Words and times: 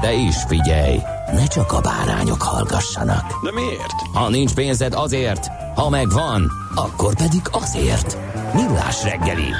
De 0.00 0.12
is 0.12 0.36
figyelj, 0.46 0.98
ne 1.32 1.46
csak 1.46 1.72
a 1.72 1.80
bárányok 1.80 2.42
hallgassanak. 2.42 3.44
De 3.44 3.52
miért? 3.52 4.00
Ha 4.12 4.28
nincs 4.28 4.54
pénzed 4.54 4.94
azért, 4.94 5.46
ha 5.74 5.88
megvan, 5.88 6.50
akkor 6.74 7.14
pedig 7.14 7.42
azért. 7.50 8.18
Millás 8.54 9.02
reggeli. 9.04 9.50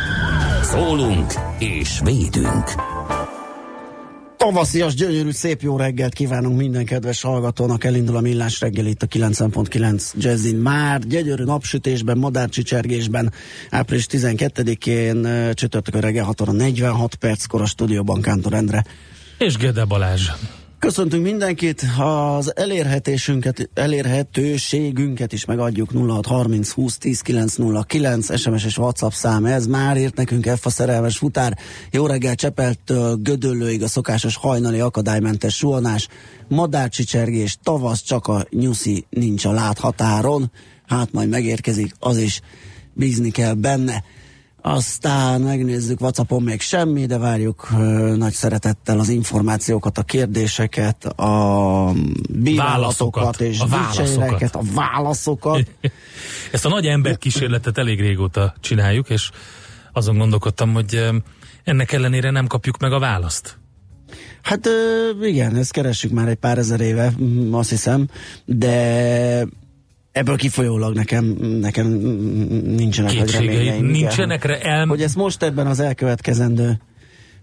Szólunk 0.62 1.34
és 1.58 2.00
védünk. 2.04 2.64
Tavaszias, 4.42 4.94
gyönyörű, 4.94 5.30
szép 5.30 5.62
jó 5.62 5.76
reggelt 5.76 6.14
kívánunk 6.14 6.58
minden 6.58 6.84
kedves 6.84 7.22
hallgatónak. 7.22 7.84
Elindul 7.84 8.16
a 8.16 8.20
millás 8.20 8.60
reggel 8.60 8.86
itt 8.86 9.02
a 9.02 9.06
90.9 9.06 10.12
Jazzin. 10.14 10.56
Már 10.56 11.00
gyönyörű 11.00 11.44
napsütésben, 11.44 12.18
madárcsicsergésben, 12.18 13.32
április 13.70 14.06
12-én 14.10 15.28
csütörtök 15.54 15.94
a 15.94 16.00
reggel 16.00 16.24
6 16.24 16.40
óra 16.40 16.52
46 16.52 17.14
perckor 17.14 17.60
a 17.60 17.66
stúdióban 17.66 18.20
Kántor 18.20 18.52
Endre. 18.52 18.84
És 19.42 19.56
Gede 19.56 19.84
Balázs. 19.84 20.30
Köszöntünk 20.78 21.22
mindenkit, 21.22 21.84
az 21.98 22.56
elérhetésünket, 22.56 23.70
elérhetőségünket 23.74 25.32
is 25.32 25.44
megadjuk 25.44 25.90
0630 25.92 26.70
20 26.70 26.98
10 26.98 27.20
909 27.20 28.38
SMS 28.38 28.64
és 28.64 28.78
WhatsApp 28.78 29.10
szám, 29.10 29.44
ez 29.44 29.66
már 29.66 29.96
írt 29.96 30.16
nekünk 30.16 30.48
F 30.48 30.66
a 30.66 30.70
szerelmes 30.70 31.16
futár, 31.16 31.58
jó 31.90 32.06
reggel 32.06 32.34
Csepeltől 32.34 33.16
Gödöllőig 33.16 33.82
a 33.82 33.88
szokásos 33.88 34.36
hajnali 34.36 34.80
akadálymentes 34.80 35.56
suhanás, 35.56 36.08
madárcsicsergés, 36.48 37.58
tavasz 37.62 38.02
csak 38.02 38.26
a 38.26 38.46
nyuszi 38.50 39.06
nincs 39.10 39.44
a 39.44 39.52
láthatáron, 39.52 40.50
hát 40.86 41.12
majd 41.12 41.28
megérkezik, 41.28 41.94
az 41.98 42.16
is 42.16 42.40
bízni 42.92 43.30
kell 43.30 43.54
benne. 43.54 44.04
Aztán 44.64 45.40
megnézzük, 45.40 46.00
WhatsAppon 46.00 46.42
még 46.42 46.60
semmi, 46.60 47.06
de 47.06 47.18
várjuk 47.18 47.68
uh, 47.72 47.78
nagy 48.16 48.32
szeretettel 48.32 48.98
az 48.98 49.08
információkat, 49.08 49.98
a 49.98 50.02
kérdéseket, 50.02 51.04
a 51.04 51.92
bírálatokat 52.30 53.40
és 53.40 53.60
a 53.60 53.66
válaszokat. 53.66 54.54
a 54.54 54.62
válaszokat. 54.74 55.70
Ezt 56.52 56.64
a 56.64 56.68
nagy 56.68 56.86
ember 56.86 57.18
kísérletet 57.18 57.78
elég 57.78 58.00
régóta 58.00 58.54
csináljuk, 58.60 59.10
és 59.10 59.30
azon 59.92 60.18
gondolkodtam, 60.18 60.72
hogy 60.72 61.10
ennek 61.64 61.92
ellenére 61.92 62.30
nem 62.30 62.46
kapjuk 62.46 62.78
meg 62.78 62.92
a 62.92 62.98
választ. 62.98 63.58
Hát 64.42 64.66
uh, 64.66 65.26
igen, 65.26 65.56
ezt 65.56 65.72
keressük 65.72 66.10
már 66.10 66.28
egy 66.28 66.36
pár 66.36 66.58
ezer 66.58 66.80
éve, 66.80 67.12
mm, 67.22 67.54
azt 67.54 67.70
hiszem, 67.70 68.08
de 68.44 69.46
ebből 70.12 70.36
kifolyólag 70.36 70.94
nekem, 70.94 71.24
nekem 71.60 71.86
nincsenek 71.86 73.14
nagy 73.14 73.30
reményeim. 73.30 73.86
nincsenek 73.86 74.44
re- 74.44 74.60
el... 74.60 74.86
Hogy 74.86 75.02
ezt 75.02 75.16
most 75.16 75.42
ebben 75.42 75.66
az 75.66 75.80
elkövetkezendő 75.80 76.80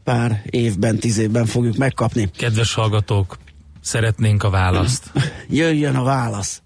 pár 0.03 0.41
évben, 0.49 0.97
tíz 0.97 1.17
évben 1.17 1.45
fogjuk 1.45 1.77
megkapni. 1.77 2.29
Kedves 2.37 2.73
hallgatók, 2.73 3.37
szeretnénk 3.81 4.43
a 4.43 4.49
választ. 4.49 5.11
Jöjjön 5.49 5.95
a 5.95 6.03
válasz. 6.03 6.61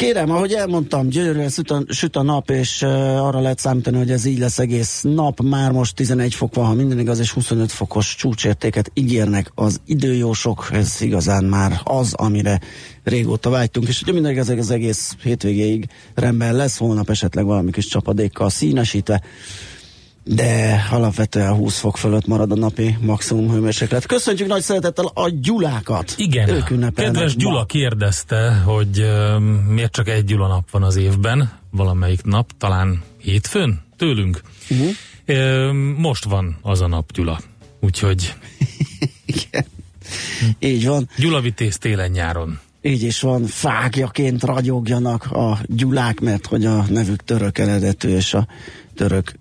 Kérem, 0.00 0.30
ahogy 0.30 0.52
elmondtam, 0.52 1.08
gyönyörűen 1.08 1.48
süt 1.48 1.70
a, 1.70 1.82
süt 1.88 2.16
a 2.16 2.22
nap, 2.22 2.50
és 2.50 2.82
uh, 2.82 3.26
arra 3.26 3.40
lehet 3.40 3.58
számítani, 3.58 3.96
hogy 3.96 4.10
ez 4.10 4.24
így 4.24 4.38
lesz 4.38 4.58
egész 4.58 5.00
nap. 5.02 5.40
Már 5.40 5.72
most 5.72 5.94
11 5.94 6.34
fok 6.34 6.54
van, 6.54 6.66
ha 6.66 6.74
minden 6.74 6.98
igaz, 6.98 7.18
és 7.18 7.30
25 7.32 7.72
fokos 7.72 8.14
csúcsértéket 8.14 8.90
ígérnek 8.94 9.50
az 9.54 9.80
időjósok. 9.86 10.68
Ez 10.72 10.96
igazán 11.00 11.44
már 11.44 11.80
az, 11.84 12.14
amire 12.14 12.60
régóta 13.04 13.50
vágytunk, 13.50 13.88
és 13.88 14.02
ugye 14.02 14.12
minden 14.12 14.32
igaz, 14.32 14.48
az 14.48 14.70
egész 14.70 15.16
hétvégéig 15.22 15.88
rendben 16.14 16.54
lesz, 16.54 16.78
holnap 16.78 17.10
esetleg 17.10 17.44
valami 17.44 17.70
kis 17.70 17.86
csapadékkal 17.86 18.50
színesítve 18.50 19.22
de 20.34 20.86
alapvetően 20.90 21.54
20 21.54 21.78
fok 21.78 21.96
fölött 21.96 22.26
marad 22.26 22.52
a 22.52 22.54
napi 22.54 22.96
maximum 23.00 23.50
hőmérséklet. 23.50 24.06
Köszöntjük 24.06 24.48
nagy 24.48 24.62
szeretettel 24.62 25.10
a 25.14 25.28
Gyulákat! 25.28 26.14
Igen, 26.16 26.48
Ők 26.48 26.94
kedves 26.94 27.34
ma. 27.34 27.42
Gyula 27.42 27.64
kérdezte, 27.64 28.52
hogy 28.64 29.00
uh, 29.00 29.40
miért 29.68 29.92
csak 29.92 30.08
egy 30.08 30.24
Gyula 30.24 30.46
nap 30.46 30.70
van 30.70 30.82
az 30.82 30.96
évben, 30.96 31.52
valamelyik 31.70 32.22
nap, 32.22 32.50
talán 32.58 33.02
hétfőn 33.18 33.80
tőlünk. 33.96 34.40
Uh-huh. 34.70 35.72
Most 35.96 36.24
van 36.24 36.58
az 36.62 36.80
a 36.80 36.86
nap, 36.86 37.12
Gyula. 37.12 37.40
Úgyhogy 37.80 38.34
Igen. 39.24 39.64
Így 40.58 40.86
van. 40.86 41.08
Gyula 41.16 41.40
vitéz 41.40 41.78
télen-nyáron. 41.78 42.58
Így 42.82 43.02
is 43.02 43.20
van, 43.20 43.44
fákjaként 43.44 44.42
ragyogjanak 44.42 45.24
a 45.24 45.58
gyulák, 45.66 46.20
mert 46.20 46.46
hogy 46.46 46.64
a 46.64 46.84
nevük 46.88 47.24
török 47.24 47.58
eredetű, 47.58 48.08
és 48.08 48.34
a 48.34 48.46
török, 48.94 49.32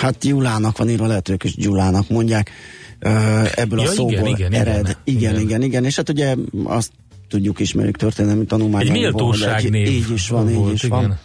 hát 0.00 0.18
Gyulának 0.18 0.78
van 0.78 0.88
írva, 0.88 1.06
lehet 1.06 1.44
is 1.44 1.54
Gyulának 1.56 2.08
mondják, 2.08 2.50
ebből 3.54 3.78
Ja, 3.80 3.88
a 3.88 3.92
igen, 3.92 3.94
szóból 3.94 4.28
igen, 4.28 4.52
ered. 4.52 4.78
igen. 4.78 4.96
Igen, 5.04 5.18
igen, 5.20 5.32
Igen. 5.34 5.40
igen, 5.40 5.62
igen, 5.62 5.84
és 5.84 5.96
hát 5.96 6.08
ugye 6.08 6.34
azt 6.64 6.90
tudjuk, 7.28 7.60
ismerjük 7.60 7.96
történelmi 7.96 8.44
tanulmányokból. 8.44 8.96
hogy 9.26 9.74
egy- 9.74 9.88
Így 9.88 10.10
is 10.12 10.28
van, 10.28 10.52
volt, 10.54 10.68
így 10.68 10.74
is 10.74 10.82
igen. 10.82 10.98
van. 10.98 11.18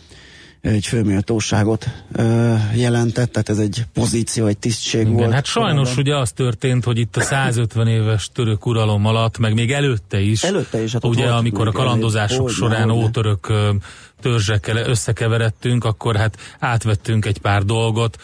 Egy 0.65 0.86
főméltóságot 0.86 1.86
ö, 2.12 2.53
jelentett, 2.75 3.31
tehát 3.31 3.50
ez 3.50 3.57
egy 3.57 3.84
pozíció, 3.93 4.45
egy 4.45 4.57
tisztség 4.57 5.01
Igen, 5.01 5.13
volt. 5.13 5.31
hát 5.34 5.45
sajnos 5.45 5.74
korábban. 5.89 6.03
ugye 6.03 6.15
az 6.17 6.31
történt, 6.31 6.84
hogy 6.84 6.98
itt 7.00 7.17
a 7.17 7.22
150 7.22 7.88
éves 7.88 8.29
török 8.34 8.65
uralom 8.65 9.05
alatt, 9.05 9.38
meg 9.38 9.53
még 9.53 9.72
előtte 9.72 10.19
is, 10.19 10.43
Előtte 10.43 10.84
is, 10.84 10.91
hát 10.93 11.05
ugye 11.05 11.27
amikor 11.27 11.67
a 11.67 11.72
kalandozások 11.72 12.39
elég- 12.43 12.55
során 12.55 12.89
hogyne. 12.89 13.03
ótörök 13.05 13.53
törzsekkel 14.22 14.77
összekeveredtünk, 14.77 15.84
akkor 15.84 16.15
hát 16.15 16.38
átvettünk 16.60 17.25
egy 17.25 17.38
pár 17.38 17.63
dolgot. 17.63 18.17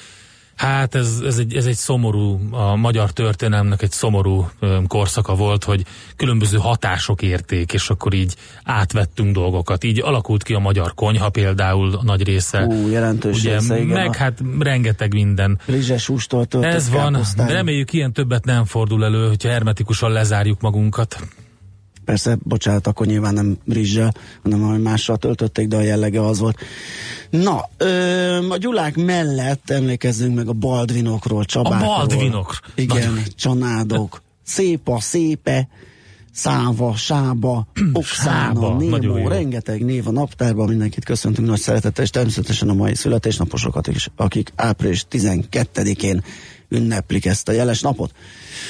Hát 0.61 0.95
ez, 0.95 1.21
ez, 1.25 1.37
egy, 1.37 1.55
ez 1.55 1.65
egy 1.65 1.75
szomorú, 1.75 2.39
a 2.51 2.75
magyar 2.75 3.11
történelmnek 3.11 3.81
egy 3.81 3.91
szomorú 3.91 4.49
korszaka 4.87 5.35
volt, 5.35 5.63
hogy 5.63 5.85
különböző 6.15 6.57
hatások 6.57 7.21
érték, 7.21 7.73
és 7.73 7.89
akkor 7.89 8.13
így 8.13 8.35
átvettünk 8.63 9.33
dolgokat. 9.33 9.83
Így 9.83 10.01
alakult 10.01 10.43
ki 10.43 10.53
a 10.53 10.59
magyar 10.59 10.93
konyha 10.93 11.29
például 11.29 11.95
a 11.95 12.03
nagy 12.03 12.23
része. 12.23 12.65
Ú, 12.65 12.89
jelentős 12.89 13.39
ugye, 13.39 13.53
része, 13.53 13.79
igen, 13.79 13.97
meg 13.97 14.15
hát 14.15 14.39
rengeteg 14.59 15.13
minden. 15.13 15.59
Rizses 15.65 16.11
töltött 16.27 16.63
Ez 16.63 16.89
van, 16.89 17.17
reméljük 17.35 17.93
ilyen 17.93 18.13
többet 18.13 18.45
nem 18.45 18.65
fordul 18.65 19.05
elő, 19.05 19.27
hogyha 19.27 19.49
hermetikusan 19.49 20.11
lezárjuk 20.11 20.61
magunkat. 20.61 21.19
Persze, 22.05 22.37
bocsánat, 22.43 22.87
akkor 22.87 23.05
nyilván 23.05 23.33
nem 23.33 23.57
rizssel, 23.67 24.13
hanem 24.43 24.59
valami 24.59 24.81
mással 24.81 25.17
töltötték, 25.17 25.67
de 25.67 25.75
a 25.75 25.81
jellege 25.81 26.25
az 26.25 26.39
volt. 26.39 26.57
Na, 27.29 27.69
ö, 27.77 28.49
a 28.49 28.57
Gyulák 28.57 28.95
mellett 28.95 29.69
emlékezzünk 29.69 30.35
meg 30.35 30.47
a 30.47 30.53
Baldvinokról, 30.53 31.45
Csabákról. 31.45 31.95
Baldvinok. 31.95 32.59
Igen, 32.75 33.09
Nagyon. 33.09 33.23
csanádok. 33.35 34.21
Szépa, 34.43 34.99
szépe, 34.99 35.67
száva, 36.31 36.95
sába, 36.95 37.67
nagyon 37.99 38.77
némó, 38.77 39.27
rengeteg 39.27 39.85
név 39.85 40.07
a 40.07 40.11
naptárban, 40.11 40.67
mindenkit 40.67 41.05
köszöntünk 41.05 41.47
nagy 41.47 41.59
szeretettel, 41.59 42.03
és 42.03 42.09
természetesen 42.09 42.69
a 42.69 42.73
mai 42.73 42.95
születésnaposokat 42.95 43.87
is, 43.87 44.09
akik 44.15 44.51
április 44.55 45.05
12-én 45.11 46.23
ünneplik 46.71 47.25
ezt 47.25 47.47
a 47.47 47.51
jeles 47.51 47.81
napot. 47.81 48.11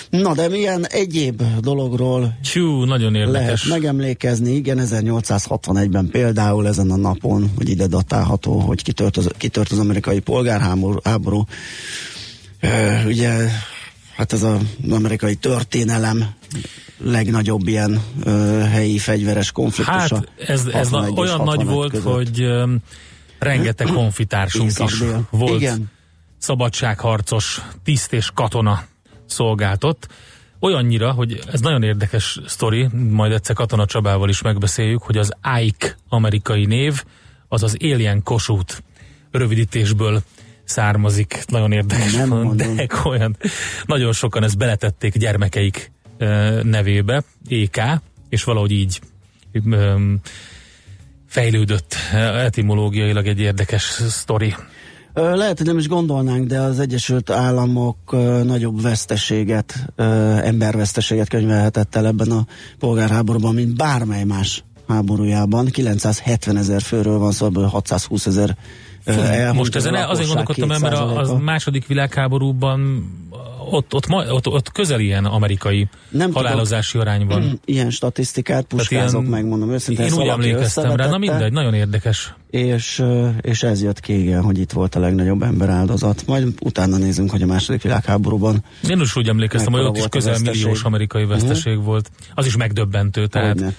Na, 0.10 0.34
de 0.34 0.48
milyen 0.50 0.86
egyéb 0.88 1.44
dologról 1.60 2.38
Csú, 2.44 2.84
nagyon 2.84 3.12
lehet 3.12 3.28
érdekes. 3.28 3.64
megemlékezni, 3.64 4.52
igen, 4.52 4.80
1861-ben 4.82 6.10
például 6.12 6.68
ezen 6.68 6.92
a 6.92 6.96
napon, 6.96 7.52
hogy 7.58 7.70
ide 7.70 7.88
datálható, 7.88 8.60
hogy 8.60 8.84
kitört 8.84 9.18
az, 9.18 9.30
kitört 9.38 9.72
az 9.72 9.80
amerikai 9.80 10.20
polgárháború, 10.20 11.00
háború. 11.04 11.46
Ö, 12.60 13.06
ugye, 13.06 13.50
hát 14.16 14.34
ez 14.34 14.44
az 14.44 14.60
amerikai 14.90 15.36
történelem 15.36 16.26
legnagyobb 17.04 17.68
ilyen 17.68 18.02
ö, 18.24 18.60
helyi 18.72 18.98
fegyveres 18.98 19.52
konfliktusa. 19.52 20.16
Hát 20.16 20.50
ez, 20.50 20.66
ez 20.74 20.90
na, 20.90 20.98
61 20.98 21.12
és 21.12 21.18
olyan 21.20 21.38
nagy 21.38 21.48
65 21.48 21.74
volt, 21.74 21.92
között. 21.92 22.14
hogy 22.14 22.44
um, 22.44 22.78
rengeteg 23.40 23.88
konfitársunk 23.88 24.70
is 24.70 24.80
Észak-dél. 24.80 25.28
volt. 25.30 25.62
Igen. 25.62 25.92
Szabadságharcos, 26.42 27.62
tiszt 27.84 28.14
és 28.14 28.30
katona 28.34 28.84
szolgáltott. 29.26 30.08
Olyannyira, 30.60 31.12
hogy 31.12 31.40
ez 31.52 31.60
nagyon 31.60 31.84
érdekes 31.84 32.40
sztori, 32.46 32.88
majd 33.10 33.32
egyszer 33.32 33.56
Katona 33.56 33.86
Csabával 33.86 34.30
is 34.30 34.42
megbeszéljük, 34.42 35.02
hogy 35.02 35.18
az 35.18 35.34
Ike 35.62 35.96
amerikai 36.10 36.66
név, 36.66 37.04
az 37.48 37.64
az 37.64 37.78
Alien 37.82 38.24
Kossuth 38.24 38.78
rövidítésből 39.32 40.22
származik. 40.64 41.44
Nagyon 41.48 41.72
érdekes, 41.72 42.14
Nem 42.14 42.28
mondom. 42.28 42.76
de 42.76 42.88
olyan. 43.04 43.38
Nagyon 43.86 44.14
sokan 44.14 44.44
ezt 44.44 44.58
beletették 44.58 45.18
gyermekeik 45.18 45.92
nevébe, 46.64 47.24
EK, 47.50 47.82
és 48.30 48.44
valahogy 48.44 48.72
így 48.72 49.00
fejlődött 51.28 51.96
etimológiailag 52.14 53.28
egy 53.28 53.40
érdekes 53.40 53.84
sztori. 54.08 54.56
Lehet, 55.14 55.58
hogy 55.58 55.68
nem 55.68 55.78
is 55.78 55.88
gondolnánk, 55.88 56.48
de 56.48 56.60
az 56.60 56.80
Egyesült 56.80 57.30
Államok 57.30 57.98
nagyobb 58.44 58.82
veszteséget, 58.82 59.94
emberveszteséget 60.44 61.30
könyvelhetett 61.30 61.96
el 61.96 62.06
ebben 62.06 62.32
a 62.32 62.46
polgárháborúban, 62.80 63.54
mint 63.54 63.76
bármely 63.76 64.24
más 64.24 64.64
háborújában. 64.88 65.66
970 65.66 66.58
ezer 66.58 66.82
főről 66.82 67.18
van 67.18 67.32
szó, 67.32 67.46
ebből 67.46 67.66
620 67.66 68.26
ezer 68.26 68.58
elhunyt, 69.06 69.58
Most 69.58 69.76
ezen 69.76 69.94
azért 69.94 70.28
gondolkodtam, 70.28 70.68
mert 70.68 70.84
a, 70.94 71.20
a 71.20 71.24
2%-a. 71.24 71.38
második 71.38 71.88
világháborúban 71.88 73.10
ott, 73.70 73.94
ott, 73.94 74.10
ott, 74.10 74.48
ott 74.48 74.72
közel 74.72 75.00
ilyen 75.00 75.26
amerikai 75.26 75.88
Nem 76.10 76.34
halálozási 76.34 76.98
arány 76.98 77.26
van. 77.26 77.60
Ilyen 77.66 77.90
statisztikát 77.90 78.66
puskázok, 78.66 79.20
ilyen- 79.22 79.32
megmondom 79.34 79.72
őszintén. 79.72 80.06
Én 80.06 80.12
úgy 80.12 80.18
valaki 80.18 80.50
emlékeztem 80.50 80.96
rá, 80.96 81.08
na 81.08 81.18
mindegy, 81.18 81.52
nagyon 81.52 81.74
érdekes. 81.74 82.34
És, 82.50 83.04
és 83.42 83.64
ez 83.64 83.84
jött 83.84 84.00
ki, 84.00 84.20
igen, 84.22 84.42
hogy 84.42 84.60
itt 84.60 84.72
volt 84.72 84.96
a 84.96 85.00
legnagyobb 85.00 85.42
emberáldozat. 85.42 86.24
Majd 86.28 86.48
utána 86.62 86.98
nézünk, 86.98 87.32
hogy 87.32 87.42
a 87.42 87.46
második 87.46 87.82
világháborúban 87.82 88.64
Én 88.90 89.00
is 89.00 89.16
úgy 89.16 89.28
emlékeztem, 89.28 89.74
hogy 89.74 89.82
ott 89.82 89.98
is 89.98 90.06
közel 90.10 90.40
milliós 90.40 90.84
amerikai 90.84 91.26
veszteség 91.26 91.84
volt. 91.84 92.12
Az 92.34 92.46
is 92.46 92.56
megdöbbentő, 92.56 93.28
tehát 93.28 93.54
Hogyne. 93.54 93.74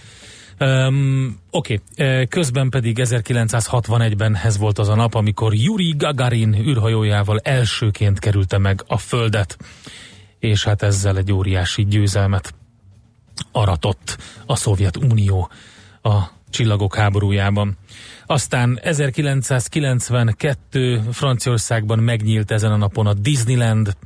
Um, 0.62 1.38
Oké, 1.50 1.80
okay. 1.92 2.26
közben 2.26 2.70
pedig 2.70 2.98
1961-ben 3.00 4.36
ez 4.36 4.58
volt 4.58 4.78
az 4.78 4.88
a 4.88 4.94
nap, 4.94 5.14
amikor 5.14 5.54
Yuri 5.54 5.94
Gagarin 5.96 6.54
űrhajójával 6.54 7.38
elsőként 7.38 8.18
kerülte 8.18 8.58
meg 8.58 8.84
a 8.86 8.98
Földet, 8.98 9.56
és 10.38 10.64
hát 10.64 10.82
ezzel 10.82 11.16
egy 11.16 11.32
óriási 11.32 11.84
győzelmet 11.84 12.54
aratott 13.52 14.18
a 14.46 14.56
Szovjetunió 14.56 15.50
a 16.02 16.18
csillagok 16.50 16.94
háborújában. 16.94 17.76
Aztán 18.26 18.78
1992 18.82 21.02
Franciaországban 21.12 21.98
megnyílt 21.98 22.50
ezen 22.50 22.72
a 22.72 22.76
napon 22.76 23.06
a 23.06 23.14
Disneyland, 23.14 23.96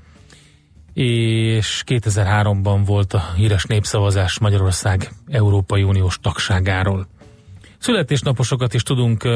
és 1.03 1.83
2003-ban 1.87 2.83
volt 2.85 3.12
a 3.12 3.33
híres 3.37 3.65
népszavazás 3.65 4.38
Magyarország 4.38 5.12
Európai 5.29 5.83
Uniós 5.83 6.19
tagságáról. 6.23 7.09
Születésnaposokat 7.79 8.75
is 8.75 8.83
tudunk 8.83 9.29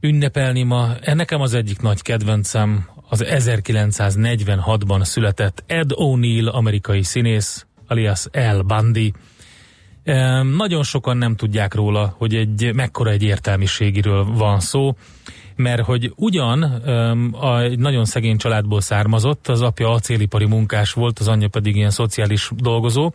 ünnepelni 0.00 0.62
ma. 0.62 0.88
Nekem 1.14 1.40
az 1.40 1.54
egyik 1.54 1.80
nagy 1.80 2.02
kedvencem 2.02 2.88
az 3.08 3.24
1946-ban 3.26 5.04
született 5.04 5.62
Ed 5.66 5.90
O'Neill, 5.94 6.50
amerikai 6.50 7.02
színész, 7.02 7.66
alias 7.86 8.26
El 8.30 8.62
Bundy. 8.62 9.12
Nagyon 10.56 10.82
sokan 10.82 11.16
nem 11.16 11.36
tudják 11.36 11.74
róla, 11.74 12.14
hogy 12.18 12.34
egy 12.34 12.74
mekkora 12.74 13.10
egy 13.10 13.22
értelmiségiről 13.22 14.24
van 14.24 14.60
szó, 14.60 14.96
mert 15.56 15.82
hogy 15.82 16.12
ugyan 16.16 16.62
a, 17.32 17.60
egy 17.60 17.78
nagyon 17.78 18.04
szegény 18.04 18.36
családból 18.36 18.80
származott, 18.80 19.48
az 19.48 19.62
apja 19.62 19.90
acélipari 19.90 20.46
munkás 20.46 20.92
volt, 20.92 21.18
az 21.18 21.28
anyja 21.28 21.48
pedig 21.48 21.76
ilyen 21.76 21.90
szociális 21.90 22.50
dolgozó, 22.56 23.12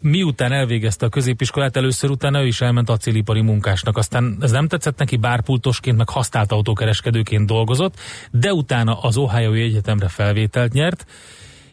miután 0.00 0.52
elvégezte 0.52 1.06
a 1.06 1.08
középiskolát, 1.08 1.76
először 1.76 2.10
utána 2.10 2.42
ő 2.42 2.46
is 2.46 2.60
elment 2.60 2.90
acélipari 2.90 3.40
munkásnak. 3.40 3.96
Aztán 3.96 4.36
ez 4.40 4.50
nem 4.50 4.68
tetszett 4.68 4.98
neki, 4.98 5.16
bárpultosként, 5.16 5.96
meg 5.96 6.08
használt 6.08 6.52
autókereskedőként 6.52 7.46
dolgozott, 7.46 7.94
de 8.30 8.52
utána 8.52 9.00
az 9.00 9.16
Ohio 9.16 9.52
Egyetemre 9.52 10.08
felvételt 10.08 10.72
nyert, 10.72 11.06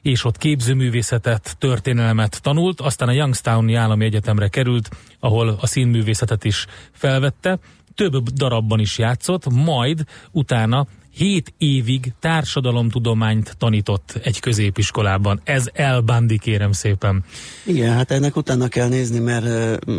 és 0.02 0.26
ott 0.26 0.38
képzőművészetet, 0.38 1.56
történelmet 1.60 2.42
tanult, 2.42 2.82
aztán 2.82 3.08
a 3.08 3.12
Youngstowni 3.12 3.74
Állami 3.74 4.06
Egyetemre 4.06 4.48
került, 4.48 4.90
ahol 5.20 5.58
a 5.62 5.68
színművészetet 5.68 6.44
is 6.44 6.66
felvette, 6.92 7.60
több 8.10 8.30
darabban 8.30 8.80
is 8.80 8.98
játszott, 8.98 9.50
majd 9.50 10.04
utána 10.32 10.88
7 11.14 11.54
évig 11.58 12.14
társadalomtudományt 12.20 13.56
tanított 13.58 14.20
egy 14.24 14.40
középiskolában. 14.40 15.42
Ez 15.44 15.66
El 15.74 16.02
Bandi, 16.02 16.38
kérem 16.40 16.72
szépen. 16.72 17.24
Igen, 17.66 17.94
hát 17.94 18.12
ennek 18.12 18.36
utána 18.36 18.68
kell 18.68 18.88
nézni, 18.88 19.20
mert 19.20 19.46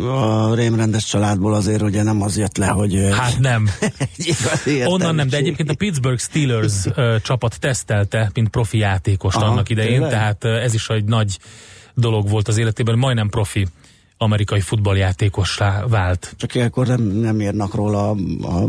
a 0.07 0.53
rémrendes 0.55 1.05
családból 1.05 1.53
azért 1.53 1.81
ugye 1.81 2.03
nem 2.03 2.21
az 2.21 2.37
jött 2.37 2.57
le, 2.57 2.67
hogy 2.67 3.09
Hát 3.11 3.39
nem. 3.39 3.69
Onnan 4.93 5.15
nem, 5.15 5.27
de 5.27 5.37
egyébként 5.37 5.69
a 5.69 5.75
Pittsburgh 5.75 6.19
Steelers 6.19 6.73
csapat 7.27 7.59
tesztelte, 7.59 8.31
mint 8.33 8.49
profi 8.49 8.77
játékost 8.77 9.37
Aha, 9.37 9.45
annak 9.45 9.69
idején, 9.69 9.91
tényleg? 9.91 10.11
tehát 10.11 10.43
ez 10.43 10.73
is 10.73 10.87
egy 10.89 11.05
nagy 11.05 11.37
dolog 11.93 12.29
volt 12.29 12.47
az 12.47 12.57
életében, 12.57 12.97
majdnem 12.97 13.29
profi 13.29 13.67
amerikai 14.23 14.59
futballjátékossá 14.59 15.85
vált. 15.87 16.33
Csak 16.37 16.55
ilyenkor 16.55 16.87
nem, 16.87 17.01
nem 17.01 17.41
írnak 17.41 17.75
róla 17.75 18.09
a, 18.09 18.15
a 18.41 18.67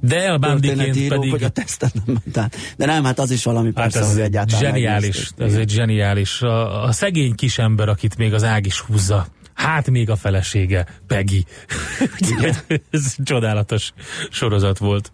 De 0.00 0.38
Bundyként 0.38 0.60
történetírók, 0.60 1.18
pedig 1.18 1.30
hogy 1.30 1.42
a 1.42 1.48
teszten 1.48 1.90
nem 1.94 2.04
ment 2.24 2.36
át. 2.36 2.56
De 2.76 2.86
nem, 2.86 3.04
hát 3.04 3.18
az 3.18 3.30
is 3.30 3.44
valami 3.44 3.66
Hát 3.66 3.74
persze, 3.74 3.98
ez 3.98 4.12
hogy 4.12 4.20
egyáltalán 4.20 4.60
zseniális, 4.60 5.30
ez 5.36 5.54
egy 5.54 5.70
zseniális. 5.70 6.42
A, 6.42 6.84
a 6.84 6.92
szegény 6.92 7.34
kisember, 7.34 7.88
akit 7.88 8.16
még 8.16 8.34
az 8.34 8.44
ág 8.44 8.66
is 8.66 8.80
húzza, 8.80 9.26
hát 9.54 9.90
még 9.90 10.10
a 10.10 10.16
felesége, 10.16 10.86
Peggy. 11.06 11.44
Ez 12.90 13.14
csodálatos 13.24 13.92
sorozat 14.30 14.78
volt. 14.78 15.12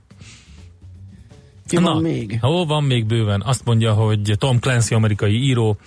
Ki 1.67 1.77
van 1.77 2.03
még? 2.03 2.39
Ó, 2.43 2.67
van 2.67 2.85
még 2.85 3.07
bőven. 3.07 3.41
Azt 3.41 3.65
mondja, 3.65 3.93
hogy 3.93 4.35
Tom 4.39 4.59
Clancy, 4.59 4.95
amerikai 4.95 5.43
író, 5.43 5.79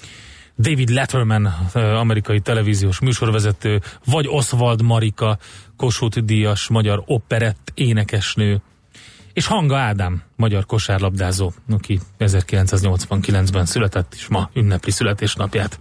David 0.58 0.90
Letterman, 0.90 1.46
amerikai 1.74 2.40
televíziós 2.40 3.00
műsorvezető, 3.00 3.82
vagy 4.06 4.28
Oswald 4.30 4.82
Marika, 4.82 5.38
Kossuth 5.78 6.20
Díjas, 6.20 6.68
magyar 6.68 7.04
operett 7.06 7.72
énekesnő, 7.74 8.62
és 9.34 9.48
Hanga 9.48 9.78
Ádám, 9.78 10.22
magyar 10.36 10.66
kosárlabdázó, 10.66 11.52
aki 11.70 12.00
1989-ben 12.20 13.66
született, 13.66 14.14
és 14.18 14.28
ma 14.28 14.50
ünnepli 14.54 14.92
születésnapját. 14.92 15.80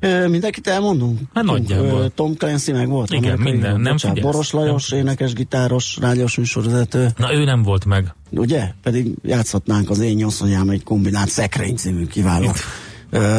Ö, 0.00 0.28
mindenkit 0.28 0.66
elmondunk? 0.66 1.20
Hát 1.34 1.44
nagyjából. 1.44 2.00
Ö, 2.00 2.08
Tom 2.08 2.34
Clancy 2.34 2.72
meg 2.72 2.88
volt? 2.88 3.10
Igen, 3.10 3.38
minden, 3.38 3.70
író. 3.70 3.82
nem 3.82 3.92
Bocsánat, 3.92 4.20
Boros 4.20 4.50
Lajos, 4.50 4.88
nem 4.88 5.00
énekes, 5.00 5.32
gitáros, 5.32 5.96
rádiós 6.00 6.36
műsorvezető. 6.36 7.08
Na 7.16 7.34
ő 7.34 7.44
nem 7.44 7.62
volt 7.62 7.84
meg. 7.84 8.14
Ugye? 8.30 8.72
Pedig 8.82 9.14
játszhatnánk 9.22 9.90
az 9.90 9.98
én 10.00 10.14
nyolcanyám 10.14 10.68
egy 10.68 10.82
kombinált 10.82 11.28
szekrény 11.28 11.76
című 11.76 12.06
kiváló 12.06 12.52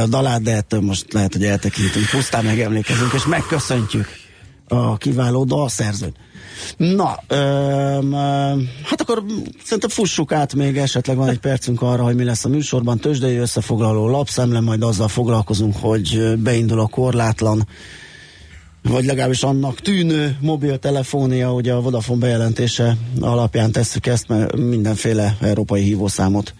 dalát, 0.10 0.42
de 0.42 0.56
ettől 0.56 0.82
most 0.82 1.14
lehet, 1.14 1.34
hogy 1.34 1.44
eltekintünk. 1.44 2.06
Pusztán 2.10 2.46
megemlékezünk, 2.46 3.14
és 3.14 3.26
megköszöntjük 3.26 4.08
a 4.68 4.98
kiváló 4.98 5.44
dalszerzőt. 5.44 6.16
Na, 6.78 7.20
öm, 7.28 8.14
öm, 8.14 8.70
hát 8.84 9.02
akkor 9.02 9.24
szerintem 9.64 9.90
fussuk 9.90 10.32
át, 10.32 10.54
még 10.54 10.78
esetleg 10.78 11.18
van 11.18 11.30
egy 11.30 11.40
percünk 11.40 11.82
arra, 11.82 12.04
hogy 12.04 12.16
mi 12.16 12.24
lesz 12.24 12.46
a 12.46 12.50
műsorban. 12.50 12.98
Tőzsdei 12.98 13.36
összefoglaló 13.36 14.10
lapszemle, 14.10 14.60
majd 14.60 14.84
azzal 14.84 15.08
foglalkozunk, 15.08 15.76
hogy 15.80 16.38
beindul 16.38 16.80
a 16.80 16.88
korlátlan 16.88 17.68
vagy 18.82 19.06
legalábbis 19.06 19.44
annak 19.44 19.82
tűnő 19.82 20.38
mobiltelefónia, 20.42 21.54
ugye 21.54 21.74
a 21.74 21.82
Vodafone 21.82 22.20
bejelentése 22.20 22.98
alapján 23.20 23.72
tesszük 23.72 24.06
ezt, 24.06 24.28
mert 24.28 24.56
mindenféle 24.56 25.38
európai 25.42 25.82
hívószámot 25.82 26.54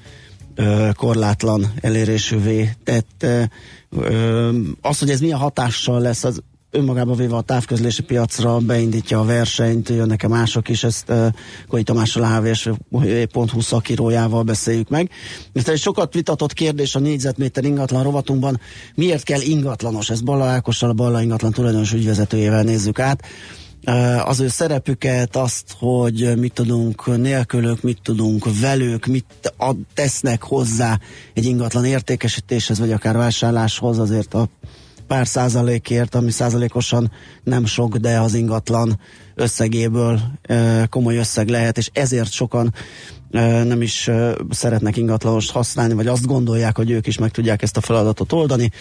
korlátlan 0.96 1.74
elérésűvé 1.82 2.76
tett. 2.84 3.24
Ö, 3.24 3.44
ö, 3.90 4.60
az, 4.82 5.00
hogy 5.00 5.10
ez 5.10 5.20
milyen 5.20 5.38
hatással 5.38 6.02
lesz, 6.02 6.24
az 6.24 6.42
önmagába 6.72 7.14
véve 7.14 7.36
a 7.36 7.42
távközlési 7.42 8.02
piacra 8.02 8.58
beindítja 8.58 9.20
a 9.20 9.26
versenyt, 9.26 9.90
jönnek-e 9.90 10.28
mások 10.28 10.70
is, 10.70 10.84
ezt 10.84 11.10
uh, 11.10 11.28
Koi 11.68 11.84
Tamással 11.84 12.24
a 12.24 12.42
hvs.hu 12.42 13.62
szakírójával 13.62 14.44
beszéljük 14.44 14.90
meg. 14.90 15.10
Ez 15.54 15.70
egy 15.70 15.80
sokat 15.80 16.14
vitatott 16.14 16.54
kérdés 16.54 16.96
a 16.96 17.00
négyzetméter 17.00 17.64
ingatlan 17.64 18.04
rovatunkban, 18.04 18.60
miért 18.96 19.24
kell 19.24 19.42
ingatlanos? 19.42 20.10
Ez 20.10 20.22
Balla 20.22 20.46
Ákossal, 20.46 20.90
a 20.90 20.94
Balla 20.94 21.22
ingatlan 21.22 21.52
tulajdonos 21.52 21.94
ügyvezetőjével 21.94 22.64
nézzük 22.64 23.00
át. 23.00 23.24
Az 24.26 24.40
ő 24.40 24.48
szerepüket, 24.48 25.36
azt, 25.36 25.76
hogy 25.80 26.34
mit 26.38 26.54
tudunk 26.54 27.18
nélkülük, 27.18 27.82
mit 27.82 28.00
tudunk 28.04 28.46
velük, 28.62 29.06
mit 29.06 29.54
ad, 29.58 29.78
tesznek 29.94 30.44
hozzá 30.44 31.00
egy 31.34 31.46
ingatlan 31.46 31.86
értékesítéshez, 31.86 32.80
vagy 32.80 32.92
akár 32.92 33.18
vásárláshoz, 33.18 34.00
azért 34.00 34.34
a 34.34 34.50
pár 35.08 35.28
százalékért, 35.28 36.16
ami 36.16 36.32
százalékosan 36.32 37.12
nem 37.44 37.66
sok, 37.66 37.98
de 37.98 38.20
az 38.20 38.34
ingatlan 38.34 39.00
összegéből 39.36 40.22
komoly 40.90 41.18
összeg 41.18 41.48
lehet, 41.48 41.78
és 41.78 41.90
ezért 41.94 42.32
sokan 42.32 42.74
nem 43.64 43.82
is 43.82 44.10
szeretnek 44.50 44.98
ingatlanost 44.98 45.52
használni, 45.52 45.94
vagy 45.94 46.08
azt 46.08 46.26
gondolják, 46.26 46.78
hogy 46.78 46.92
ők 46.92 47.08
is 47.08 47.18
meg 47.18 47.32
tudják 47.32 47.62
ezt 47.62 47.78
a 47.78 47.82
feladatot 47.82 48.32
oldani. 48.32 48.72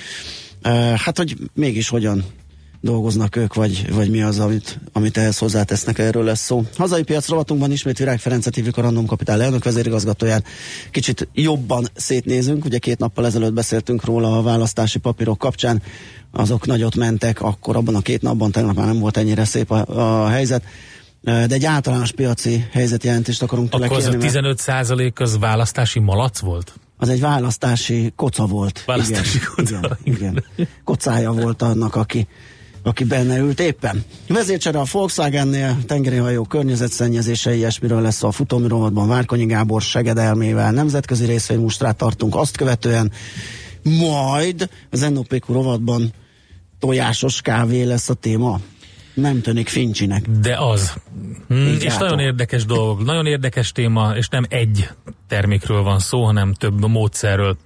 Hát, 0.97 1.16
hogy 1.16 1.37
mégis 1.55 1.88
hogyan 1.88 2.25
dolgoznak 2.87 3.37
ők, 3.37 3.55
vagy, 3.55 3.94
vagy 3.94 4.11
mi 4.11 4.22
az, 4.22 4.38
amit, 4.38 4.79
amit 4.92 5.16
ehhez 5.16 5.38
hozzátesznek, 5.38 5.99
erről 5.99 6.25
lesz 6.25 6.44
szó. 6.44 6.64
Hazai 6.77 7.03
piac 7.03 7.29
rovatunkban 7.29 7.70
ismét 7.70 7.99
Virág 7.99 8.18
Ferencet 8.18 8.55
hívjuk 8.55 8.77
a 8.77 8.81
Random 8.81 9.07
Kapitál 9.07 9.42
elnök 9.42 9.64
vezérigazgatóján. 9.64 10.44
Kicsit 10.90 11.29
jobban 11.33 11.87
szétnézünk, 11.94 12.64
ugye 12.64 12.79
két 12.79 12.99
nappal 12.99 13.27
ezelőtt 13.27 13.53
beszéltünk 13.53 14.05
róla 14.05 14.38
a 14.38 14.42
választási 14.42 14.99
papírok 14.99 15.38
kapcsán, 15.38 15.83
azok 16.33 16.66
nagyot 16.66 16.96
mentek, 16.96 17.42
akkor 17.42 17.77
abban 17.77 17.94
a 17.94 18.01
két 18.01 18.22
napban, 18.22 18.51
tegnap 18.51 18.77
már 18.77 18.87
nem 18.87 18.99
volt 18.99 19.16
ennyire 19.16 19.44
szép 19.44 19.70
a, 19.70 20.25
a 20.25 20.29
helyzet, 20.29 20.62
de 21.22 21.46
egy 21.49 21.64
általános 21.64 22.12
piaci 22.12 22.64
helyzetjelentést 22.72 23.42
akarunk 23.42 23.70
tőle 23.70 23.85
Akkor 23.85 23.96
az 23.96 24.05
a 24.05 24.09
kérni, 24.09 24.22
mert 24.25 24.33
15 24.33 24.59
százalék 24.59 25.20
az 25.20 25.38
választási 25.38 25.99
malac 25.99 26.38
volt? 26.38 26.72
az 26.96 27.09
egy 27.09 27.20
választási 27.20 28.12
koca 28.16 28.46
volt. 28.46 28.83
Választási 28.87 29.37
igen, 29.37 29.49
koca, 29.55 29.99
Igen, 30.03 30.44
igen. 30.57 30.68
Kocája 30.85 31.33
volt 31.33 31.62
annak, 31.62 31.94
aki 31.94 32.27
aki 32.87 33.05
benne 33.05 33.38
ült 33.38 33.61
éppen. 33.61 34.05
Vezércsere 34.29 34.79
a 34.79 34.85
Volkswagen-nél, 34.92 35.77
tengeri 35.87 36.16
hajó 36.16 36.44
környezetszennyezése, 36.44 37.55
ilyesmiről 37.55 38.01
lesz 38.01 38.22
a 38.22 38.31
futómi 38.31 38.68
rovatban 38.68 39.09
Várkonyi 39.09 39.46
Gábor 39.46 39.83
segedelmével 39.83 40.72
nemzetközi 40.72 41.25
részvénymustrát 41.25 41.96
tartunk, 41.96 42.35
azt 42.35 42.57
követően 42.57 43.12
majd 43.83 44.68
az 44.90 45.01
NOPQ 45.01 45.53
rovatban 45.53 46.12
tojásos 46.79 47.40
kávé 47.40 47.83
lesz 47.83 48.09
a 48.09 48.14
téma. 48.14 48.61
Nem 49.14 49.40
tűnik 49.40 49.68
Fincsinek. 49.68 50.29
De 50.40 50.57
az. 50.59 50.94
Így 51.51 51.83
és 51.83 51.92
látom. 51.92 52.09
nagyon 52.09 52.18
érdekes 52.18 52.64
dolog, 52.64 53.03
nagyon 53.03 53.27
érdekes 53.27 53.72
téma, 53.72 54.16
és 54.16 54.29
nem 54.29 54.44
egy 54.49 54.88
termékről 55.29 55.83
van 55.83 55.99
szó, 55.99 56.25
hanem 56.25 56.53
több 56.53 56.87
módszerről. 56.88 57.57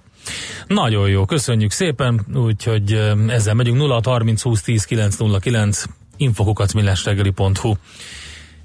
Nagyon 0.67 1.09
jó, 1.09 1.25
köszönjük 1.25 1.71
szépen, 1.71 2.25
úgyhogy 2.35 2.93
eh, 2.93 3.11
ezzel 3.27 3.53
megyünk 3.53 3.77
0 3.77 4.01
30 4.03 4.41
20 4.41 4.61
10 4.61 4.85
909 4.85 5.83
infokukacmillásreggeli.hu 6.17 7.73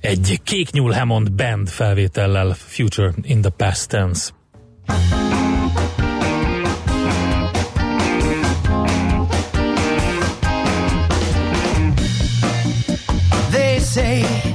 egy 0.01 0.41
kék 0.45 0.71
nyúl 0.71 0.93
Hammond 0.93 1.33
band 1.33 1.69
felvétellel 1.69 2.55
Future 2.55 3.13
in 3.23 3.41
the 3.41 3.51
Past 3.51 3.89
Tense. 3.89 4.31
They 13.51 13.79
say 13.79 14.46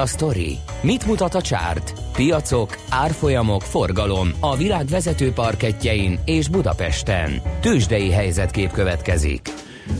a 0.00 0.06
sztori? 0.06 0.58
Mit 0.82 1.06
mutat 1.06 1.34
a 1.34 1.40
csárt? 1.40 1.92
Piacok, 2.12 2.78
árfolyamok, 2.88 3.62
forgalom 3.62 4.32
a 4.40 4.56
világ 4.56 4.86
vezető 4.86 5.32
parketjein 5.32 6.18
és 6.24 6.48
Budapesten. 6.48 7.42
Tősdei 7.60 8.10
helyzetkép 8.10 8.70
következik. 8.70 9.48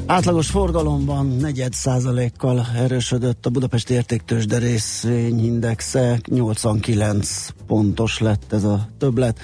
Átlagos 0.07 0.51
forgalomban 0.51 1.27
negyed 1.27 1.73
százalékkal 1.73 2.67
erősödött 2.77 3.47
a 3.47 3.51
Budapesti 3.51 3.95
Értéktősde 3.95 4.59
részvényindexe, 4.59 6.21
89 6.25 7.49
pontos 7.67 8.19
lett 8.19 8.53
ez 8.53 8.65
a 8.65 8.89
többlet, 8.99 9.39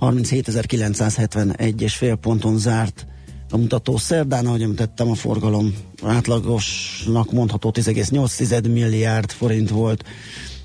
37.971 0.00 1.80
és 1.80 1.96
fél 1.96 2.14
ponton 2.14 2.58
zárt 2.58 3.06
a 3.52 3.56
mutató 3.56 3.96
szerdán, 3.96 4.46
ahogy 4.46 4.62
említettem, 4.62 5.10
a 5.10 5.14
forgalom 5.14 5.74
átlagosnak 6.02 7.32
mondható 7.32 7.72
10,8 7.74 8.72
milliárd 8.72 9.30
forint 9.30 9.70
volt. 9.70 10.04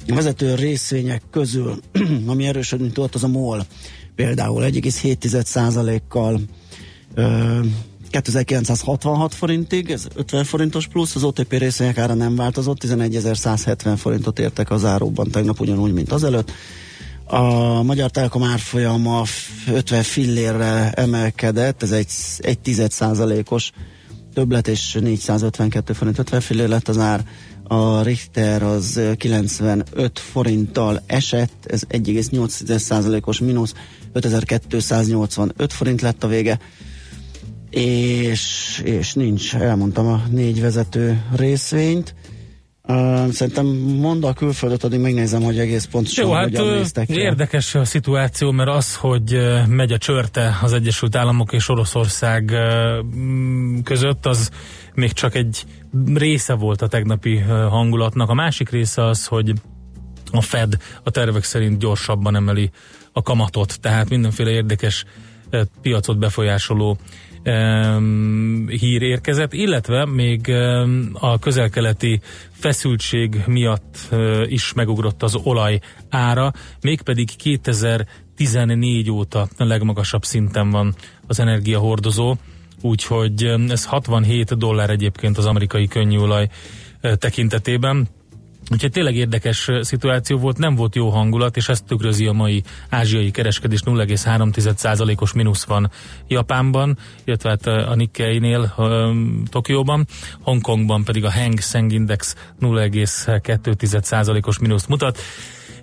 A 0.07 0.13
vezető 0.13 0.55
részvények 0.55 1.21
közül, 1.31 1.79
ami 2.25 2.45
erősödni 2.45 2.91
tudott, 2.91 3.15
az 3.15 3.23
a 3.23 3.27
MOL 3.27 3.65
például 4.15 4.63
1,7%-kal 4.63 6.41
2966 8.09 9.33
forintig, 9.33 9.91
ez 9.91 10.07
50 10.15 10.43
forintos 10.43 10.87
plusz, 10.87 11.15
az 11.15 11.23
OTP 11.23 11.51
részvények 11.51 11.97
ára 11.97 12.13
nem 12.13 12.35
változott, 12.35 12.83
11.170 12.83 13.93
forintot 13.97 14.39
értek 14.39 14.69
a 14.69 14.77
záróban 14.77 15.31
tegnap 15.31 15.59
ugyanúgy, 15.59 15.93
mint 15.93 16.11
azelőtt. 16.11 16.51
A 17.27 17.81
Magyar 17.83 18.09
Telekom 18.09 18.43
árfolyama 18.43 19.23
50 19.67 20.03
fillérre 20.03 20.91
emelkedett, 20.91 21.83
ez 21.83 21.91
egy, 21.91 22.11
egy 22.37 22.59
tized 22.59 22.91
százalékos 22.91 23.71
többlet, 24.33 24.67
és 24.67 24.97
452 25.01 25.93
forint 25.93 26.19
50 26.19 26.41
fillér 26.41 26.67
lett 26.67 26.87
az 26.87 26.97
ár. 26.97 27.23
A 27.63 28.01
Richter 28.01 28.63
az 28.63 29.01
95 29.17 30.19
forinttal 30.19 31.03
esett, 31.05 31.65
ez 31.65 31.81
1,8 31.89 32.77
százalékos 32.77 33.39
mínusz, 33.39 33.73
5285 34.13 35.73
forint 35.73 36.01
lett 36.01 36.23
a 36.23 36.27
vége 36.27 36.59
és, 37.69 38.81
és 38.83 39.13
nincs, 39.13 39.55
elmondtam 39.55 40.07
a 40.07 40.21
négy 40.29 40.61
vezető 40.61 41.23
részvényt. 41.35 42.15
Uh, 42.89 43.29
szerintem 43.29 43.65
mondd 43.99 44.25
a 44.25 44.33
külföldet, 44.33 44.83
addig 44.83 44.99
megnézem, 44.99 45.41
hogy 45.41 45.59
egész 45.59 45.85
pontosan 45.85 46.25
Jó, 46.25 46.33
hát 46.33 46.49
néztek 46.51 47.09
érdekes 47.09 47.75
a 47.75 47.85
szituáció, 47.85 48.51
mert 48.51 48.69
az, 48.69 48.95
hogy 48.95 49.37
megy 49.67 49.91
a 49.91 49.97
csörte 49.97 50.57
az 50.61 50.73
Egyesült 50.73 51.15
Államok 51.15 51.53
és 51.53 51.69
Oroszország 51.69 52.53
között, 53.83 54.25
az 54.25 54.49
még 54.93 55.11
csak 55.11 55.35
egy 55.35 55.63
része 56.13 56.53
volt 56.53 56.81
a 56.81 56.87
tegnapi 56.87 57.37
hangulatnak. 57.69 58.29
A 58.29 58.33
másik 58.33 58.69
része 58.69 59.05
az, 59.05 59.25
hogy 59.25 59.53
a 60.31 60.41
Fed 60.41 60.77
a 61.03 61.11
tervek 61.11 61.43
szerint 61.43 61.79
gyorsabban 61.79 62.35
emeli 62.35 62.71
a 63.11 63.21
kamatot, 63.21 63.79
tehát 63.79 64.09
mindenféle 64.09 64.49
érdekes 64.49 65.05
piacot 65.81 66.17
befolyásoló 66.17 66.97
em, 67.47 68.67
hír 68.67 69.01
érkezett, 69.01 69.53
illetve 69.53 70.05
még 70.05 70.49
em, 70.49 71.09
a 71.13 71.39
közelkeleti 71.39 72.19
feszültség 72.51 73.43
miatt 73.45 74.07
eh, 74.11 74.51
is 74.51 74.73
megugrott 74.73 75.23
az 75.23 75.35
olaj 75.43 75.79
ára, 76.09 76.53
mégpedig 76.81 77.35
2014 77.35 79.11
óta 79.11 79.47
a 79.57 79.63
legmagasabb 79.63 80.23
szinten 80.23 80.69
van 80.69 80.95
az 81.27 81.39
energiahordozó, 81.39 82.35
úgyhogy 82.81 83.43
em, 83.43 83.65
ez 83.69 83.85
67 83.85 84.57
dollár 84.57 84.89
egyébként 84.89 85.37
az 85.37 85.45
amerikai 85.45 85.87
könnyűolaj 85.87 86.49
eh, 87.01 87.15
tekintetében. 87.15 88.07
Úgyhogy 88.71 88.91
tényleg 88.91 89.15
érdekes 89.15 89.69
szituáció 89.81 90.37
volt, 90.37 90.57
nem 90.57 90.75
volt 90.75 90.95
jó 90.95 91.09
hangulat, 91.09 91.57
és 91.57 91.69
ezt 91.69 91.85
tükrözi 91.85 92.25
a 92.25 92.31
mai 92.31 92.63
ázsiai 92.89 93.31
kereskedés 93.31 93.81
0,3%-os 93.85 95.33
mínusz 95.33 95.65
van 95.65 95.91
Japánban, 96.27 96.97
illetve 97.23 97.49
hát 97.49 97.67
a 97.67 97.95
Nikkei-nél 97.95 98.73
Tokióban, 99.49 100.07
Hongkongban 100.41 101.03
pedig 101.03 101.25
a 101.25 101.31
Hang 101.31 101.59
Seng 101.59 101.91
Index 101.91 102.35
0,2%-os 102.61 104.59
mínuszt 104.59 104.87
mutat. 104.87 105.19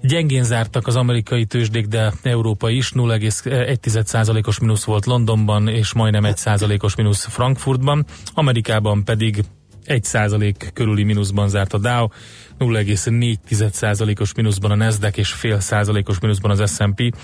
Gyengén 0.03 0.43
zártak 0.43 0.87
az 0.87 0.97
amerikai 0.97 1.45
tőzsdék, 1.45 1.87
de 1.87 2.13
Európa 2.23 2.71
is 2.71 2.93
0,1%-os 2.95 4.59
mínusz 4.59 4.85
volt 4.85 5.07
Londonban, 5.07 5.69
és 5.69 5.93
majdnem 5.93 6.25
1%-os 6.27 6.95
mínusz 6.95 7.25
Frankfurtban. 7.25 8.05
Amerikában 8.35 9.05
pedig 9.05 9.45
1% 9.87 10.71
körüli 10.75 11.03
mínuszban 11.03 11.49
zárt 11.49 11.73
a 11.73 11.79
Dow, 11.79 12.09
0,4%-os 12.59 14.35
mínuszban 14.35 14.71
a 14.71 14.75
Nasdaq 14.75 15.19
és 15.19 15.33
fél 15.33 15.61
százalékos 15.61 16.19
mínuszban 16.19 16.51
az 16.51 16.75
S&P, 16.75 17.15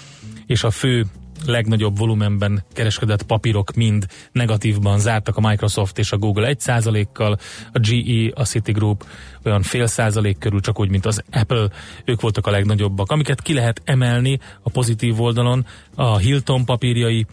és 0.46 0.64
a 0.64 0.70
fő 0.70 1.06
legnagyobb 1.46 1.98
volumenben 1.98 2.64
kereskedett 2.72 3.22
papírok 3.22 3.74
mind 3.74 4.06
negatívban 4.32 4.98
zártak 4.98 5.36
a 5.36 5.48
Microsoft 5.48 5.98
és 5.98 6.12
a 6.12 6.18
Google 6.18 6.54
1%-kal, 6.58 7.38
a 7.72 7.78
GE, 7.78 8.30
a 8.34 8.44
Citigroup 8.44 9.04
olyan 9.44 9.62
fél 9.62 9.86
százalék 9.86 10.38
körül, 10.38 10.60
csak 10.60 10.80
úgy, 10.80 10.90
mint 10.90 11.06
az 11.06 11.22
Apple, 11.30 11.68
ők 12.04 12.20
voltak 12.20 12.46
a 12.46 12.50
legnagyobbak. 12.50 13.10
Amiket 13.10 13.42
ki 13.42 13.54
lehet 13.54 13.82
emelni 13.84 14.38
a 14.62 14.70
pozitív 14.70 15.20
oldalon, 15.20 15.66
a 15.94 16.16
Hilton 16.16 16.64
papírjai 16.64 17.26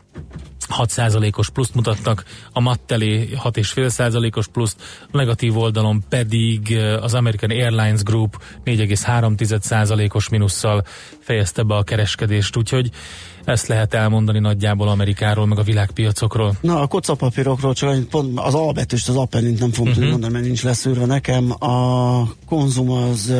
6%-os 0.67 1.49
pluszt 1.49 1.75
mutattak, 1.75 2.23
a 2.51 2.59
Mattelé 2.59 3.29
6,5%-os 3.43 4.47
pluszt, 4.47 4.81
a 5.11 5.17
negatív 5.17 5.57
oldalon 5.57 6.03
pedig 6.09 6.71
eh, 6.71 7.03
az 7.03 7.13
American 7.13 7.49
Airlines 7.49 8.03
Group 8.03 8.43
4,3%-os 8.65 10.29
minusszal 10.29 10.83
fejezte 11.19 11.63
be 11.63 11.75
a 11.75 11.83
kereskedést, 11.83 12.57
úgyhogy 12.57 12.89
ezt 13.47 13.67
lehet 13.67 13.93
elmondani 13.93 14.39
nagyjából 14.39 14.87
Amerikáról, 14.87 15.45
meg 15.45 15.57
a 15.57 15.63
világpiacokról. 15.63 16.53
Na, 16.61 16.81
a 16.81 16.87
kocapapírokról 16.87 17.73
csak 17.73 18.03
pont 18.03 18.39
az 18.39 18.53
albetűst, 18.53 19.09
az 19.09 19.15
appelint 19.15 19.59
nem 19.59 19.71
fogom 19.71 19.89
uh-huh. 19.89 19.93
tudni 19.93 20.09
mondani, 20.09 20.33
mert 20.33 20.45
nincs 20.45 20.63
leszűrve 20.63 21.05
nekem. 21.05 21.51
A 21.63 22.23
konzum 22.45 22.89
az 22.91 23.33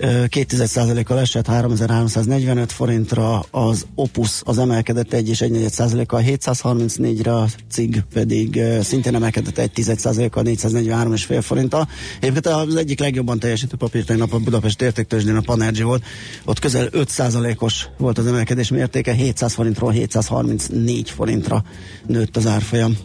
2,1%-kal 0.00 1.18
esett 1.18 1.46
3345 1.46 2.72
forintra, 2.72 3.44
az 3.50 3.86
Opus 3.94 4.40
az 4.44 4.58
emelkedett 4.58 5.12
1 5.12 5.28
és 5.28 5.38
1,4%-kal 5.38 6.22
734-re, 6.26 7.36
a 7.36 7.46
CIG 7.70 8.02
pedig 8.12 8.60
szintén 8.82 9.14
emelkedett 9.14 9.58
1 9.58 9.70
10%-kal 9.74 10.42
443,5 10.46 11.38
forinttal. 11.42 11.88
Egyébként 12.20 12.46
az 12.46 12.76
egyik 12.76 13.00
legjobban 13.00 13.38
teljesítő 13.38 13.76
papír 13.76 14.04
tegnap 14.04 14.32
a 14.32 14.38
Budapest 14.38 14.82
értéktőzsdén 14.82 15.36
a 15.36 15.40
Panergy 15.40 15.82
volt, 15.82 16.04
ott 16.44 16.58
közel 16.58 16.88
5%-os 16.92 17.86
volt 17.98 18.18
az 18.18 18.26
emelkedés 18.26 18.68
mértéke, 18.68 19.12
700 19.12 19.52
forintról 19.52 19.90
734 19.90 21.10
forintra 21.10 21.64
nőtt 22.06 22.36
az 22.36 22.46
árfolyam. 22.46 22.96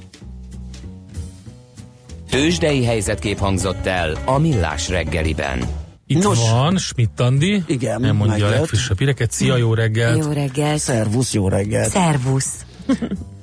Tőzsdei 2.29 2.83
helyzetkép 2.83 3.37
hangzott 3.37 3.85
el 3.85 4.17
a 4.25 4.37
Millás 4.37 4.89
reggeliben. 4.89 5.83
Itt 6.07 6.23
Nos. 6.23 6.49
Van 6.51 6.77
Schmidt 6.77 7.19
Andi, 7.19 7.63
Igen, 7.67 8.01
nem 8.01 8.15
mondja 8.15 8.35
a 8.35 8.39
megjött. 8.39 8.59
legfrissebb 8.59 8.99
híreket. 8.99 9.31
Szia, 9.31 9.57
jó 9.57 9.73
reggelt! 9.73 10.23
Jó 10.25 10.31
reggelt. 10.31 10.79
Szervusz, 10.79 11.33
jó 11.33 11.47
reggelt! 11.47 11.89
Szervusz. 11.89 12.65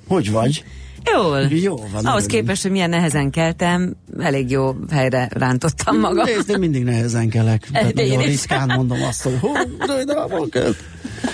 Hogy 0.08 0.30
vagy? 0.30 0.64
Jól. 1.12 1.40
Jó 1.40 1.76
van, 1.76 1.86
Ahhoz 1.92 2.04
örülünk. 2.04 2.26
képest, 2.26 2.62
hogy 2.62 2.70
milyen 2.70 2.90
nehezen 2.90 3.30
keltem, 3.30 3.96
elég 4.18 4.50
jó 4.50 4.74
helyre 4.90 5.28
rántottam 5.32 5.98
magam. 5.98 6.24
Nézd, 6.24 6.50
én 6.50 6.58
mindig 6.58 6.84
nehezen 6.84 7.28
kelek. 7.28 7.68
Tehát 7.72 7.98
Én 7.98 8.06
nagyon 8.08 8.20
is. 8.20 8.26
ritkán 8.26 8.68
mondom 8.76 9.02
azt, 9.02 9.22
hogy 9.22 9.38
hú, 9.40 9.52
de 9.86 10.04
de 10.04 10.14
kell. 10.50 10.72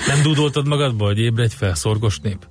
Nem 0.07 0.23
dúdoltad 0.23 0.67
magadba, 0.69 1.05
hogy 1.05 1.19
ébredj 1.19 1.55
fel, 1.55 1.75
szorgos 1.75 2.19
nép? 2.19 2.47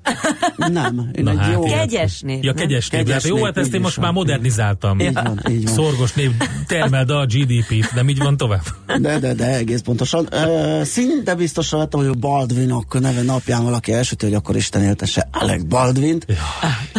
Nem, 0.57 1.09
én 1.15 1.23
Na 1.23 1.31
egy 1.31 1.37
hát, 1.37 1.53
jó... 1.53 1.63
Kegyes 1.63 2.21
nép. 2.21 2.43
Ja, 2.43 2.53
kegyes 2.53 2.89
nép. 2.89 3.01
Kegyes 3.01 3.23
Hát, 3.23 3.31
jó, 3.31 3.43
hát 3.43 3.57
ezt 3.57 3.73
én 3.73 3.81
most 3.81 3.95
van. 3.95 4.05
már 4.05 4.13
modernizáltam. 4.13 4.99
Így 4.99 5.13
van, 5.13 5.41
így 5.49 5.63
van. 5.63 5.73
Szorgos 5.73 6.13
nép, 6.13 6.43
termeld 6.67 7.09
a 7.09 7.25
GDP-t, 7.25 7.93
nem 7.95 8.09
így 8.09 8.17
van 8.17 8.37
tovább? 8.37 8.63
De, 8.99 9.19
de, 9.19 9.33
de, 9.33 9.55
egész 9.55 9.81
pontosan. 9.81 10.27
Ö, 10.31 10.81
szinte 10.83 11.35
biztosan 11.35 11.79
lettem, 11.79 11.99
hogy 11.99 12.09
a 12.09 12.13
Baldwinok 12.13 12.99
neve 12.99 13.21
napján 13.21 13.63
valaki 13.63 13.93
elsüti, 13.93 14.25
hogy 14.25 14.33
akkor 14.33 14.55
Isten 14.55 14.83
éltesse 14.83 15.27
Alec 15.31 15.63
Baldwint. 15.63 16.25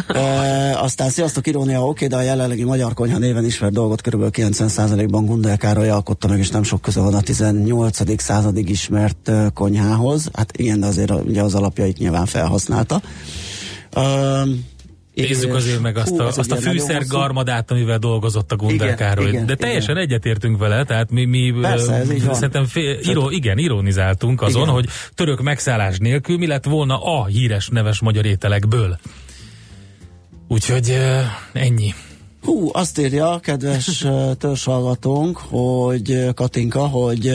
Ö, 0.07 0.19
aztán 0.75 1.11
sziasztok, 1.11 1.47
irónia, 1.47 1.87
oké, 1.87 2.07
de 2.07 2.17
a 2.17 2.23
jelenlegi 2.23 2.65
magyar 2.65 2.95
konyha 2.95 3.19
néven 3.19 3.45
ismert 3.45 3.73
dolgot 3.73 4.01
kb. 4.01 4.23
90%-ban 4.33 5.27
Gundel 5.27 5.57
Károly 5.57 5.89
alkotta 5.89 6.29
meg, 6.29 6.39
és 6.39 6.51
nem 6.51 6.63
sok 6.63 6.81
köze 6.83 7.01
van 7.01 7.15
a 7.15 7.21
18. 7.21 8.23
századig 8.23 8.69
ismert 8.69 9.31
konyhához. 9.55 10.28
Hát 10.33 10.57
igen, 10.57 10.81
de 10.81 10.87
azért 10.87 11.11
ugye 11.11 11.43
az 11.43 11.55
alapjait 11.55 11.99
nyilván 11.99 12.27
felhasználta. 12.27 13.03
Ö, 13.95 14.43
Nézzük 15.15 15.55
azért 15.55 15.81
meg 15.81 15.97
azt 15.97 16.09
Hú, 16.09 16.21
a, 16.21 16.27
azt 16.27 16.53
a 16.53 16.57
fűszergarmadát, 16.57 17.71
amivel 17.71 17.99
dolgozott 17.99 18.53
a 18.53 18.57
Igen, 18.69 18.97
Károly. 18.97 19.29
igen, 19.29 19.47
De 19.47 19.55
teljesen 19.55 19.97
igen. 19.97 20.09
egyetértünk 20.09 20.59
vele, 20.59 20.85
tehát 20.85 21.11
mi, 21.11 21.25
mi 21.25 21.55
Persze, 21.61 21.93
ez 21.93 22.13
így 22.13 22.33
szerintem 22.33 22.65
fél, 22.65 22.99
író, 23.09 23.31
igen, 23.31 23.59
ironizáltunk 23.59 24.43
azon, 24.43 24.63
Igen. 24.63 24.75
hogy 24.75 24.89
török 25.15 25.43
megszállás 25.43 25.99
nélkül 25.99 26.39
mi 26.39 26.47
lett 26.47 26.65
volna 26.65 27.03
a 27.03 27.27
híres 27.27 27.69
neves 27.69 28.01
magyar 28.01 28.27
ételekből. 28.27 28.99
Úgyhogy 30.49 30.97
ennyi. 31.53 31.95
Hú, 32.43 32.71
azt 32.73 32.99
írja 32.99 33.33
a 33.33 33.39
kedves 33.39 34.07
törzshallgatónk, 34.39 35.37
hogy 35.37 36.35
Katinka, 36.35 36.87
hogy 36.87 37.33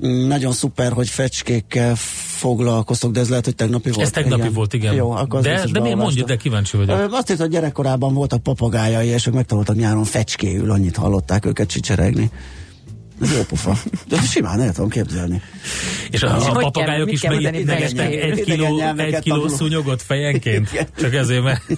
nagyon 0.00 0.52
szuper, 0.52 0.92
hogy 0.92 1.08
fecskékkel 1.08 1.94
foglalkoztok, 2.36 3.12
de 3.12 3.20
ez 3.20 3.28
lehet, 3.28 3.44
hogy 3.44 3.54
tegnapi 3.54 3.90
volt. 3.90 4.06
Ez 4.06 4.10
tegnapi 4.10 4.48
volt, 4.48 4.74
igen. 4.74 4.94
Jó, 4.94 5.10
akkor 5.10 5.40
de, 5.40 5.64
de 5.72 5.80
miért 5.80 5.96
mondja, 5.96 6.24
de 6.24 6.36
kíváncsi 6.36 6.76
vagyok. 6.76 7.12
Azt 7.12 7.30
írta, 7.30 7.42
hogy 7.42 7.52
gyerekkorában 7.52 8.14
voltak 8.14 8.42
papagájai, 8.42 9.06
és 9.06 9.26
ők 9.26 9.34
megtanultak 9.34 9.76
nyáron 9.76 10.04
fecskéül, 10.04 10.70
annyit 10.70 10.96
hallották 10.96 11.46
őket 11.46 11.68
csicseregni. 11.68 12.30
Ez 13.22 13.32
jó 13.32 13.42
pufa. 13.42 13.78
De 14.08 14.20
simán 14.20 14.60
el 14.60 14.72
tudom 14.72 14.90
képzelni. 14.90 15.42
És 16.10 16.22
a, 16.22 16.48
a 16.48 16.52
papagájok 16.52 17.12
is 17.12 17.22
megettek 17.22 18.12
egy 18.12 18.42
kiló, 18.42 18.80
egy 18.96 19.18
kiló 19.18 19.48
szúnyogot 19.48 20.02
fejenként. 20.02 20.72
Igen. 20.72 20.86
Csak 20.96 21.14
ezért, 21.14 21.42
mert 21.42 21.62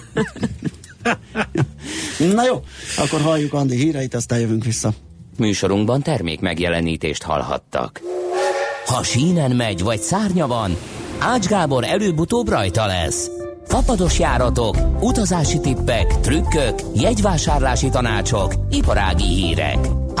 Na 2.35 2.45
jó, 2.45 2.63
akkor 2.97 3.21
halljuk 3.21 3.53
Andi 3.53 3.75
híreit, 3.75 4.13
aztán 4.13 4.39
jövünk 4.39 4.63
vissza. 4.63 4.93
Műsorunkban 5.39 6.01
termék 6.01 6.39
megjelenítést 6.39 7.23
hallhattak. 7.23 8.01
Ha 8.85 9.03
sínen 9.03 9.51
megy, 9.51 9.83
vagy 9.83 9.99
szárnya 9.99 10.47
van, 10.47 10.77
Ács 11.19 11.47
Gábor 11.47 11.83
előbb-utóbb 11.83 12.49
rajta 12.49 12.85
lesz. 12.85 13.29
Fapados 13.65 14.19
járatok, 14.19 14.75
utazási 15.01 15.59
tippek, 15.59 16.19
trükkök, 16.19 16.73
jegyvásárlási 16.95 17.89
tanácsok, 17.89 18.53
iparági 18.69 19.23
hírek. 19.23 19.77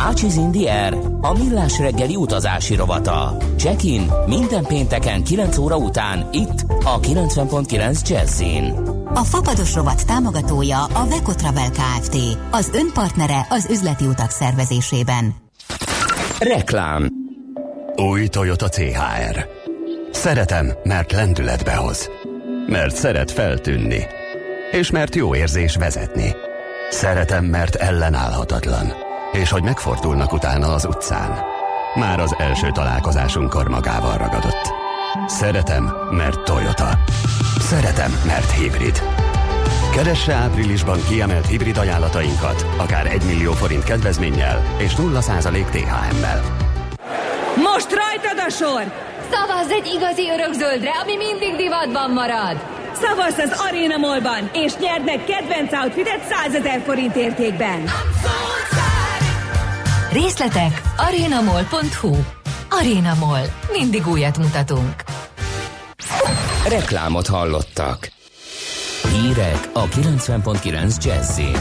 Ácsiz 0.07 0.35
Indier, 0.35 0.97
a 1.21 1.37
millás 1.37 1.79
reggeli 1.79 2.15
utazási 2.15 2.75
rovata. 2.75 3.37
Check-in 3.57 4.11
minden 4.25 4.63
pénteken 4.63 5.23
9 5.23 5.57
óra 5.57 5.77
után 5.77 6.29
itt 6.31 6.65
a 6.83 6.99
90.9 6.99 8.07
Jazzin. 8.09 8.73
A 9.13 9.23
Fapados 9.23 9.75
rovat 9.75 10.05
támogatója 10.05 10.83
a 10.83 11.05
Veco 11.07 11.33
Travel 11.33 11.69
Kft. 11.69 12.15
Az 12.51 12.69
önpartnere 12.73 13.45
az 13.49 13.67
üzleti 13.69 14.05
utak 14.05 14.29
szervezésében. 14.29 15.35
Reklám 16.39 17.07
Új 17.95 18.27
Toyota 18.27 18.69
CHR. 18.69 19.47
Szeretem, 20.11 20.71
mert 20.83 21.11
lendületbe 21.11 21.75
hoz. 21.75 22.09
Mert 22.67 22.95
szeret 22.95 23.31
feltűnni. 23.31 24.05
És 24.71 24.91
mert 24.91 25.15
jó 25.15 25.35
érzés 25.35 25.75
vezetni. 25.75 26.35
Szeretem, 26.89 27.45
mert 27.45 27.75
ellenállhatatlan. 27.75 29.07
És 29.31 29.51
hogy 29.51 29.63
megfordulnak 29.63 30.33
utána 30.33 30.73
az 30.73 30.85
utcán. 30.85 31.39
Már 31.95 32.19
az 32.19 32.35
első 32.37 32.71
találkozásunkkor 32.71 33.67
magával 33.67 34.17
ragadott. 34.17 34.73
Szeretem, 35.27 35.93
mert 36.11 36.43
Toyota. 36.43 36.89
Szeretem, 37.59 38.11
mert 38.25 38.51
hibrid. 38.51 39.03
Keresse 39.91 40.33
áprilisban 40.33 40.99
kiemelt 41.07 41.47
hibrid 41.47 41.77
ajánlatainkat, 41.77 42.65
akár 42.77 43.05
1 43.05 43.23
millió 43.25 43.51
forint 43.51 43.83
kedvezménnyel 43.83 44.75
és 44.77 44.93
0% 44.95 45.69
THM-mel. 45.69 46.41
Most 47.55 47.89
rajtad 47.91 48.45
a 48.47 48.49
sor! 48.49 48.83
Szavazz 49.31 49.69
egy 49.69 49.91
igazi 49.95 50.29
örökzöldre, 50.29 50.89
ami 50.89 51.15
mindig 51.15 51.55
divatban 51.55 52.11
marad! 52.11 52.57
Szavazz 52.93 53.37
az 53.37 53.61
Arena 53.67 53.97
Mallban, 53.97 54.49
és 54.53 54.75
nyerd 54.75 55.05
meg 55.05 55.23
kedvenc 55.23 55.73
outfitet 55.73 56.23
100 56.29 56.53
ezer 56.53 56.81
forint 56.85 57.15
értékben! 57.15 57.83
Részletek 60.11 60.81
arenamall.hu 60.97 62.15
Arena 62.69 63.13
Mall. 63.13 63.45
Mindig 63.71 64.07
újat 64.07 64.37
mutatunk. 64.37 65.03
Reklámot 66.67 67.27
hallottak. 67.27 68.11
Hírek 69.11 69.69
a 69.73 69.85
90.9 69.85 71.03
Jazzin. 71.03 71.57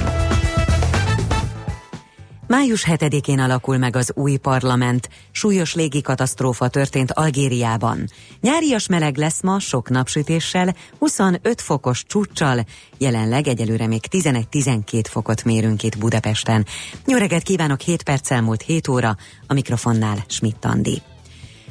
Május 2.48 2.84
7-én 2.88 3.38
alakul 3.38 3.78
meg 3.78 3.96
az 3.96 4.12
új 4.14 4.37
parlament. 4.37 5.08
Súlyos 5.30 5.74
légikatasztrófa 5.74 6.68
történt 6.68 7.12
Algériában. 7.12 8.08
Nyárias 8.40 8.87
meleg 8.87 9.16
lesz 9.16 9.42
ma, 9.42 9.58
sok 9.58 9.88
napsütéssel, 9.88 10.74
25 10.98 11.61
fokos 11.61 12.04
csúccsal. 12.06 12.64
Jelenleg 12.98 13.48
egyelőre 13.48 13.87
még 13.87 14.00
11-12 14.11 15.04
fokot 15.11 15.44
mérünk 15.44 15.82
itt 15.82 15.98
Budapesten. 15.98 16.66
Jó 17.06 17.16
kívánok, 17.42 17.80
7 17.80 18.02
perccel 18.02 18.42
múlt 18.42 18.62
7 18.62 18.88
óra, 18.88 19.16
a 19.46 19.52
mikrofonnál 19.52 20.24
Schmidt 20.28 20.64
Andi. 20.64 21.02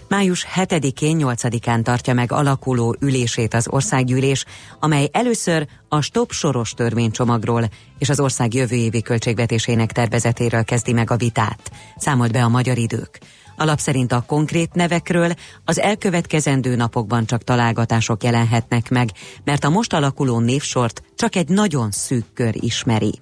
Május 0.09 0.47
7-én, 0.55 1.17
8-án 1.19 1.81
tartja 1.81 2.13
meg 2.13 2.31
alakuló 2.31 2.95
ülését 2.99 3.53
az 3.53 3.67
országgyűlés, 3.69 4.45
amely 4.79 5.09
először 5.11 5.67
a 5.89 6.01
stop 6.01 6.31
soros 6.31 6.71
törvénycsomagról 6.71 7.69
és 7.97 8.09
az 8.09 8.19
ország 8.19 8.53
jövő 8.53 8.75
évi 8.75 9.01
költségvetésének 9.01 9.91
tervezetéről 9.91 10.63
kezdi 10.63 10.93
meg 10.93 11.11
a 11.11 11.15
vitát, 11.17 11.71
számolt 11.97 12.31
be 12.31 12.43
a 12.43 12.47
magyar 12.47 12.77
idők. 12.77 13.19
Alap 13.57 13.79
szerint 13.79 14.11
a 14.11 14.23
konkrét 14.27 14.73
nevekről 14.73 15.33
az 15.65 15.79
elkövetkezendő 15.79 16.75
napokban 16.75 17.25
csak 17.25 17.43
találgatások 17.43 18.23
jelenhetnek 18.23 18.89
meg, 18.89 19.09
mert 19.43 19.63
a 19.63 19.69
most 19.69 19.93
alakuló 19.93 20.39
névsort 20.39 21.03
csak 21.15 21.35
egy 21.35 21.49
nagyon 21.49 21.91
szűk 21.91 22.25
kör 22.33 22.55
ismeri. 22.63 23.19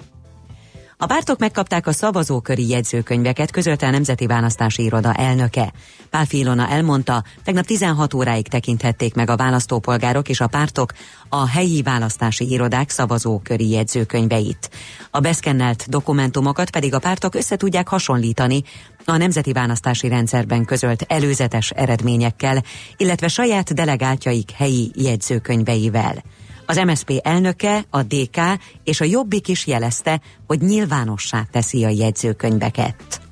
A 0.98 1.06
pártok 1.06 1.40
megkapták 1.40 1.88
a 1.88 1.92
szavazóköri 1.92 2.68
jegyzőkönyveket, 2.68 3.52
közölte 3.52 3.88
a 3.88 3.90
Nemzeti 3.90 4.26
Választási 4.26 4.84
Iroda 4.84 5.14
elnöke. 5.14 5.74
Pál 6.10 6.26
Filona 6.26 6.70
elmondta, 6.70 7.24
tegnap 7.44 7.66
16 7.66 8.14
óráig 8.14 8.48
tekinthették 8.48 9.14
meg 9.14 9.30
a 9.30 9.36
választópolgárok 9.36 10.30
és 10.30 10.40
a 10.40 10.48
pártok 10.48 10.94
a 11.30 11.48
helyi 11.48 11.82
választási 11.82 12.52
irodák 12.52 12.90
szavazóköri 12.90 13.70
jegyzőkönyveit. 13.70 14.70
A 15.12 15.20
beszkennelt 15.20 15.90
dokumentumokat 15.90 16.70
pedig 16.70 16.94
a 16.94 17.00
pártok 17.00 17.36
össze 17.36 17.56
tudják 17.56 17.88
hasonlítani 17.88 18.64
a 19.06 19.18
Nemzeti 19.18 19.52
Választási 19.52 20.08
Rendszerben 20.08 20.66
közölt 20.66 21.06
előzetes 21.08 21.70
eredményekkel, 21.70 22.64
illetve 22.98 23.28
saját 23.28 23.74
delegáltjaik 23.74 24.52
helyi 24.52 24.92
jegyzőkönyveivel. 24.94 26.24
Az 26.66 26.78
MSP 26.78 27.20
elnöke, 27.24 27.86
a 27.90 28.04
DK 28.04 28.38
és 28.84 29.02
a 29.02 29.06
Jobbik 29.06 29.48
is 29.48 29.68
jelezte, 29.68 30.22
hogy 30.48 30.62
nyilvánossá 30.62 31.44
teszi 31.52 31.86
a 31.86 31.90
jegyzőkönyveket. 31.90 33.25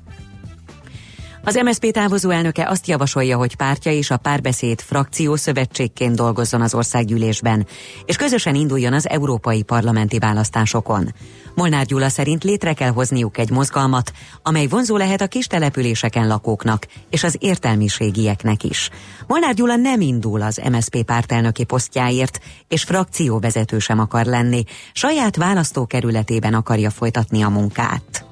Az 1.46 1.60
MSZP 1.64 1.90
távozó 1.90 2.30
elnöke 2.30 2.68
azt 2.68 2.86
javasolja, 2.86 3.36
hogy 3.36 3.56
pártja 3.56 3.92
és 3.92 4.10
a 4.10 4.16
párbeszéd 4.16 4.80
frakció 4.80 5.36
szövetségként 5.36 6.16
dolgozzon 6.16 6.60
az 6.60 6.74
országgyűlésben, 6.74 7.66
és 8.04 8.16
közösen 8.16 8.54
induljon 8.54 8.92
az 8.92 9.08
európai 9.08 9.62
parlamenti 9.62 10.18
választásokon. 10.18 11.14
Molnár 11.54 11.86
Gyula 11.86 12.08
szerint 12.08 12.44
létre 12.44 12.72
kell 12.72 12.90
hozniuk 12.90 13.38
egy 13.38 13.50
mozgalmat, 13.50 14.12
amely 14.42 14.66
vonzó 14.66 14.96
lehet 14.96 15.20
a 15.20 15.26
kis 15.26 15.46
településeken 15.46 16.26
lakóknak 16.26 16.86
és 17.10 17.24
az 17.24 17.36
értelmiségieknek 17.38 18.64
is. 18.64 18.90
Molnár 19.26 19.54
Gyula 19.54 19.76
nem 19.76 20.00
indul 20.00 20.42
az 20.42 20.60
MSZP 20.70 21.02
pártelnöki 21.02 21.64
posztjáért, 21.64 22.40
és 22.68 22.82
frakcióvezető 22.82 23.78
sem 23.78 23.98
akar 23.98 24.24
lenni, 24.24 24.64
saját 24.92 25.36
választókerületében 25.36 26.54
akarja 26.54 26.90
folytatni 26.90 27.42
a 27.42 27.48
munkát 27.48 28.24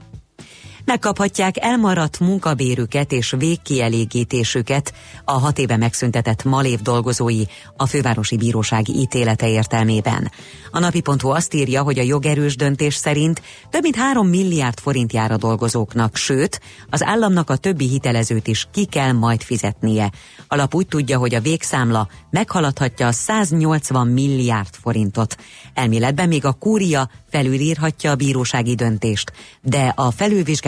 megkaphatják 0.84 1.54
elmaradt 1.64 2.20
munkabérüket 2.20 3.12
és 3.12 3.34
végkielégítésüket 3.38 4.92
a 5.24 5.32
hat 5.32 5.58
éve 5.58 5.76
megszüntetett 5.76 6.44
Malév 6.44 6.80
dolgozói 6.80 7.42
a 7.76 7.86
fővárosi 7.86 8.36
bíróság 8.36 8.88
ítélete 8.88 9.48
értelmében. 9.48 10.30
A 10.70 10.78
napi.hu 10.78 11.28
azt 11.28 11.54
írja, 11.54 11.82
hogy 11.82 11.98
a 11.98 12.02
jogerős 12.02 12.56
döntés 12.56 12.94
szerint 12.94 13.42
több 13.70 13.82
mint 13.82 13.96
3 13.96 14.28
milliárd 14.28 14.78
forint 14.78 15.12
jár 15.12 15.30
a 15.30 15.36
dolgozóknak, 15.36 16.16
sőt, 16.16 16.60
az 16.90 17.02
államnak 17.02 17.50
a 17.50 17.56
többi 17.56 17.88
hitelezőt 17.88 18.46
is 18.46 18.68
ki 18.72 18.84
kell 18.84 19.12
majd 19.12 19.42
fizetnie. 19.42 20.10
Alap 20.48 20.74
úgy 20.74 20.86
tudja, 20.86 21.18
hogy 21.18 21.34
a 21.34 21.40
végszámla 21.40 22.08
meghaladhatja 22.30 23.06
a 23.06 23.12
180 23.12 24.06
milliárd 24.06 24.74
forintot. 24.82 25.36
Elméletben 25.74 26.28
még 26.28 26.44
a 26.44 26.52
kúria 26.52 27.10
felülírhatja 27.30 28.10
a 28.10 28.14
bírósági 28.14 28.74
döntést, 28.74 29.32
de 29.62 29.92
a 29.96 30.10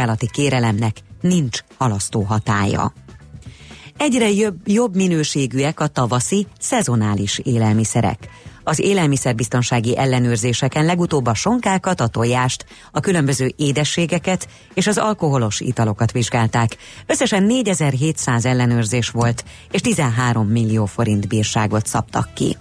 felülvizsgálati 0.04 0.28
kérelemnek 0.30 0.96
nincs 1.20 1.58
halasztó 1.78 2.22
hatája. 2.22 2.92
Egyre 3.96 4.30
jobb, 4.30 4.56
jobb 4.64 4.94
minőségűek 4.94 5.80
a 5.80 5.86
tavaszi, 5.86 6.46
szezonális 6.58 7.38
élelmiszerek. 7.38 8.28
Az 8.64 8.78
élelmiszerbiztonsági 8.78 9.96
ellenőrzéseken 9.98 10.84
legutóbb 10.84 11.26
a 11.26 11.34
sonkákat, 11.34 12.00
a 12.00 12.06
tojást, 12.06 12.66
a 12.92 13.00
különböző 13.00 13.52
édességeket 13.56 14.48
és 14.74 14.86
az 14.86 14.98
alkoholos 14.98 15.60
italokat 15.60 16.12
vizsgálták. 16.12 16.76
Összesen 17.06 17.42
4700 17.42 18.44
ellenőrzés 18.44 19.10
volt, 19.10 19.44
és 19.70 19.80
13 19.80 20.46
millió 20.46 20.84
forint 20.84 21.28
bírságot 21.28 21.86
szabtak 21.86 22.34
ki. 22.34 22.56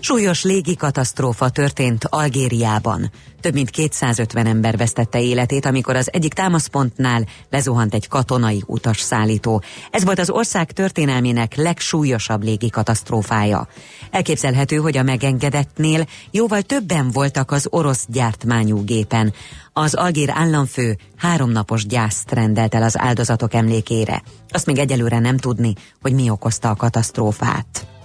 Súlyos 0.00 0.44
légikatasztrófa 0.44 1.48
történt 1.48 2.04
Algériában. 2.08 3.10
Több 3.40 3.54
mint 3.54 3.70
250 3.70 4.46
ember 4.46 4.76
vesztette 4.76 5.22
életét, 5.22 5.66
amikor 5.66 5.96
az 5.96 6.08
egyik 6.12 6.32
támaszpontnál 6.32 7.26
lezuhant 7.50 7.94
egy 7.94 8.08
katonai 8.08 8.62
utas 8.66 9.00
szállító. 9.00 9.62
Ez 9.90 10.04
volt 10.04 10.18
az 10.18 10.30
ország 10.30 10.72
történelmének 10.72 11.54
legsúlyosabb 11.54 12.42
légikatasztrófája. 12.42 13.68
Elképzelhető, 14.10 14.76
hogy 14.76 14.96
a 14.96 15.02
megengedettnél 15.02 16.06
jóval 16.30 16.62
többen 16.62 17.10
voltak 17.10 17.50
az 17.50 17.66
orosz 17.70 18.04
gyártmányú 18.08 18.84
gépen. 18.84 19.32
Az 19.72 19.94
algér 19.94 20.30
államfő 20.32 20.96
háromnapos 21.16 21.86
gyászt 21.86 22.32
rendelt 22.32 22.74
el 22.74 22.82
az 22.82 22.98
áldozatok 22.98 23.54
emlékére. 23.54 24.22
Azt 24.48 24.66
még 24.66 24.78
egyelőre 24.78 25.18
nem 25.18 25.36
tudni, 25.36 25.72
hogy 26.02 26.12
mi 26.12 26.30
okozta 26.30 26.70
a 26.70 26.76
katasztrófát. 26.76 27.97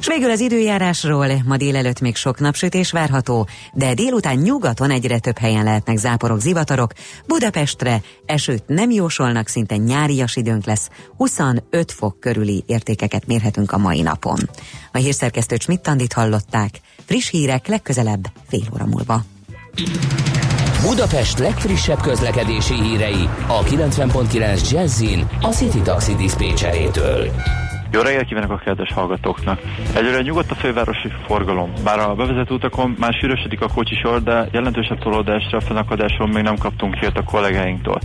És 0.00 0.06
végül 0.06 0.30
az 0.30 0.40
időjárásról, 0.40 1.26
ma 1.44 1.56
délelőtt 1.56 2.00
még 2.00 2.16
sok 2.16 2.38
napsütés 2.38 2.90
várható, 2.90 3.48
de 3.72 3.94
délután 3.94 4.36
nyugaton 4.36 4.90
egyre 4.90 5.18
több 5.18 5.38
helyen 5.38 5.64
lehetnek 5.64 5.96
záporok, 5.96 6.40
zivatarok. 6.40 6.92
Budapestre 7.26 8.00
esőt 8.26 8.62
nem 8.66 8.90
jósolnak, 8.90 9.48
szinte 9.48 9.76
nyárias 9.76 10.36
időnk 10.36 10.64
lesz, 10.64 10.88
25 11.16 11.92
fok 11.92 12.20
körüli 12.20 12.64
értékeket 12.66 13.26
mérhetünk 13.26 13.72
a 13.72 13.78
mai 13.78 14.02
napon. 14.02 14.38
A 14.92 14.98
hírszerkesztő 14.98 15.56
Csmittandit 15.56 16.12
hallották, 16.12 16.80
friss 17.06 17.30
hírek 17.30 17.66
legközelebb 17.66 18.26
fél 18.48 18.68
óra 18.74 18.86
múlva. 18.86 19.24
Budapest 20.82 21.38
legfrissebb 21.38 22.00
közlekedési 22.00 22.74
hírei 22.74 23.28
a 23.46 23.62
90.9 23.62 24.70
Jazzin 24.70 25.28
a 25.40 25.48
City 25.48 25.80
Taxi 25.80 26.14
Dispécsejétől. 26.14 27.30
Jó 27.92 28.00
reggelt 28.00 28.26
kívánok 28.26 28.50
a 28.50 28.56
kedves 28.56 28.92
hallgatóknak! 28.92 29.60
Egyre 29.96 30.20
nyugodt 30.20 30.50
a 30.50 30.54
fővárosi 30.54 31.08
forgalom. 31.26 31.72
Bár 31.84 31.98
a 31.98 32.14
bevezető 32.14 32.54
utakon 32.54 32.96
már 32.98 33.12
sűrösödik 33.12 33.60
a 33.60 33.68
kocsisor, 33.74 34.22
de 34.22 34.48
jelentősebb 34.52 34.98
tolódásra 34.98 35.58
a 35.58 35.60
fennakadáson 35.60 36.28
még 36.28 36.42
nem 36.42 36.56
kaptunk 36.56 36.94
hírt 36.94 37.18
a 37.18 37.22
kollégáinktól. 37.22 37.98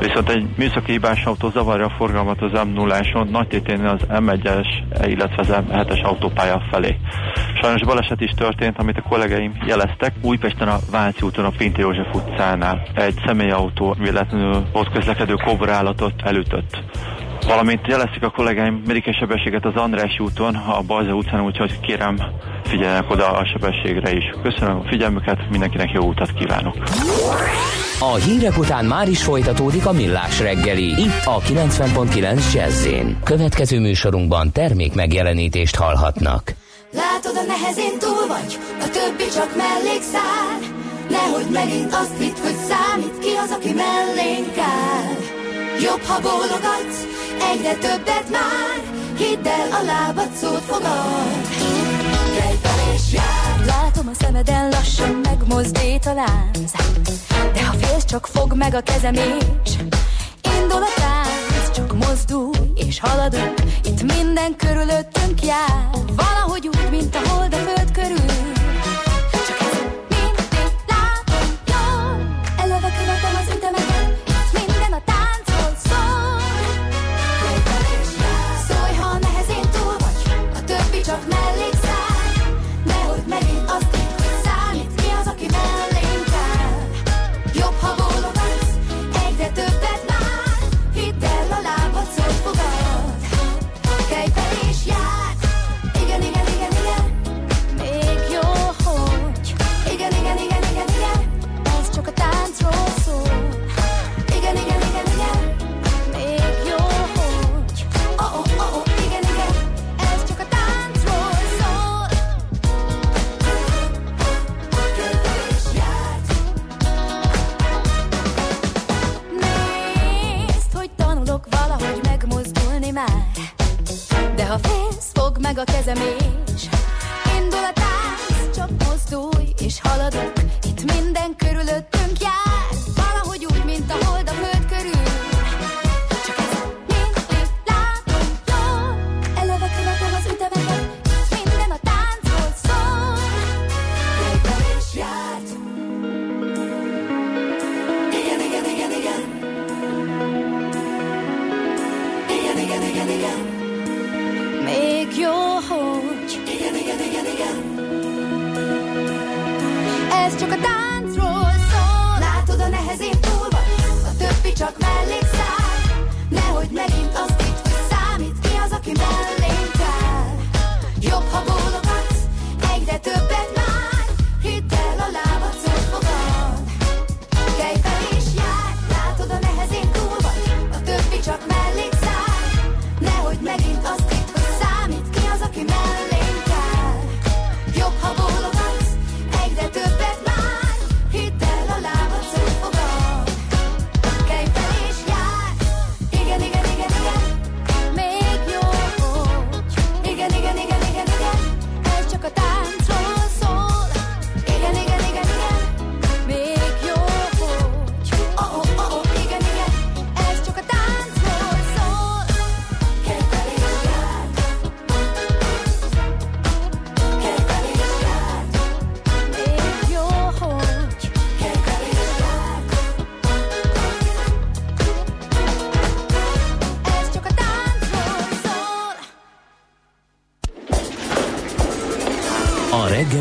Viszont 0.00 0.28
egy 0.28 0.46
műszaki 0.56 0.92
hibás 0.92 1.24
autó 1.24 1.50
zavarja 1.50 1.86
a 1.86 1.94
forgalmat 1.96 2.42
az 2.42 2.64
m 2.64 2.72
0 2.72 3.00
nagy 3.30 3.46
tétén 3.46 3.84
az 3.84 4.00
M1-es, 4.08 4.66
illetve 5.06 5.42
az 5.42 5.48
M7-es 5.48 6.02
autópálya 6.02 6.62
felé. 6.70 6.96
Sajnos 7.60 7.82
baleset 7.82 8.20
is 8.20 8.30
történt, 8.30 8.78
amit 8.78 8.98
a 8.98 9.08
kollégáim 9.08 9.52
jeleztek. 9.66 10.12
Újpesten 10.20 10.68
a 10.68 10.78
Váci 10.90 11.22
úton 11.22 11.44
a 11.44 11.52
Pinté 11.58 11.80
József 11.80 12.14
utcánál 12.14 12.82
egy 12.94 13.22
személyautó 13.26 13.96
véletlenül 13.98 14.66
ott 14.72 14.92
közlekedő 14.92 15.34
kobrállatot 15.34 16.22
elütött 16.24 16.82
valamint 17.44 17.86
jelezték 17.86 18.22
a 18.22 18.30
kollégáim 18.30 18.82
mérike 18.86 19.12
sebességet 19.12 19.64
az 19.64 19.74
András 19.74 20.20
úton, 20.20 20.54
a 20.54 20.82
Balza 20.86 21.12
utcán, 21.12 21.44
úgyhogy 21.44 21.80
kérem 21.80 22.16
figyeljenek 22.64 23.10
oda 23.10 23.30
a 23.30 23.44
sebességre 23.44 24.12
is. 24.12 24.24
Köszönöm 24.42 24.78
a 24.78 24.88
figyelmüket, 24.88 25.50
mindenkinek 25.50 25.90
jó 25.90 26.02
utat 26.02 26.32
kívánok! 26.32 26.76
A 28.00 28.14
hírek 28.14 28.58
után 28.58 28.84
már 28.84 29.08
is 29.08 29.22
folytatódik 29.22 29.86
a 29.86 29.92
millás 29.92 30.40
reggeli, 30.40 30.88
itt 30.88 31.24
a 31.24 31.38
90.9 31.40 32.52
jazz 32.52 32.88
Következő 33.24 33.80
műsorunkban 33.80 34.52
termék 34.52 34.94
megjelenítést 34.94 35.76
hallhatnak. 35.76 36.54
Látod, 36.92 37.36
a 37.36 37.44
nehezén 37.46 37.98
túl 37.98 38.26
vagy, 38.28 38.58
a 38.80 38.88
többi 38.90 39.28
csak 39.34 39.56
mellékszál. 39.56 40.58
Nehogy 41.08 41.48
megint 41.52 41.92
azt 41.92 42.18
hitt, 42.18 42.38
hogy 42.38 42.56
számít 42.68 43.18
ki 43.18 43.32
az, 43.44 43.50
aki 43.50 43.72
mellénk 43.72 44.58
áll. 44.58 45.16
Jobb, 45.82 46.02
ha 46.02 46.20
bólogatsz, 46.20 47.00
Egyre 47.52 47.74
többet 47.74 48.30
már, 48.30 48.80
hidd 49.16 49.46
el 49.46 49.68
a 49.70 49.84
lábad 49.84 50.32
szót 50.40 50.60
fogad. 50.60 51.48
Látom 53.66 54.08
a 54.08 54.14
szemeden 54.14 54.68
lassan 54.68 55.20
megmozdít 55.22 56.06
a 56.06 56.12
lánc 56.12 56.72
De 57.52 57.64
ha 57.64 57.72
félsz, 57.72 58.04
csak 58.04 58.26
fog 58.26 58.54
meg 58.54 58.74
a 58.74 58.80
kezem 58.80 59.14
és 59.14 59.72
Indul 60.42 60.82
a 60.82 60.92
tánc, 60.96 61.70
csak 61.74 61.96
mozdulj 62.06 62.72
és 62.74 63.00
haladunk 63.00 63.54
Itt 63.84 64.02
minden 64.02 64.56
körülöttünk 64.56 65.44
jár. 65.44 65.88
Valahogy 66.16 66.66
úgy, 66.66 66.90
mint 66.90 67.14
a 67.14 67.28
hold 67.28 67.54
a 67.54 67.56
föld 67.56 67.79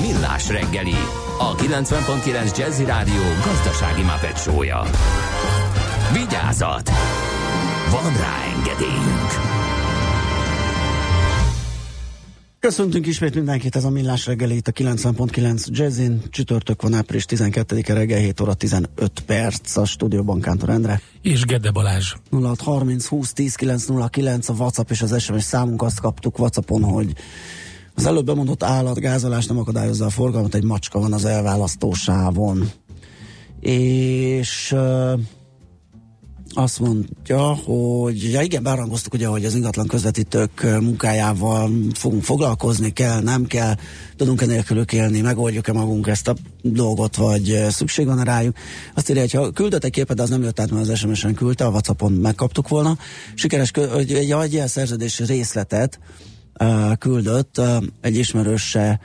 Millás 0.00 0.48
reggeli, 0.48 0.96
a 1.38 1.54
90.9 1.54 2.58
Jazzy 2.58 2.84
Rádió 2.84 3.22
gazdasági 3.44 4.02
mapetsója. 4.02 4.82
Vigyázat! 6.12 6.90
Van 7.90 8.12
rá 8.16 8.36
engedélyünk! 8.56 9.58
Köszöntünk 12.60 13.06
ismét 13.06 13.34
mindenkit, 13.34 13.76
ez 13.76 13.84
a 13.84 13.90
Millás 13.90 14.26
reggeli 14.26 14.56
itt 14.56 14.68
a 14.68 14.72
90.9 14.72 15.66
Jazzin. 15.66 16.22
Csütörtök 16.30 16.82
van 16.82 16.94
április 16.94 17.24
12-e 17.28 17.94
reggel 17.94 18.18
7 18.18 18.40
óra 18.40 18.54
15 18.54 18.90
perc 19.26 19.76
a 19.76 19.84
stúdióban 19.84 20.40
Kántor 20.40 20.68
Endre. 20.68 21.00
És 21.22 21.44
Gede 21.44 21.70
Balázs. 21.70 22.14
0630 22.30 23.06
20 23.06 23.32
10 23.32 23.54
909 23.54 24.48
a 24.48 24.52
WhatsApp 24.52 24.90
és 24.90 25.02
az 25.02 25.22
SMS 25.22 25.42
számunk 25.42 25.82
azt 25.82 26.00
kaptuk 26.00 26.38
WhatsAppon, 26.38 26.82
hogy 26.82 27.12
az 28.00 28.06
előbb 28.06 28.26
bemondott 28.26 28.62
állatgázolás 28.62 29.46
nem 29.46 29.58
akadályozza 29.58 30.04
a 30.04 30.10
forgalmat, 30.10 30.54
egy 30.54 30.64
macska 30.64 30.98
van 30.98 31.12
az 31.12 31.24
elválasztó 31.24 31.92
sávon. 31.92 32.70
És 33.60 34.76
azt 36.54 36.80
mondja, 36.80 37.40
hogy 37.40 38.30
ja 38.32 38.40
igen, 38.40 38.62
bearangoztuk 38.62 39.14
ugye, 39.14 39.26
hogy 39.26 39.44
az 39.44 39.54
ingatlan 39.54 39.86
közvetítők 39.86 40.62
munkájával 40.62 41.70
fogunk 41.94 42.22
foglalkozni, 42.22 42.92
kell, 42.92 43.20
nem 43.20 43.46
kell, 43.46 43.74
tudunk-e 44.16 44.46
nélkülük 44.46 44.92
élni, 44.92 45.20
megoldjuk-e 45.20 45.72
magunk 45.72 46.06
ezt 46.06 46.28
a 46.28 46.34
dolgot, 46.62 47.16
vagy 47.16 47.64
szükség 47.68 48.06
van 48.06 48.24
rájuk. 48.24 48.56
Azt 48.94 49.10
írja, 49.10 49.22
hogy 49.22 49.32
ha 49.32 49.50
küldött 49.50 49.84
egy 49.84 49.90
képet, 49.90 50.16
de 50.16 50.22
az 50.22 50.30
nem 50.30 50.42
jött 50.42 50.60
át, 50.60 50.70
mert 50.70 50.88
az 50.88 50.98
SMS-en 50.98 51.34
küldte, 51.34 51.64
a 51.64 51.70
Whatsappon 51.70 52.12
megkaptuk 52.12 52.68
volna. 52.68 52.98
Sikeres, 53.34 53.70
hogy 53.92 54.12
egy, 54.12 54.62
szerződés 54.66 55.18
részletet 55.18 55.98
küldött 56.98 57.60
egy 58.00 58.16
ismerőse 58.16 59.00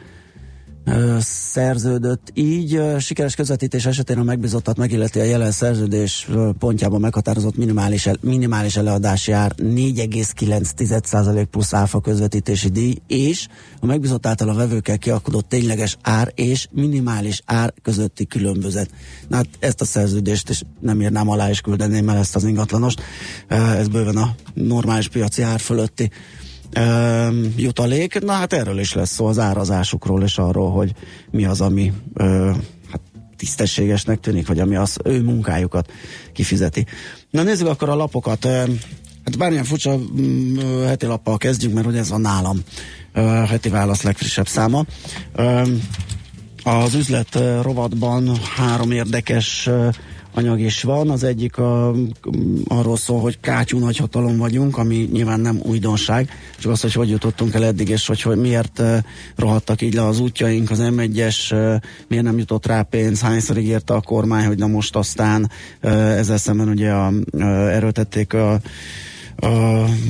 szerződött 1.19 2.31
így. 2.33 2.81
Sikeres 2.99 3.35
közvetítés 3.35 3.85
esetén 3.85 4.17
a 4.17 4.23
megbizottat 4.23 4.77
megilleti 4.77 5.19
a 5.19 5.23
jelen 5.23 5.51
szerződés 5.51 6.27
pontjában 6.59 6.99
meghatározott 6.99 7.57
minimális, 7.57 8.05
el, 8.05 8.17
minimális 8.21 8.75
eleadási 8.75 9.31
ár 9.31 9.53
4,9% 9.57 11.45
plusz 11.51 11.73
áfa 11.73 11.99
közvetítési 11.99 12.69
díj, 12.69 12.95
és 13.07 13.47
a 13.79 13.85
megbízott 13.85 14.25
által 14.25 14.49
a 14.49 14.53
vevőkkel 14.53 14.97
kialkodott 14.97 15.49
tényleges 15.49 15.97
ár 16.01 16.31
és 16.35 16.67
minimális 16.71 17.41
ár 17.45 17.73
közötti 17.81 18.25
különbözet. 18.25 18.89
Na, 19.27 19.35
hát 19.35 19.47
ezt 19.59 19.81
a 19.81 19.85
szerződést 19.85 20.49
is 20.49 20.61
nem 20.79 21.01
írnám 21.01 21.29
alá 21.29 21.49
és 21.49 21.61
küldeném 21.61 22.09
el 22.09 22.17
ezt 22.17 22.35
az 22.35 22.43
ingatlanost. 22.43 23.01
Ez 23.47 23.87
bőven 23.87 24.17
a 24.17 24.35
normális 24.53 25.07
piaci 25.07 25.41
ár 25.41 25.59
fölötti 25.59 26.11
ö, 26.75 27.27
jutalék. 27.55 28.19
Na 28.19 28.31
hát 28.31 28.53
erről 28.53 28.79
is 28.79 28.93
lesz 28.93 29.11
szó 29.11 29.25
az 29.25 29.39
árazásukról 29.39 30.23
és 30.23 30.37
arról, 30.37 30.71
hogy 30.71 30.93
mi 31.31 31.45
az, 31.45 31.61
ami 31.61 31.93
ö, 32.13 32.51
hát 32.91 33.01
tisztességesnek 33.37 34.19
tűnik, 34.19 34.47
vagy 34.47 34.59
ami 34.59 34.75
az 34.75 34.97
ő 35.03 35.23
munkájukat 35.23 35.91
kifizeti. 36.33 36.85
Na 37.29 37.43
nézzük 37.43 37.67
akkor 37.67 37.89
a 37.89 37.95
lapokat. 37.95 38.45
Hát 39.25 39.37
bármilyen 39.37 39.63
furcsa 39.63 39.97
mm, 39.97 40.57
heti 40.85 41.05
lappal 41.05 41.37
kezdjük, 41.37 41.73
mert 41.73 41.87
ugye 41.87 41.99
ez 41.99 42.09
van 42.09 42.21
nálam 42.21 42.61
heti 43.47 43.69
válasz 43.69 44.01
legfrissebb 44.01 44.47
száma. 44.47 44.85
Az 46.63 46.93
üzlet 46.93 47.39
rovatban 47.61 48.37
három 48.55 48.91
érdekes 48.91 49.69
anyag 50.35 50.59
is 50.59 50.81
van. 50.81 51.09
Az 51.09 51.23
egyik 51.23 51.57
a, 51.57 51.93
arról 52.67 52.97
szól, 52.97 53.19
hogy 53.19 53.39
kátyú 53.39 53.79
nagyhatalom 53.79 54.37
vagyunk, 54.37 54.77
ami 54.77 55.09
nyilván 55.11 55.39
nem 55.39 55.59
újdonság, 55.63 56.29
csak 56.59 56.71
az, 56.71 56.81
hogy 56.81 56.93
hogy 56.93 57.09
jutottunk 57.09 57.53
el 57.53 57.65
eddig, 57.65 57.89
és 57.89 58.07
hogy, 58.07 58.21
hogy 58.21 58.37
miért 58.37 58.81
rohadtak 59.35 59.81
így 59.81 59.93
le 59.93 60.05
az 60.05 60.19
útjaink, 60.19 60.71
az 60.71 60.79
M1-es, 60.81 61.51
uh, 61.51 61.81
miért 62.07 62.23
nem 62.23 62.37
jutott 62.37 62.65
rá 62.65 62.81
pénz, 62.81 63.21
hányszor 63.21 63.57
ígérte 63.57 63.93
a 63.93 64.01
kormány, 64.01 64.45
hogy 64.45 64.57
na 64.57 64.67
most 64.67 64.95
aztán 64.95 65.49
ezzel 65.81 66.37
szemben 66.37 66.69
ugye 66.69 66.91
a, 66.91 67.13
uh, 67.31 67.43
erőltették 67.75 68.33
a 68.33 68.59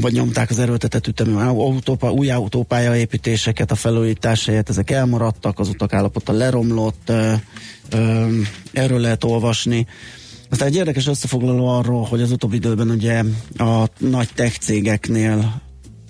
Vagy 0.02 0.14
nyomták 0.14 0.50
az 0.50 0.60
erőltetett 0.60 1.08
ütemű 1.08 1.34
autópá, 1.34 2.10
új 2.10 2.30
autópálya 2.30 2.96
építéseket, 2.96 3.72
a 3.72 3.76
felújítás 3.76 4.46
helyett 4.46 4.70
ezek 4.70 4.92
elmaradtak, 4.92 5.60
az 5.60 5.70
utak 5.70 5.94
állapota 5.94 6.32
leromlott, 6.32 7.12
erről 8.74 9.00
lehet 9.00 9.24
olvasni. 9.24 9.88
Aztán 10.50 10.68
egy 10.68 10.76
érdekes 10.76 11.08
összefoglaló 11.08 11.68
arról, 11.68 12.04
hogy 12.04 12.22
az 12.22 12.32
utóbbi 12.32 12.56
időben 12.56 12.90
ugye 12.90 13.24
a 13.58 13.86
nagy 13.98 14.30
tech 14.36 14.60
cégeknél 14.60 15.62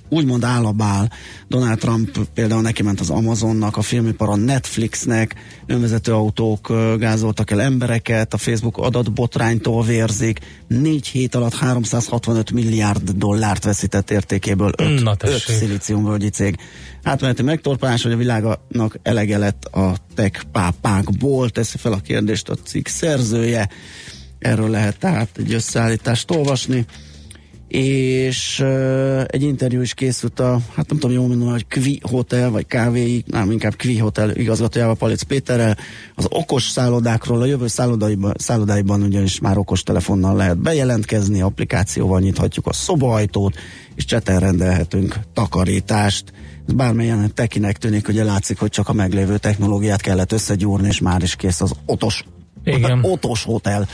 úgymond 0.10 0.44
állabál. 0.44 1.12
Donald 1.48 1.80
Trump 1.80 2.20
például 2.34 2.62
neki 2.62 2.84
ment 2.84 3.00
az 3.00 3.10
Amazonnak, 3.10 3.78
a 3.78 3.82
filmipar 3.82 4.30
a 4.30 4.36
Netflixnek, 4.36 5.36
önvezető 5.66 6.14
autók 6.14 6.74
gázoltak 6.98 7.52
el 7.52 7.62
embereket, 7.62 8.34
a 8.34 8.38
Facebook 8.38 8.78
adatbotránytól 8.78 9.84
vérzik, 9.84 10.40
négy 10.68 11.08
hét 11.08 11.36
alatt 11.36 11.54
365 11.54 12.52
milliárd 12.52 13.10
dollárt 13.10 13.64
veszített 13.64 14.12
értékéből 14.12 14.72
öt, 14.78 15.04
Na 15.04 15.16
öt 15.24 15.40
szilíciumvölgyi 15.40 16.30
cég. 16.30 16.58
Átmeneti 17.04 17.44
megtorpálás, 17.44 18.04
hogy 18.04 18.12
a 18.12 18.18
világnak 18.18 19.00
elege 19.04 19.38
lett 19.38 19.66
a 19.66 19.96
tech 20.16 20.44
pápákból, 20.52 21.50
teszi 21.50 21.78
fel 21.78 21.92
a 21.92 22.00
kérdést 22.00 22.50
a 22.50 22.56
cikk 22.56 22.88
szerzője. 22.88 23.70
Erről 24.40 24.70
lehet 24.70 25.00
tehát 25.00 25.30
egy 25.38 25.54
összeállítást 25.54 26.32
olvasni 26.32 26.86
és 27.76 28.60
uh, 28.60 29.24
egy 29.28 29.42
interjú 29.42 29.82
is 29.82 29.94
készült 29.94 30.40
a, 30.40 30.60
hát 30.76 30.90
nem 30.90 31.00
tudom 31.00 31.16
jól 31.16 31.28
mondani, 31.28 31.52
hogy 31.52 31.68
Kvi 31.68 32.00
Hotel, 32.04 32.50
vagy 32.50 32.66
KVI, 32.68 33.24
nem, 33.28 33.52
inkább 33.52 33.76
Kvi 33.76 33.98
Hotel 33.98 34.36
igazgatójával, 34.36 34.96
Palic 34.96 35.22
Péterrel, 35.24 35.78
az 36.16 36.26
okos 36.30 36.64
szállodákról, 36.64 37.42
a 37.42 37.46
jövő 37.46 37.68
szállodáiban, 37.68 38.34
szállodáiban 38.38 39.02
ugyanis 39.02 39.40
már 39.40 39.58
okos 39.58 39.84
telefonnal 39.84 40.36
lehet 40.36 40.58
bejelentkezni, 40.58 41.42
applikációval 41.42 42.20
nyithatjuk 42.20 42.68
a 42.68 42.74
szobaajtót, 42.74 43.56
és 43.96 44.06
cseten 44.06 44.40
rendelhetünk 44.40 45.20
takarítást. 45.34 46.34
Ez 46.68 46.74
bármilyen 46.74 47.32
tekinek 47.34 47.78
tűnik, 47.78 48.08
ugye 48.08 48.24
látszik, 48.24 48.60
hogy 48.60 48.70
csak 48.70 48.90
a 48.90 48.94
meglévő 48.94 49.38
technológiát 49.38 50.02
kellett 50.02 50.32
összegyúrni, 50.32 50.88
és 50.88 51.00
már 51.00 51.22
is 51.22 51.36
kész 51.36 51.62
az 51.62 51.72
otos 51.86 52.24
Igen. 52.66 53.00
Otos 53.04 53.44
hotel. 53.44 53.88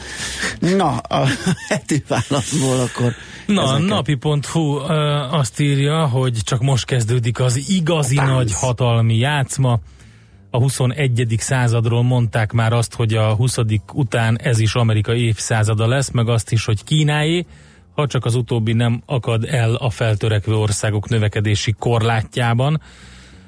Na, 0.59 0.97
a 0.97 1.25
heti 1.69 2.03
válaszból 2.07 2.79
akkor 2.79 3.13
Na, 3.45 3.63
ezeket. 3.63 3.87
napi.hu 3.87 4.75
azt 5.31 5.59
írja, 5.59 6.07
hogy 6.07 6.37
csak 6.43 6.61
most 6.61 6.85
kezdődik 6.85 7.39
az 7.39 7.69
igazi 7.69 8.17
A 8.17 8.19
tánc. 8.21 8.31
nagy 8.33 8.53
hatalmi 8.53 9.17
játszma. 9.17 9.79
A 10.49 10.57
21. 10.57 11.35
századról 11.37 12.03
mondták 12.03 12.51
már 12.51 12.73
azt, 12.73 12.93
hogy 12.93 13.13
a 13.13 13.33
20. 13.35 13.57
után 13.93 14.39
ez 14.41 14.59
is 14.59 14.73
Amerika 14.75 15.15
évszázada 15.15 15.87
lesz, 15.87 16.09
meg 16.11 16.29
azt 16.29 16.51
is, 16.51 16.65
hogy 16.65 16.83
Kínáé, 16.83 17.45
ha 17.95 18.07
csak 18.07 18.25
az 18.25 18.35
utóbbi 18.35 18.73
nem 18.73 19.01
akad 19.05 19.45
el 19.45 19.73
a 19.75 19.89
feltörekvő 19.89 20.55
országok 20.55 21.09
növekedési 21.09 21.75
korlátjában. 21.79 22.81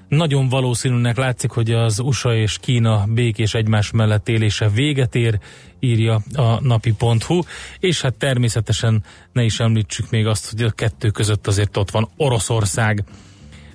Nagyon 0.08 0.50
valószínűnek 0.50 1.18
látszik, 1.18 1.52
hogy 1.52 1.72
az 1.72 2.00
USA 2.00 2.36
és 2.36 2.58
Kína 2.62 3.06
békés 3.08 3.54
egymás 3.54 3.92
mellett 3.92 4.30
élése 4.30 4.70
véget 4.70 5.16
ér, 5.16 5.40
írja 5.80 6.22
a 6.36 6.62
napi.hu, 6.62 7.40
és 7.80 8.02
hát 8.02 8.14
természetesen 8.14 9.04
ne 9.32 9.44
is 9.44 9.60
említsük 9.60 10.10
még 10.10 10.28
azt, 10.28 10.52
hogy 10.52 10.64
a 10.64 10.72
kettő 10.72 11.10
között 11.10 11.48
azért 11.48 11.78
ott 11.78 11.92
van 11.92 12.10
Oroszország. 12.18 13.04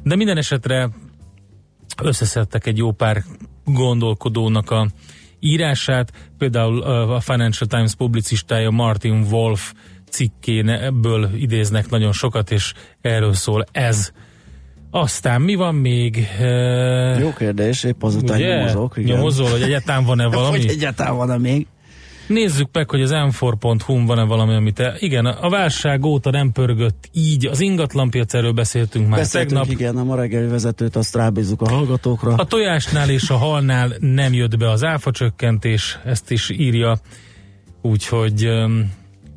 De 0.03 0.17
minden 0.17 0.37
esetre 0.37 0.89
összeszedtek 2.03 2.67
egy 2.67 2.77
jó 2.77 2.93
pár 2.93 3.23
gondolkodónak 3.65 4.71
a 4.71 4.89
írását, 5.41 6.13
például 6.39 6.83
a 7.13 7.21
Financial 7.21 7.69
Times 7.69 7.95
publicistája 7.95 8.71
Martin 8.71 9.27
Wolf 9.31 9.73
cikkéből 10.11 11.31
idéznek 11.35 11.89
nagyon 11.89 12.13
sokat, 12.13 12.51
és 12.51 12.73
erről 13.01 13.33
szól 13.33 13.65
ez. 13.73 14.13
Aztán 14.91 15.41
mi 15.41 15.55
van 15.55 15.75
még? 15.75 16.27
Jó 17.21 17.33
kérdés, 17.33 17.85
épp 17.85 18.03
azután 18.03 18.41
nyomozok. 18.41 18.97
igen. 18.97 19.17
Nyomozol, 19.17 19.51
hogy 19.51 19.63
egyáltalán 19.63 20.05
van-e 20.05 20.27
valami? 20.37 20.57
Hogy 20.57 20.67
egyáltalán 20.71 21.17
van-e 21.17 21.39
még? 21.39 21.67
Nézzük 22.29 22.69
meg, 22.73 22.91
hogy 22.91 23.03
az 23.03 23.11
m4.hu 23.15 24.07
van-e 24.07 24.23
valami, 24.23 24.55
amit 24.55 24.75
te... 24.75 24.97
Igen, 24.99 25.27
a 25.27 25.49
válság 25.49 26.05
óta 26.05 26.31
nem 26.31 26.53
pörgött 26.53 27.09
így. 27.13 27.47
Az 27.47 27.61
ingatlanpiac, 27.61 28.35
erről 28.35 28.53
beszéltünk 28.53 29.09
már 29.09 29.19
Beszéltünk, 29.19 29.61
tegnap. 29.61 29.81
igen, 29.81 29.97
a 29.97 30.05
ma 30.05 30.17
reggeli 30.17 30.47
vezetőt 30.47 30.97
azt 30.97 31.15
rábízzuk 31.15 31.63
a 31.63 31.69
hallgatókra. 31.71 32.35
A 32.35 32.45
tojásnál 32.45 33.11
és 33.11 33.31
a 33.31 33.37
halnál 33.37 33.93
nem 34.01 34.33
jött 34.33 34.57
be 34.57 34.71
az 34.71 34.85
áfacsökkentés, 34.85 35.99
ezt 36.05 36.31
is 36.31 36.51
írja, 36.51 36.99
úgyhogy 37.83 38.49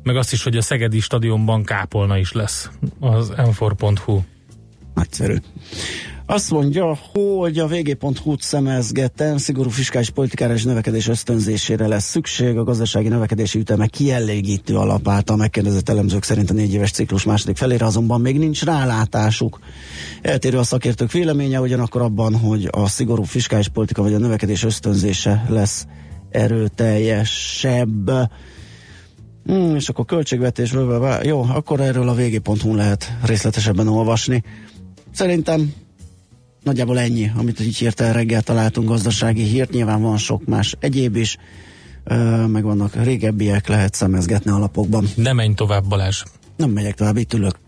meg 0.02 0.16
azt 0.16 0.32
is, 0.32 0.42
hogy 0.42 0.56
a 0.56 0.62
Szegedi 0.62 1.00
stadionban 1.00 1.64
kápolna 1.64 2.18
is 2.18 2.32
lesz 2.32 2.70
az 3.00 3.32
m4.hu. 3.36 4.20
Nagyszerű. 4.94 5.36
Azt 6.26 6.50
mondja, 6.50 6.98
hogy 7.12 7.58
a 7.58 7.66
vg.hu-t 7.66 8.40
szemezgetem, 8.40 9.36
szigorú 9.36 9.70
fiskális 9.70 10.10
politikára 10.10 10.52
és 10.52 10.64
növekedés 10.64 11.08
ösztönzésére 11.08 11.86
lesz 11.86 12.04
szükség. 12.04 12.56
A 12.56 12.64
gazdasági 12.64 13.08
növekedési 13.08 13.58
üteme 13.58 13.86
kielégítő 13.86 14.76
alap 14.76 15.08
által 15.08 15.36
megkérdezett 15.36 15.88
elemzők 15.88 16.22
szerint 16.22 16.50
a 16.50 16.52
négy 16.52 16.72
éves 16.72 16.90
ciklus 16.90 17.24
második 17.24 17.56
felére 17.56 17.84
azonban 17.84 18.20
még 18.20 18.38
nincs 18.38 18.64
rálátásuk. 18.64 19.58
Eltérő 20.22 20.58
a 20.58 20.62
szakértők 20.62 21.12
véleménye, 21.12 21.60
ugyanakkor 21.60 22.02
abban, 22.02 22.36
hogy 22.36 22.68
a 22.70 22.88
szigorú 22.88 23.22
fiskális 23.22 23.68
politika 23.68 24.02
vagy 24.02 24.14
a 24.14 24.18
növekedés 24.18 24.64
ösztönzése 24.64 25.44
lesz 25.48 25.86
erőteljesebb. 26.30 28.10
Hmm, 29.44 29.74
és 29.74 29.88
akkor 29.88 30.04
költségvetésről, 30.04 30.98
vá- 30.98 31.24
jó, 31.24 31.42
akkor 31.42 31.80
erről 31.80 32.08
a 32.08 32.14
vg.hu 32.14 32.74
lehet 32.74 33.16
részletesebben 33.24 33.88
olvasni. 33.88 34.42
Szerintem 35.12 35.72
nagyjából 36.62 36.98
ennyi, 36.98 37.32
amit 37.36 37.60
így 37.60 37.76
hirtelen 37.76 38.12
reggel 38.12 38.42
találtunk 38.42 38.88
gazdasági 38.88 39.42
hírt, 39.42 39.70
nyilván 39.70 40.02
van 40.02 40.16
sok 40.16 40.44
más 40.44 40.76
egyéb 40.80 41.16
is, 41.16 41.36
meg 42.46 42.62
vannak 42.62 42.94
régebbiek, 42.94 43.68
lehet 43.68 43.94
szemezgetni 43.94 44.50
alapokban. 44.50 45.08
Ne 45.14 45.32
menj 45.32 45.54
tovább, 45.54 45.84
Balázs. 45.84 46.22
Nem 46.56 46.70
megyek 46.70 46.94
tovább, 46.94 47.16
itt 47.16 47.32
ülök. 47.32 47.58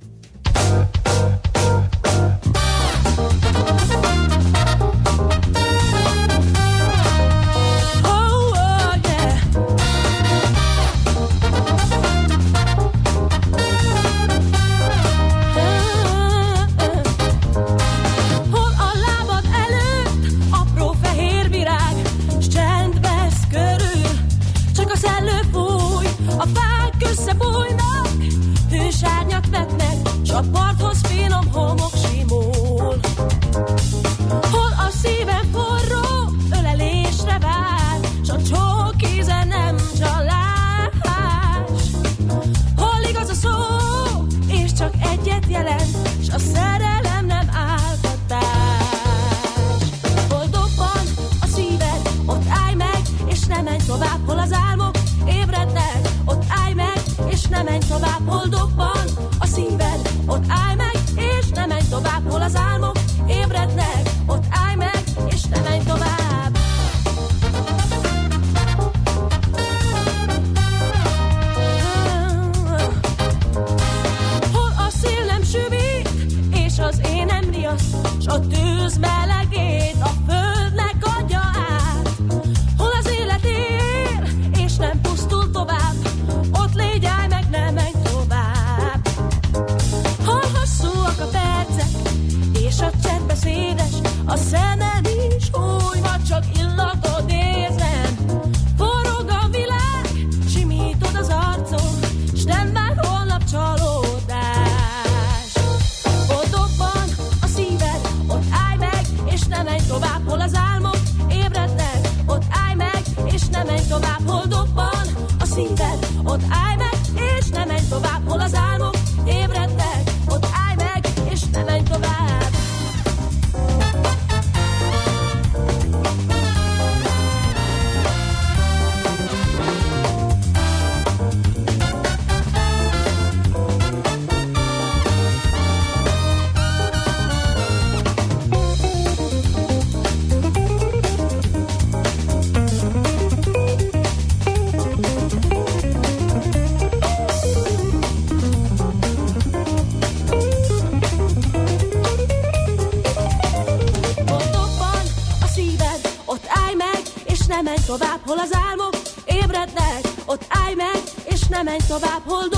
Hol 158.25 158.39
az 158.39 158.59
álmok 158.69 158.95
ébrednek, 159.25 160.01
ott 160.27 160.45
állj 160.49 160.75
meg, 160.75 161.03
és 161.25 161.47
ne 161.47 161.63
menj 161.63 161.79
tovább, 161.89 162.23
hol 162.27 162.49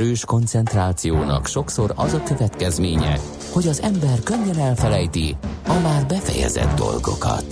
erős 0.00 0.24
koncentrációnak 0.24 1.46
sokszor 1.46 1.92
az 1.96 2.12
a 2.14 2.22
következménye, 2.22 3.18
hogy 3.52 3.66
az 3.66 3.82
ember 3.82 4.22
könnyen 4.22 4.58
elfelejti 4.58 5.36
a 5.66 5.78
már 5.82 6.06
befejezett 6.06 6.76
dolgokat. 6.76 7.44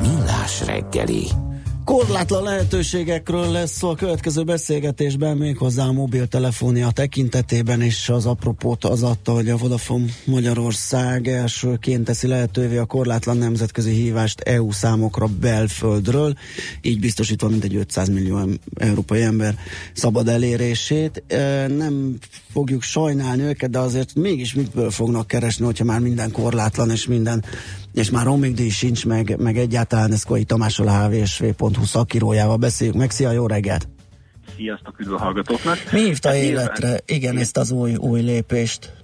Millás 0.00 0.66
reggeli. 0.66 1.47
Korlátlan 1.88 2.42
lehetőségekről 2.42 3.50
lesz 3.50 3.82
a 3.82 3.94
következő 3.94 4.42
beszélgetésben, 4.42 5.36
méghozzá 5.36 5.84
a 5.84 5.92
mobiltelefonia 5.92 6.90
tekintetében, 6.90 7.80
és 7.80 8.08
az 8.08 8.26
apropót 8.26 8.84
az 8.84 9.02
adta, 9.02 9.32
hogy 9.32 9.48
a 9.48 9.56
Vodafone 9.56 10.04
Magyarország 10.24 11.28
elsőként 11.28 12.04
teszi 12.04 12.26
lehetővé 12.26 12.76
a 12.76 12.84
korlátlan 12.84 13.36
nemzetközi 13.36 13.90
hívást 13.90 14.40
EU 14.40 14.70
számokra 14.70 15.26
belföldről, 15.40 16.34
így 16.82 17.00
biztosítva 17.00 17.48
mintegy 17.48 17.74
500 17.74 18.08
millió 18.08 18.40
európai 18.76 19.22
ember 19.22 19.54
szabad 19.92 20.28
elérését. 20.28 21.22
E, 21.26 21.66
Nem 21.66 22.18
fogjuk 22.52 22.82
sajnálni 22.82 23.42
őket, 23.42 23.70
de 23.70 23.78
azért 23.78 24.14
mégis 24.14 24.54
mitből 24.54 24.90
fognak 24.90 25.26
keresni, 25.26 25.64
hogyha 25.64 25.84
már 25.84 26.00
minden 26.00 26.32
korlátlan, 26.32 26.90
és 26.90 27.06
minden 27.06 27.44
és 27.92 28.10
már 28.10 28.24
roaming 28.24 28.54
díj 28.54 28.68
sincs, 28.68 29.06
meg, 29.06 29.36
meg 29.38 29.58
egyáltalán 29.58 30.12
ez 30.12 30.22
Koi 30.22 30.44
Tamással 30.44 30.88
a 30.88 31.08
hvsv.hu 31.08 31.84
szakírójával 31.84 32.56
beszéljük 32.56 32.96
meg. 32.96 33.10
Szia, 33.10 33.30
jó 33.30 33.46
reggelt! 33.46 33.88
Sziasztok, 34.56 35.00
üdv 35.00 35.12
a 35.12 35.18
hallgatóknak! 35.18 35.78
Mi 35.92 36.00
hívta 36.00 36.28
Hát 36.28 36.36
életre, 36.36 37.00
igen, 37.06 37.36
ezt 37.36 37.56
az 37.56 37.70
új, 37.70 37.94
új 37.94 38.20
lépést? 38.20 38.97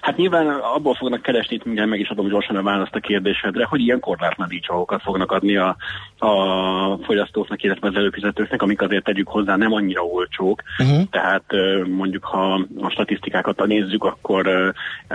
Hát 0.00 0.16
nyilván 0.16 0.48
abból 0.48 0.94
fognak 0.94 1.22
keresni, 1.22 1.54
itt 1.54 1.64
mindjárt 1.64 1.90
meg 1.90 2.00
is 2.00 2.08
adom 2.08 2.28
gyorsan 2.28 2.56
a 2.56 2.62
választ 2.62 2.94
a 2.94 3.00
kérdésedre, 3.00 3.64
hogy 3.64 3.80
ilyen 3.80 4.00
korlátlan 4.00 4.48
díjcsavakat 4.48 5.02
fognak 5.02 5.32
adni 5.32 5.56
a, 5.56 5.76
a 6.18 6.98
fogyasztóknak, 7.02 7.62
illetve 7.62 7.88
az 7.88 7.94
előfizetőknek, 7.94 8.62
amik 8.62 8.82
azért 8.82 9.04
tegyük 9.04 9.28
hozzá 9.28 9.56
nem 9.56 9.72
annyira 9.72 10.02
olcsók. 10.02 10.62
Uh-huh. 10.78 11.02
Tehát 11.10 11.44
mondjuk, 11.86 12.24
ha 12.24 12.66
a 12.80 12.90
statisztikákat 12.90 13.66
nézzük, 13.66 14.04
akkor 14.04 14.72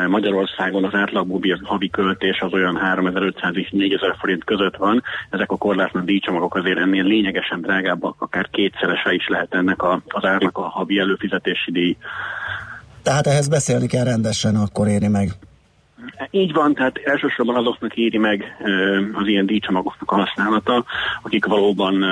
Magyarországon 0.08 0.84
az 0.84 0.94
átlag 0.94 1.28
havi 1.64 1.90
költés 1.90 2.40
az 2.40 2.54
olyan 2.54 2.78
3500 2.78 3.58
és 3.58 3.70
4000 3.72 4.16
forint 4.20 4.44
között 4.44 4.76
van. 4.76 5.04
Ezek 5.30 5.52
a 5.52 5.58
korlátlan 5.58 6.06
díjcsomagok 6.06 6.56
azért 6.56 6.80
ennél 6.80 7.04
lényegesen 7.04 7.62
drágábbak, 7.62 8.22
akár 8.22 8.50
kétszerese 8.50 9.14
is 9.14 9.28
lehet 9.28 9.54
ennek 9.54 9.84
a, 9.84 10.02
az 10.08 10.26
árnak 10.26 10.58
a 10.58 10.62
havi 10.62 11.00
előfizetési 11.00 11.72
díj. 11.72 11.98
Tehát 13.04 13.28
ehhez 13.28 13.48
beszélni 13.48 13.88
kell 13.88 14.04
rendesen, 14.04 14.56
akkor 14.56 14.88
éri 14.88 15.08
meg. 15.08 15.30
Így 16.32 16.54
van, 16.54 16.74
tehát 16.74 16.98
elsősorban 16.98 17.56
azoknak 17.56 17.96
éri 17.96 18.18
meg 18.18 18.44
az 19.14 19.28
ilyen 19.28 19.46
díjcsomagoknak 19.46 20.12
a 20.12 20.16
használata, 20.16 20.86
akik 21.22 21.46
valóban 21.46 22.06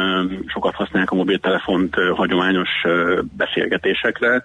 sokat 0.45 0.75
használják 0.75 1.11
a 1.11 1.15
mobiltelefont 1.15 1.95
hagyományos 2.15 2.69
beszélgetésekre. 3.37 4.43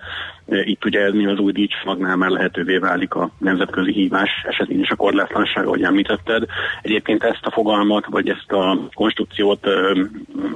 Itt 0.49 0.84
ugye 0.84 1.01
ez 1.01 1.12
az 1.26 1.38
új 1.38 1.53
díjcsomagnál 1.53 2.16
már 2.16 2.30
lehetővé 2.30 2.78
válik 2.78 3.14
a 3.14 3.30
nemzetközi 3.38 3.92
hívás 3.92 4.30
esetén 4.49 4.80
is 4.80 4.90
a 4.90 4.97
korlátlanság, 4.97 5.66
ahogy 5.66 5.82
említetted. 5.82 6.44
Egyébként 6.82 7.22
ezt 7.22 7.47
a 7.47 7.51
fogalmat, 7.51 8.07
vagy 8.07 8.28
ezt 8.28 8.53
a 8.53 8.78
konstrukciót 8.94 9.66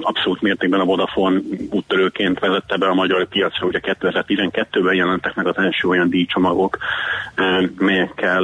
abszolút 0.01 0.41
mértékben 0.41 0.79
a 0.79 0.85
Vodafone 0.85 1.39
úttörőként 1.69 2.39
vezette 2.39 2.77
be 2.77 2.87
a 2.87 2.93
magyar 2.93 3.27
piacra. 3.27 3.67
Ugye 3.67 3.79
2012-ben 3.81 4.95
jelentek 4.95 5.35
meg 5.35 5.47
az 5.47 5.57
első 5.57 5.87
olyan 5.87 6.09
díjcsomagok, 6.09 6.77
melyekkel 7.77 8.43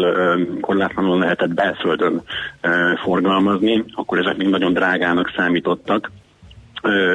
korlátlanul 0.61 1.19
lehetett 1.19 1.53
belföldön 1.53 2.21
forgalmazni, 3.03 3.83
akkor 3.93 4.19
ezek 4.19 4.37
még 4.37 4.47
nagyon 4.47 4.73
drágának 4.73 5.33
számítottak. 5.35 6.11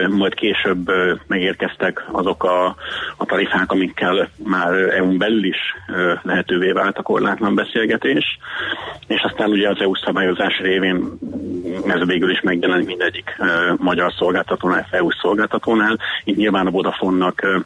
Majd 0.08 0.34
később 0.34 0.90
megérkeztek 1.26 2.04
azok 2.12 2.44
a, 2.44 2.76
a 3.16 3.24
tarifák, 3.24 3.72
amikkel 3.72 4.28
már 4.44 4.72
EU-n 4.72 5.18
belül 5.18 5.44
is 5.44 5.58
lehetővé 6.22 6.72
vált 6.72 6.98
a 6.98 7.02
korlátlan 7.02 7.54
beszélgetés, 7.54 8.38
és 9.06 9.20
aztán 9.22 9.50
ugye 9.50 9.68
az 9.68 9.80
EU 9.80 9.94
szabályozás 9.94 10.58
révén 10.58 11.18
ez 11.86 12.06
végül 12.06 12.30
is 12.30 12.40
megjelenik 12.40 12.86
mindegyik 12.86 13.36
magyar 13.76 14.12
szolgáltatónál, 14.12 14.86
EU 14.90 15.10
szolgáltatónál. 15.10 15.98
Itt 16.24 16.36
nyilván 16.36 16.66
a 16.66 16.70
Vodafone-nak 16.70 17.42
ö, 17.42 17.58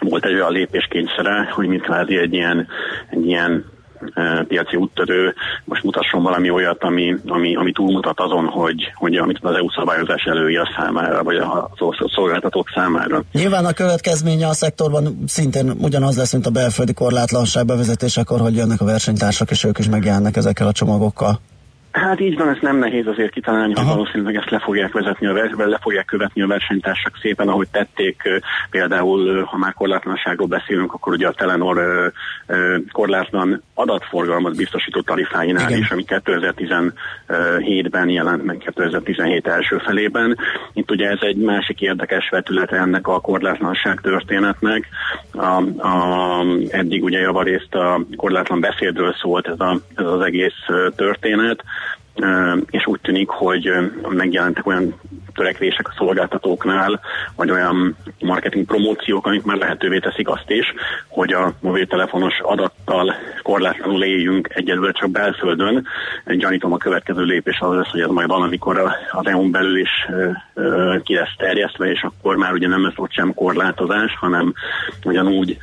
volt 0.00 0.24
egy 0.24 0.34
olyan 0.34 0.52
lépéskényszere, 0.52 1.50
hogy 1.50 1.66
mint 1.66 1.82
kvázi 1.82 2.16
egy 2.16 2.34
ilyen, 2.34 2.68
egy 3.10 3.26
ilyen 3.26 3.64
piaci 4.48 4.76
úttörő 4.76 5.34
most 5.64 5.82
mutasson 5.82 6.22
valami 6.22 6.50
olyat, 6.50 6.82
ami, 6.82 7.16
ami, 7.26 7.56
ami 7.56 7.72
túlmutat 7.72 8.20
azon, 8.20 8.46
hogy, 8.46 8.92
hogy 8.94 9.16
amit 9.16 9.38
az 9.40 9.54
EU 9.54 9.70
szabályozás 9.70 10.22
előírja 10.24 10.74
számára, 10.76 11.22
vagy 11.22 11.36
a 11.36 11.70
szolgáltatók 12.14 12.68
számára. 12.74 13.22
Nyilván 13.32 13.64
a 13.64 13.72
következménye 13.72 14.46
a 14.46 14.52
szektorban 14.52 15.18
szintén 15.26 15.70
ugyanaz 15.80 16.16
lesz, 16.16 16.32
mint 16.32 16.46
a 16.46 16.50
belföldi 16.50 16.92
korlátlanság 16.92 17.66
bevezetésekor, 17.66 18.40
hogy 18.40 18.56
jönnek 18.56 18.80
a 18.80 18.84
versenytársak, 18.84 19.50
és 19.50 19.64
ők 19.64 19.78
is 19.78 19.88
megjelennek 19.88 20.36
ezekkel 20.36 20.66
a 20.66 20.72
csomagokkal. 20.72 21.40
Hát 21.98 22.20
így 22.20 22.36
van, 22.36 22.48
ezt 22.48 22.62
nem 22.62 22.76
nehéz 22.76 23.06
azért 23.06 23.32
kitalálni, 23.32 23.74
hogy 23.74 23.86
valószínűleg 23.86 24.34
ezt 24.34 24.50
le 24.50 24.58
fogják 24.58 24.92
vezetni 24.92 25.26
a 25.26 25.32
vers- 25.32 25.56
le 25.56 25.78
fogják 25.82 26.04
követni 26.04 26.42
a 26.42 26.46
versenytársak 26.46 27.18
szépen, 27.22 27.48
ahogy 27.48 27.68
tették 27.70 28.22
például, 28.70 29.42
ha 29.42 29.56
már 29.56 29.74
korlátlanságról 29.74 30.46
beszélünk, 30.46 30.92
akkor 30.92 31.12
ugye 31.12 31.26
a 31.26 31.32
Telenor 31.32 32.12
korlátlan 32.92 33.62
adatforgalmat 33.74 34.56
biztosító 34.56 35.00
tarifáinál 35.00 35.72
is, 35.72 35.90
ami 35.90 36.04
2017-ben 36.06 38.08
jelent 38.08 38.44
meg 38.44 38.56
2017 38.56 39.46
első 39.46 39.78
felében. 39.78 40.36
Itt 40.72 40.90
ugye 40.90 41.08
ez 41.08 41.18
egy 41.20 41.36
másik 41.36 41.80
érdekes 41.80 42.28
vetülete 42.28 42.76
ennek 42.76 43.06
a 43.06 43.20
korlátlanság 43.20 44.00
történetnek. 44.00 44.88
A, 45.32 45.62
a, 45.86 46.44
eddig 46.70 47.04
ugye 47.04 47.18
javarészt 47.18 47.74
a 47.74 48.00
korlátlan 48.16 48.60
beszédről 48.60 49.14
szólt 49.20 49.48
ez, 49.48 49.60
a, 49.60 49.80
ez 49.94 50.06
az 50.06 50.20
egész 50.20 50.66
történet, 50.96 51.64
és 52.70 52.86
úgy 52.86 53.00
tűnik, 53.00 53.28
hogy 53.28 53.70
megjelentek 54.08 54.66
olyan 54.66 54.94
törekvések 55.34 55.88
a 55.88 55.94
szolgáltatóknál, 55.96 57.00
vagy 57.36 57.50
olyan 57.50 57.96
marketing 58.20 58.66
promóciók, 58.66 59.26
amik 59.26 59.42
már 59.42 59.56
lehetővé 59.56 59.98
teszik 59.98 60.28
azt 60.28 60.50
is, 60.50 60.74
hogy 61.08 61.32
a 61.32 61.52
mobiltelefonos 61.60 62.40
adattal 62.42 63.14
korlátlanul 63.42 64.04
éljünk 64.04 64.48
egyelőre 64.54 64.92
csak 64.92 65.10
belföldön. 65.10 65.86
Gyanítom 66.26 66.72
a 66.72 66.76
következő 66.76 67.22
lépés 67.22 67.58
az 67.60 67.74
lesz, 67.74 67.90
hogy 67.90 68.00
ez 68.00 68.08
majd 68.08 68.28
valamikor 68.28 68.78
az 69.10 69.26
EU-n 69.26 69.50
belül 69.50 69.78
is 69.78 69.90
ki 71.02 71.14
lesz 71.14 71.36
terjesztve, 71.36 71.90
és 71.90 72.02
akkor 72.02 72.36
már 72.36 72.52
ugye 72.52 72.68
nem 72.68 72.82
lesz 72.82 72.96
ott 72.96 73.12
sem 73.12 73.34
korlátozás, 73.34 74.16
hanem 74.20 74.54
ugyanúgy 75.04 75.58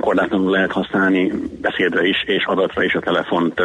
korlátlanul 0.00 0.50
lehet 0.50 0.72
használni 0.72 1.32
beszédre 1.60 2.06
is, 2.06 2.24
és 2.26 2.44
adatra 2.46 2.84
is 2.84 2.94
a 2.94 3.00
telefont 3.00 3.60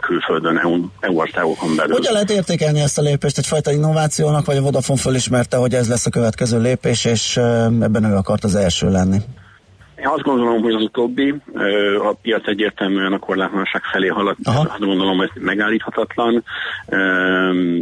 külföldön, 0.00 0.58
EU, 0.58 0.76
EU 1.00 1.16
országokon 1.16 1.76
belül. 1.76 1.94
Hogyan 1.94 2.12
lehet 2.12 2.30
értékelni 2.30 2.80
ezt 2.80 2.98
a 2.98 3.02
lépést? 3.02 3.38
Egyfajta 3.38 3.72
innovációnak, 3.72 4.46
vagy 4.46 4.56
a 4.56 4.60
Vodafone 4.60 5.00
fölismerte, 5.00 5.56
hogy 5.56 5.74
ez 5.74 5.88
lesz 5.88 6.06
a 6.06 6.10
következő 6.10 6.60
lépés, 6.60 7.04
és 7.04 7.36
ebben 7.80 8.04
ő 8.04 8.14
akart 8.14 8.44
az 8.44 8.54
első 8.54 8.90
lenni? 8.90 9.18
Én 10.02 10.08
azt 10.08 10.22
gondolom, 10.22 10.62
hogy 10.62 10.74
az 10.74 10.82
utóbbi, 10.82 11.34
a 11.98 12.12
piac 12.22 12.46
egyértelműen 12.46 13.12
a 13.12 13.18
korlátlanság 13.18 13.82
felé 13.92 14.06
haladt, 14.06 14.38
Aha. 14.44 14.60
azt 14.60 14.78
gondolom, 14.78 15.16
hogy 15.16 15.30
megállíthatatlan, 15.34 16.44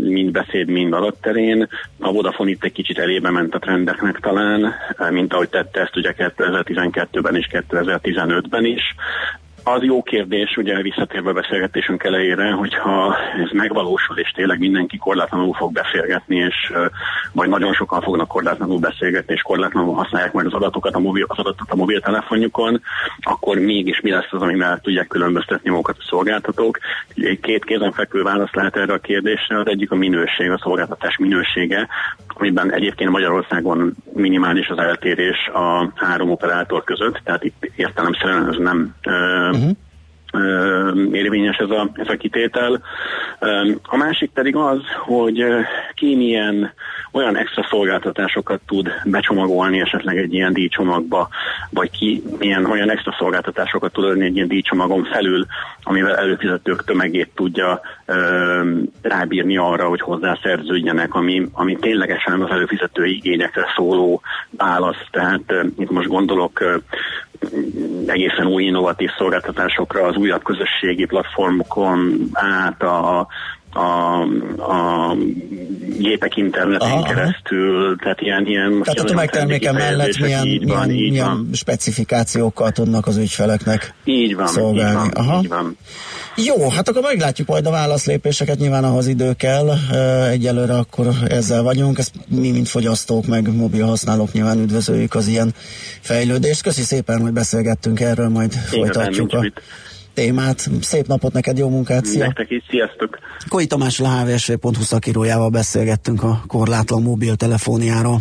mind 0.01 0.31
beszéd, 0.31 0.69
mind 0.69 0.93
adatterén. 0.93 1.69
A 1.99 2.13
Vodafone 2.13 2.51
itt 2.51 2.65
egy 2.65 2.73
kicsit 2.73 2.99
elébe 2.99 3.31
ment 3.31 3.55
a 3.55 3.59
trendeknek 3.59 4.21
talán, 4.21 4.75
mint 5.11 5.33
ahogy 5.33 5.49
tette 5.49 5.81
ezt 5.81 5.97
ugye 5.97 6.15
2012-ben 6.19 7.37
és 7.37 7.47
2015-ben 7.51 8.65
is. 8.65 8.83
Az 9.75 9.83
jó 9.83 10.03
kérdés, 10.03 10.57
ugye 10.57 10.83
visszatérve 10.83 11.31
a 11.31 11.33
beszélgetésünk 11.33 12.05
elejére, 12.05 12.51
hogyha 12.53 13.17
ez 13.45 13.51
megvalósul, 13.53 14.19
és 14.19 14.31
tényleg 14.31 14.59
mindenki 14.59 14.97
korlátlanul 14.97 15.55
fog 15.55 15.73
beszélgetni, 15.73 16.37
és 16.37 16.73
majd 17.33 17.51
nagyon 17.51 17.73
sokan 17.73 18.01
fognak 18.01 18.29
korlátlanul 18.29 18.79
beszélgetni, 18.79 19.35
és 19.35 19.43
korlátlanul 19.43 19.95
használják 19.95 20.33
majd 20.33 20.47
az 20.47 20.53
adatokat 20.53 20.95
a, 20.95 20.99
mobil, 20.99 21.25
az 21.29 21.39
adatot 21.39 21.71
a 21.71 21.77
mobiltelefonjukon, 21.77 22.81
akkor 23.21 23.59
mégis 23.59 24.01
mi 24.01 24.11
lesz 24.11 24.29
az, 24.31 24.43
ami 24.43 24.55
mellett 24.55 24.83
tudják 24.83 25.07
különböztetni 25.07 25.71
magukat 25.71 25.97
a 25.99 26.07
szolgáltatók. 26.09 26.79
Két 27.41 27.65
kézenfekvő 27.65 28.23
válasz 28.23 28.53
lehet 28.53 28.77
erre 28.77 28.93
a 28.93 28.99
kérdésre, 28.99 29.59
az 29.59 29.67
egyik 29.67 29.91
a 29.91 29.97
minőség, 29.97 30.51
a 30.51 30.61
szolgáltatás 30.63 31.17
minősége, 31.17 31.89
amiben 32.27 32.73
egyébként 32.73 33.11
Magyarországon 33.11 33.95
minimális 34.13 34.69
az 34.69 34.79
eltérés 34.79 35.51
a 35.55 35.91
három 35.95 36.31
operátor 36.31 36.85
között, 36.85 37.21
tehát 37.25 37.45
itt 37.45 37.71
értelemszerűen 37.77 38.49
ez 38.49 38.57
nem 38.59 38.95
uh-huh 39.61 39.77
érvényes 41.13 41.57
ez 41.57 41.71
a, 41.71 41.91
ez 41.95 42.09
a 42.09 42.17
kitétel. 42.17 42.83
A 43.83 43.97
másik 43.97 44.31
pedig 44.31 44.57
az, 44.57 44.81
hogy 44.99 45.45
ki 45.95 46.17
milyen 46.17 46.73
olyan 47.13 47.37
extra 47.37 47.67
szolgáltatásokat 47.71 48.61
tud 48.67 48.89
becsomagolni 49.05 49.81
esetleg 49.81 50.17
egy 50.17 50.35
ilyen 50.35 50.53
díjcsomagba, 50.53 51.29
vagy 51.71 51.91
ki 51.91 52.23
milyen 52.39 52.65
olyan 52.65 52.91
extra 52.91 53.15
szolgáltatásokat 53.19 53.93
tud 53.93 54.05
adni 54.05 54.25
egy 54.25 54.37
ilyen 54.37 54.49
díjcsomagon 54.49 55.05
felül, 55.05 55.47
amivel 55.83 56.17
előfizetők 56.17 56.85
tömegét 56.85 57.31
tudja 57.35 57.81
rábírni 59.03 59.57
arra, 59.57 59.89
hogy 59.89 60.01
hozzászerződjenek, 60.01 61.15
ami, 61.15 61.49
ami 61.53 61.77
ténylegesen 61.77 62.41
az 62.41 62.51
előfizetői 62.51 63.17
igényekre 63.17 63.67
szóló 63.77 64.21
válasz. 64.51 65.07
Tehát 65.11 65.55
itt 65.79 65.91
most 65.91 66.09
gondolok 66.09 66.81
egészen 68.07 68.47
új 68.47 68.65
innovatív 68.65 69.09
szolgáltatásokra 69.19 70.07
az 70.07 70.17
újabb 70.17 70.43
közösségi 70.43 71.05
platformokon 71.05 72.29
át 72.33 72.83
a 72.83 73.27
a, 73.73 74.21
a 74.73 75.17
gépek 75.99 76.37
internetén 76.37 76.91
aha, 76.91 77.03
keresztül, 77.03 77.85
aha. 77.85 77.95
tehát 77.97 78.21
ilyen... 78.21 78.47
ilyen 78.47 78.83
tehát 78.83 78.99
a 78.99 79.05
tömegterméke 79.05 79.73
mellett 79.73 80.19
milyen, 80.19 80.47
így 80.47 80.65
milyen, 80.65 80.79
van, 80.79 80.91
így 80.91 81.11
milyen 81.11 81.27
van. 81.27 81.49
specifikációkkal 81.53 82.71
tudnak 82.71 83.07
az 83.07 83.17
ügyfeleknek 83.17 83.95
így 84.05 84.37
van, 84.37 84.47
szolgálni. 84.47 85.07
Így 85.07 85.13
van, 85.15 85.27
aha. 85.27 85.41
Így 85.43 85.49
van. 85.49 85.77
Jó, 86.45 86.69
hát 86.69 86.89
akkor 86.89 87.03
meglátjuk 87.03 87.49
majd 87.49 87.67
a 87.67 87.71
válaszlépéseket, 87.71 88.59
nyilván 88.59 88.85
ahhoz 88.85 89.07
idő 89.07 89.33
kell. 89.33 89.71
Egyelőre 90.31 90.75
akkor 90.75 91.09
ezzel 91.29 91.63
vagyunk, 91.63 91.99
ezt 91.99 92.15
mi, 92.29 92.51
mint 92.51 92.69
fogyasztók, 92.69 93.27
meg 93.27 93.57
mobil 93.57 93.87
használók 93.87 94.33
nyilván 94.33 94.59
üdvözöljük 94.59 95.15
az 95.15 95.27
ilyen 95.27 95.55
fejlődést. 96.01 96.63
Köszi 96.63 96.83
szépen, 96.83 97.21
hogy 97.21 97.33
beszélgettünk 97.33 98.01
erről, 98.01 98.29
majd 98.29 98.53
Én 98.53 98.61
folytatjuk 98.61 99.33
a 99.33 99.53
témát. 100.15 100.71
Szép 100.81 101.07
napot 101.07 101.33
neked, 101.33 101.59
jó 101.59 101.69
munkát, 101.69 102.05
szia! 102.05 102.25
Nektek 102.25 102.51
is, 102.51 102.63
sziasztok! 102.69 103.19
Koi 103.49 103.67
Tamás 103.67 104.01
a 104.01 104.09
hvsv.hu 104.09 104.83
szakírójával 104.83 105.49
beszélgettünk 105.49 106.23
a 106.23 106.43
korlátlan 106.47 107.03
mobiltelefóniáról. 107.03 108.21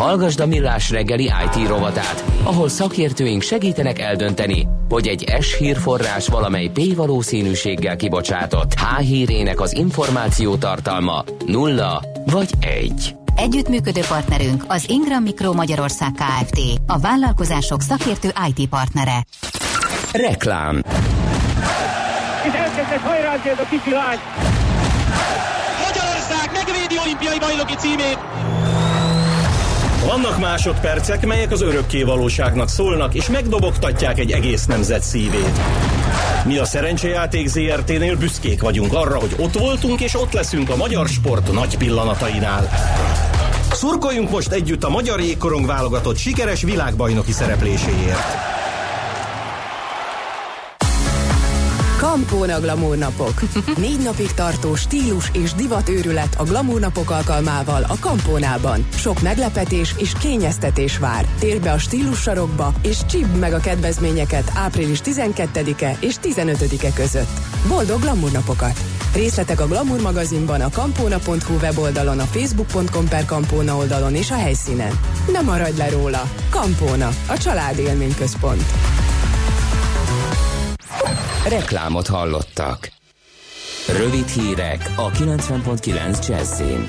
Hallgasd 0.00 0.40
a 0.40 0.46
Millás 0.46 0.90
reggeli 0.90 1.22
IT 1.24 1.68
rovatát, 1.68 2.24
ahol 2.42 2.68
szakértőink 2.68 3.42
segítenek 3.42 3.98
eldönteni, 3.98 4.68
hogy 4.88 5.06
egy 5.06 5.34
S 5.40 5.56
hírforrás 5.56 6.28
valamely 6.28 6.70
P 6.74 6.94
valószínűséggel 6.94 7.96
kibocsátott 7.96 8.74
H 8.74 8.98
hírének 8.98 9.60
az 9.60 9.74
információ 9.74 10.56
tartalma 10.56 11.24
nulla 11.46 12.02
vagy 12.26 12.50
egy. 12.60 13.14
Együttműködő 13.36 14.00
partnerünk 14.08 14.64
az 14.66 14.88
Ingram 14.88 15.22
Micro 15.22 15.52
Magyarország 15.52 16.12
Kft. 16.12 16.58
A 16.86 16.98
vállalkozások 16.98 17.82
szakértő 17.82 18.28
IT 18.48 18.68
partnere. 18.68 19.24
Reklám. 20.12 20.82
És 22.46 22.52
elkezdett 22.52 23.00
hajrázni 23.00 23.50
ez 23.50 23.58
a 23.58 23.66
kicsi 23.70 23.90
lány. 23.90 24.18
Magyarország 25.86 26.50
megvédi 26.52 26.98
olimpiai 27.04 27.38
bajnoki 27.38 27.74
címét. 27.74 28.18
Vannak 30.06 30.38
másodpercek, 30.38 31.26
melyek 31.26 31.50
az 31.50 31.60
örökké 31.62 32.02
valóságnak 32.02 32.68
szólnak, 32.68 33.14
és 33.14 33.28
megdobogtatják 33.28 34.18
egy 34.18 34.30
egész 34.30 34.66
nemzet 34.66 35.02
szívét. 35.02 35.60
Mi 36.44 36.58
a 36.58 36.64
Szerencsejáték 36.64 37.48
ZRT-nél 37.48 38.16
büszkék 38.16 38.62
vagyunk 38.62 38.92
arra, 38.92 39.18
hogy 39.18 39.34
ott 39.38 39.58
voltunk, 39.58 40.00
és 40.00 40.14
ott 40.14 40.32
leszünk 40.32 40.70
a 40.70 40.76
magyar 40.76 41.08
sport 41.08 41.52
nagy 41.52 41.76
pillanatainál. 41.76 42.68
Szurkoljunk 43.72 44.30
most 44.30 44.52
együtt 44.52 44.84
a 44.84 44.90
magyar 44.90 45.20
jégkorong 45.20 45.66
válogatott 45.66 46.16
sikeres 46.16 46.62
világbajnoki 46.62 47.32
szerepléséért. 47.32 48.58
Kampóna 52.10 52.60
Glamour 52.60 52.96
napok. 52.96 53.42
Négy 53.84 54.02
napig 54.02 54.32
tartó 54.32 54.74
stílus 54.74 55.30
és 55.32 55.54
divatőrület 55.54 56.34
a 56.38 56.42
Glamour 56.42 56.80
napok 56.80 57.10
alkalmával 57.10 57.82
a 57.82 57.98
Kampónában. 58.00 58.86
Sok 58.94 59.22
meglepetés 59.22 59.94
és 59.98 60.12
kényeztetés 60.20 60.98
vár. 60.98 61.26
Térj 61.38 61.58
be 61.58 61.72
a 61.72 61.78
stílus 61.78 62.20
sarokba 62.20 62.72
és 62.82 62.98
csípd 63.08 63.38
meg 63.38 63.52
a 63.52 63.58
kedvezményeket 63.58 64.50
április 64.54 65.00
12-e 65.04 65.96
és 66.00 66.14
15-e 66.22 66.92
között. 66.92 67.40
Boldog 67.68 68.00
Glamour 68.00 68.30
napokat! 68.30 68.80
Részletek 69.14 69.60
a 69.60 69.66
Glamour 69.66 70.00
magazinban, 70.00 70.60
a 70.60 70.70
kampóna.hu 70.70 71.54
weboldalon, 71.60 72.18
a 72.18 72.24
facebook.com 72.24 73.08
per 73.08 73.24
kampóna 73.24 73.76
oldalon 73.76 74.14
és 74.14 74.30
a 74.30 74.36
helyszínen. 74.36 75.00
Ne 75.32 75.40
maradj 75.40 75.78
le 75.78 75.88
róla! 75.88 76.30
Kampóna, 76.50 77.08
a 77.26 77.38
család 77.38 77.78
élményközpont. 77.78 78.64
Reklámot 81.48 82.06
hallottak. 82.06 82.92
Rövid 83.88 84.28
hírek 84.28 84.92
a 84.96 85.10
90.9 85.10 86.28
Jazzin. 86.28 86.84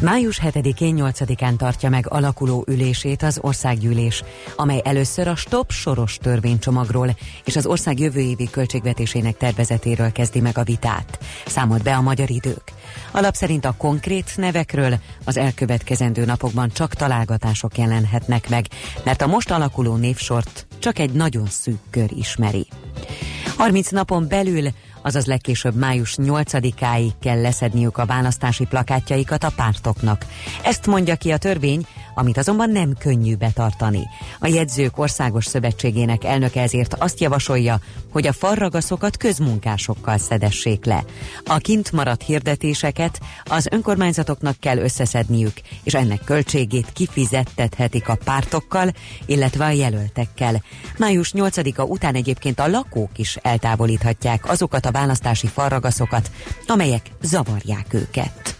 Május 0.00 0.40
7-én 0.42 0.96
8-án 0.98 1.56
tartja 1.56 1.88
meg 1.88 2.06
alakuló 2.08 2.64
ülését 2.68 3.22
az 3.22 3.38
országgyűlés, 3.40 4.22
amely 4.56 4.80
először 4.84 5.28
a 5.28 5.36
STOP 5.36 5.70
soros 5.70 6.16
törvénycsomagról 6.16 7.16
és 7.44 7.56
az 7.56 7.66
ország 7.66 7.98
jövő 7.98 8.20
évi 8.20 8.50
költségvetésének 8.50 9.36
tervezetéről 9.36 10.12
kezdi 10.12 10.40
meg 10.40 10.58
a 10.58 10.62
vitát. 10.62 11.18
Számolt 11.46 11.82
be 11.82 11.94
a 11.94 12.00
magyar 12.00 12.30
idők. 12.30 12.62
Alap 13.10 13.34
szerint 13.34 13.64
a 13.64 13.74
konkrét 13.78 14.32
nevekről 14.36 14.94
az 15.24 15.36
elkövetkezendő 15.36 16.24
napokban 16.24 16.70
csak 16.72 16.94
találgatások 16.94 17.78
jelenhetnek 17.78 18.48
meg, 18.48 18.66
mert 19.04 19.22
a 19.22 19.26
most 19.26 19.50
alakuló 19.50 19.96
névsort 19.96 20.66
csak 20.86 20.98
egy 20.98 21.12
nagyon 21.12 21.46
szűk 21.46 21.78
kör 21.90 22.12
ismeri. 22.12 22.66
30 23.56 23.90
napon 23.90 24.28
belül 24.28 24.68
azaz 25.02 25.26
legkésőbb 25.26 25.74
május 25.74 26.14
8-áig 26.22 27.10
kell 27.20 27.40
leszedniük 27.40 27.98
a 27.98 28.06
választási 28.06 28.64
plakátjaikat 28.64 29.44
a 29.44 29.52
pártoknak. 29.56 30.26
Ezt 30.64 30.86
mondja 30.86 31.16
ki 31.16 31.30
a 31.30 31.36
törvény, 31.38 31.86
amit 32.16 32.38
azonban 32.38 32.70
nem 32.70 32.92
könnyű 32.98 33.34
betartani. 33.34 34.08
A 34.40 34.46
jegyzők 34.46 34.98
országos 34.98 35.44
szövetségének 35.46 36.24
elnöke 36.24 36.60
ezért 36.60 36.94
azt 36.94 37.20
javasolja, 37.20 37.80
hogy 38.12 38.26
a 38.26 38.32
farragaszokat 38.32 39.16
közmunkásokkal 39.16 40.18
szedessék 40.18 40.84
le. 40.84 41.04
A 41.44 41.56
kint 41.56 41.92
maradt 41.92 42.22
hirdetéseket 42.22 43.20
az 43.44 43.68
önkormányzatoknak 43.70 44.60
kell 44.60 44.78
összeszedniük, 44.78 45.52
és 45.82 45.94
ennek 45.94 46.24
költségét 46.24 46.92
kifizettethetik 46.92 48.08
a 48.08 48.18
pártokkal, 48.24 48.92
illetve 49.26 49.64
a 49.64 49.70
jelöltekkel. 49.70 50.62
Május 50.98 51.32
8-a 51.36 51.82
után 51.82 52.14
egyébként 52.14 52.60
a 52.60 52.68
lakók 52.68 53.18
is 53.18 53.36
eltávolíthatják 53.42 54.48
azokat 54.48 54.86
a 54.86 54.90
választási 54.90 55.46
farragaszokat, 55.46 56.30
amelyek 56.66 57.10
zavarják 57.22 57.94
őket. 57.94 58.56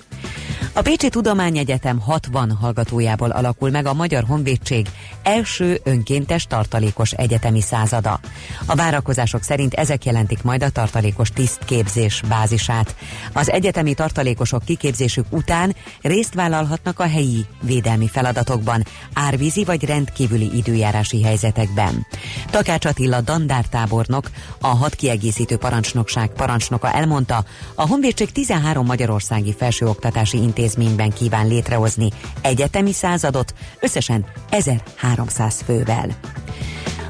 A 0.77 0.83
Pécsi 0.83 1.09
Tudományegyetem 1.09 2.01
60 2.01 2.51
hallgatójából 2.51 3.31
alakul 3.31 3.71
meg 3.71 3.87
a 3.87 3.95
Magyar 3.95 4.25
Honvédség 4.25 4.89
első 5.23 5.81
önkéntes 5.85 6.45
tartalékos 6.45 7.13
egyetemi 7.13 7.61
százada. 7.61 8.21
A 8.67 8.75
várakozások 8.75 9.43
szerint 9.43 9.75
ezek 9.75 10.05
jelentik 10.05 10.43
majd 10.43 10.63
a 10.63 10.71
tartalékos 10.71 11.31
tisztképzés 11.31 12.23
bázisát. 12.29 12.95
Az 13.33 13.51
egyetemi 13.51 13.95
tartalékosok 13.95 14.65
kiképzésük 14.65 15.27
után 15.31 15.75
részt 16.03 16.35
vállalhatnak 16.35 17.01
a 17.01 17.09
helyi 17.09 17.45
védelmi 17.63 18.09
feladatokban, 18.09 18.85
árvízi 19.13 19.65
vagy 19.65 19.85
rendkívüli 19.85 20.57
időjárási 20.57 21.23
helyzetekben. 21.23 22.07
Takács 22.51 22.85
Attila 22.85 23.21
dandártábornok, 23.21 24.31
a 24.61 24.67
hat 24.67 24.95
kiegészítő 24.95 25.57
parancsnokság 25.57 26.29
parancsnoka 26.29 26.93
elmondta, 26.93 27.45
a 27.75 27.87
Honvédség 27.87 28.33
13 28.33 28.87
magyarországi 28.87 29.55
felsőoktatási 29.59 30.39
intézményben 30.67 31.11
kíván 31.11 31.47
létrehozni 31.47 32.09
egyetemi 32.43 32.93
századot, 32.93 33.55
összesen 33.81 34.27
1300 34.51 35.63
fővel. 35.65 36.09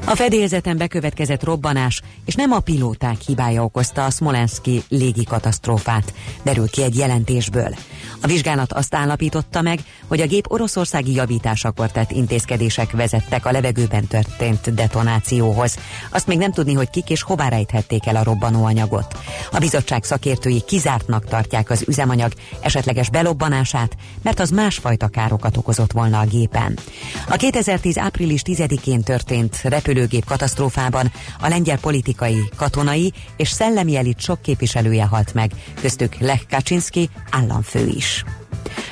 A 0.09 0.15
fedélzeten 0.15 0.77
bekövetkezett 0.77 1.43
robbanás, 1.43 2.01
és 2.25 2.35
nem 2.35 2.51
a 2.51 2.59
pilóták 2.59 3.21
hibája 3.21 3.63
okozta 3.63 4.05
a 4.05 4.09
Smolenski 4.09 4.83
légi 4.89 5.23
katasztrófát, 5.23 6.13
derül 6.43 6.69
ki 6.69 6.83
egy 6.83 6.97
jelentésből. 6.97 7.75
A 8.21 8.27
vizsgálat 8.27 8.73
azt 8.73 8.95
állapította 8.95 9.61
meg, 9.61 9.79
hogy 10.07 10.21
a 10.21 10.25
gép 10.25 10.51
oroszországi 10.51 11.13
javításakor 11.13 11.91
tett 11.91 12.11
intézkedések 12.11 12.91
vezettek 12.91 13.45
a 13.45 13.51
levegőben 13.51 14.07
történt 14.07 14.73
detonációhoz. 14.73 15.77
Azt 16.11 16.27
még 16.27 16.37
nem 16.37 16.51
tudni, 16.51 16.73
hogy 16.73 16.89
kik 16.89 17.09
és 17.09 17.21
hová 17.21 17.49
rejthették 17.49 18.05
el 18.05 18.15
a 18.15 18.23
robbanóanyagot. 18.23 19.17
A 19.51 19.57
bizottság 19.57 20.03
szakértői 20.03 20.61
kizártnak 20.67 21.25
tartják 21.25 21.69
az 21.69 21.83
üzemanyag 21.87 22.33
esetleges 22.61 23.09
belobbanását, 23.09 23.95
mert 24.21 24.39
az 24.39 24.49
másfajta 24.49 25.07
károkat 25.07 25.57
okozott 25.57 25.91
volna 25.91 26.19
a 26.19 26.25
gépen. 26.25 26.77
A 27.29 27.35
2010. 27.35 27.97
április 27.97 28.41
10-én 28.45 29.01
történt 29.01 29.55
repülőgép 29.97 30.25
katasztrófában 30.25 31.11
a 31.39 31.47
lengyel 31.47 31.77
politikai, 31.79 32.49
katonai 32.55 33.13
és 33.37 33.49
szellemi 33.49 33.95
elit 33.95 34.19
sok 34.19 34.41
képviselője 34.41 35.05
halt 35.05 35.33
meg, 35.33 35.51
köztük 35.81 36.15
Lech 36.19 36.47
Kaczynski 36.49 37.09
államfő 37.31 37.87
is. 37.87 38.23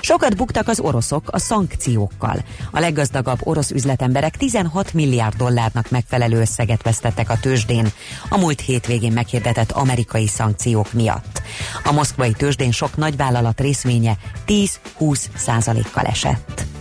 Sokat 0.01 0.35
buktak 0.35 0.67
az 0.67 0.79
oroszok 0.79 1.23
a 1.31 1.39
szankciókkal. 1.39 2.43
A 2.71 2.79
leggazdagabb 2.79 3.39
orosz 3.43 3.71
üzletemberek 3.71 4.37
16 4.37 4.93
milliárd 4.93 5.35
dollárnak 5.35 5.89
megfelelő 5.89 6.39
összeget 6.39 6.83
vesztettek 6.83 7.29
a 7.29 7.39
tőzsdén 7.39 7.91
a 8.29 8.37
múlt 8.37 8.61
hétvégén 8.61 9.11
meghirdetett 9.11 9.71
amerikai 9.71 10.27
szankciók 10.27 10.93
miatt. 10.93 11.41
A 11.83 11.91
moszkvai 11.91 12.31
tőzsdén 12.31 12.71
sok 12.71 12.97
nagyvállalat 12.97 13.59
részvénye 13.59 14.17
10-20 14.47 15.25
százalékkal 15.35 16.05
esett. 16.05 16.74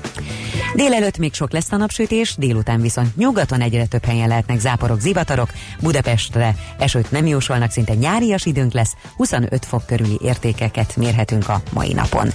Délelőtt 0.74 1.18
még 1.18 1.34
sok 1.34 1.52
lesz 1.52 1.72
a 1.72 1.76
napsütés, 1.76 2.34
délután 2.38 2.80
viszont 2.80 3.16
nyugaton 3.16 3.60
egyre 3.60 3.86
több 3.86 4.04
helyen 4.04 4.28
lehetnek 4.28 4.60
záporok, 4.60 5.00
zivatarok, 5.00 5.52
Budapestre 5.80 6.54
esőt 6.78 7.10
nem 7.10 7.26
jósolnak, 7.26 7.70
szinte 7.70 7.94
nyárias 7.94 8.46
időnk 8.46 8.72
lesz, 8.72 8.94
25 9.16 9.64
fok 9.64 9.86
körüli 9.86 10.18
értékeket 10.22 10.96
mérhetünk 10.96 11.48
a 11.48 11.62
mai 11.72 11.92
napon. 11.92 12.28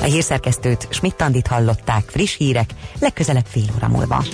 A 0.00 0.04
hírszerkesztőt 0.04 0.86
Schmidt-Tandit 0.90 1.46
hallották, 1.46 2.04
friss 2.06 2.36
hírek, 2.36 2.70
legközelebb 3.00 3.46
fél 3.46 3.68
óra 3.76 3.88
múlva. 3.88 4.24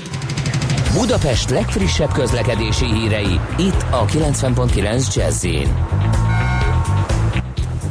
Budapest 0.92 1.50
legfrissebb 1.50 2.12
közlekedési 2.12 2.84
hírei, 2.84 3.40
itt 3.58 3.84
a 3.90 4.04
90.9 4.04 5.14
jazz 5.14 5.46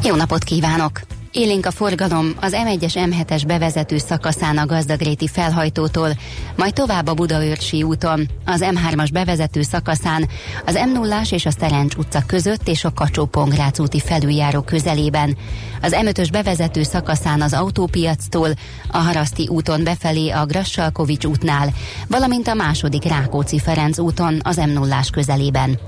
Jó 0.03 0.16
napot 0.16 0.43
kívánok! 0.43 1.14
Élénk 1.36 1.65
a 1.65 1.71
forgalom 1.71 2.36
az 2.41 2.55
M1-es 2.55 2.93
M7-es 2.95 3.43
bevezető 3.47 3.97
szakaszán 3.97 4.57
a 4.57 4.65
Gazdagréti 4.65 5.27
felhajtótól, 5.27 6.09
majd 6.55 6.73
tovább 6.73 7.07
a 7.07 7.13
Budaörsi 7.13 7.83
úton, 7.83 8.29
az 8.45 8.65
M3-as 8.65 9.09
bevezető 9.13 9.61
szakaszán, 9.61 10.27
az 10.65 10.73
m 10.73 10.91
0 10.91 11.21
és 11.29 11.45
a 11.45 11.51
Szerencs 11.51 11.95
utca 11.95 12.23
között 12.27 12.67
és 12.67 12.83
a 12.83 12.93
kacsó 12.93 13.29
úti 13.77 13.99
felüljáró 13.99 14.61
közelében, 14.61 15.38
az 15.81 15.95
M5-ös 16.01 16.27
bevezető 16.31 16.83
szakaszán 16.83 17.41
az 17.41 17.53
autópiactól, 17.53 18.49
a 18.91 18.97
Haraszti 18.97 19.47
úton 19.47 19.83
befelé 19.83 20.29
a 20.29 20.45
Grassalkovics 20.45 21.25
útnál, 21.25 21.73
valamint 22.07 22.47
a 22.47 22.53
második 22.53 23.03
Rákóczi-Ferenc 23.03 23.97
úton 23.97 24.39
az 24.43 24.55
m 24.55 24.69
0 24.69 24.99
közelében. 25.11 25.79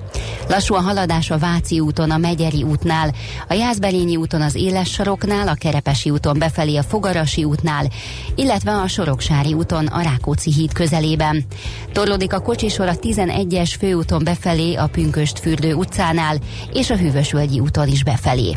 Lassú 0.47 0.75
a 0.75 0.81
haladás 0.81 1.31
a 1.31 1.37
Váci 1.37 1.79
úton, 1.79 2.11
a 2.11 2.17
Megyeri 2.17 2.63
útnál, 2.63 3.13
a 3.47 3.53
Jászberényi 3.53 4.15
úton 4.15 4.41
az 4.41 4.55
Éles 4.55 4.91
saroknál, 4.91 5.36
a 5.45 5.53
Kerepesi 5.53 6.09
úton 6.09 6.39
befelé 6.39 6.75
a 6.75 6.83
Fogarasi 6.83 7.43
útnál, 7.43 7.88
illetve 8.35 8.71
a 8.71 8.88
Soroksári 8.88 9.53
úton 9.53 9.85
a 9.85 10.01
Rákóczi 10.01 10.53
híd 10.53 10.73
közelében. 10.73 11.45
Torlódik 11.91 12.33
a 12.33 12.39
kocsisor 12.39 12.88
a 12.88 12.95
11-es 12.95 13.73
főúton 13.79 14.23
befelé 14.23 14.73
a 14.73 14.88
Pünköst 14.88 15.39
fürdő 15.39 15.73
utcánál, 15.73 16.38
és 16.73 16.89
a 16.89 16.97
Hűvösvölgyi 16.97 17.59
úton 17.59 17.88
is 17.88 18.03
befelé. 18.03 18.55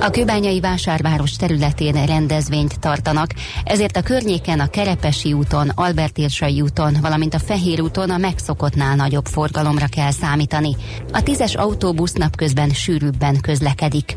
A 0.00 0.10
kőbányai 0.10 0.60
vásárváros 0.60 1.36
területén 1.36 2.06
rendezvényt 2.06 2.80
tartanak, 2.80 3.30
ezért 3.64 3.96
a 3.96 4.02
környéken 4.02 4.60
a 4.60 4.66
Kerepesi 4.66 5.32
úton, 5.32 5.68
Albertérsai 5.74 6.60
úton, 6.60 6.96
valamint 7.00 7.34
a 7.34 7.38
Fehér 7.38 7.80
úton 7.80 8.10
a 8.10 8.16
megszokottnál 8.16 8.96
nagyobb 8.96 9.26
forgalomra 9.26 9.86
kell 9.86 10.10
számítani. 10.10 10.76
A 11.12 11.22
tízes 11.22 11.54
autóbusz 11.54 12.12
napközben 12.12 12.68
sűrűbben 12.68 13.40
közlekedik. 13.40 14.16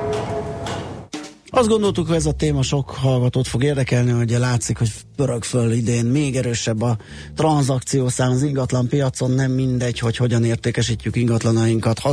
Azt 1.53 1.67
gondoltuk, 1.67 2.07
hogy 2.07 2.15
ez 2.15 2.25
a 2.25 2.31
téma 2.31 2.61
sok 2.61 2.89
hallgatót 2.89 3.47
fog 3.47 3.63
érdekelni, 3.63 4.11
hogy 4.11 4.29
látszik, 4.29 4.77
hogy 4.77 4.89
pörög 5.15 5.43
föl 5.43 5.71
idén 5.71 6.05
még 6.05 6.35
erősebb 6.35 6.81
a 6.81 6.97
tranzakciószám 7.35 8.31
az 8.31 8.43
ingatlan 8.43 8.87
piacon, 8.87 9.31
nem 9.31 9.51
mindegy, 9.51 9.99
hogy 9.99 10.17
hogyan 10.17 10.43
értékesítjük 10.43 11.15
ingatlanainkat, 11.15 11.99
ha 11.99 12.11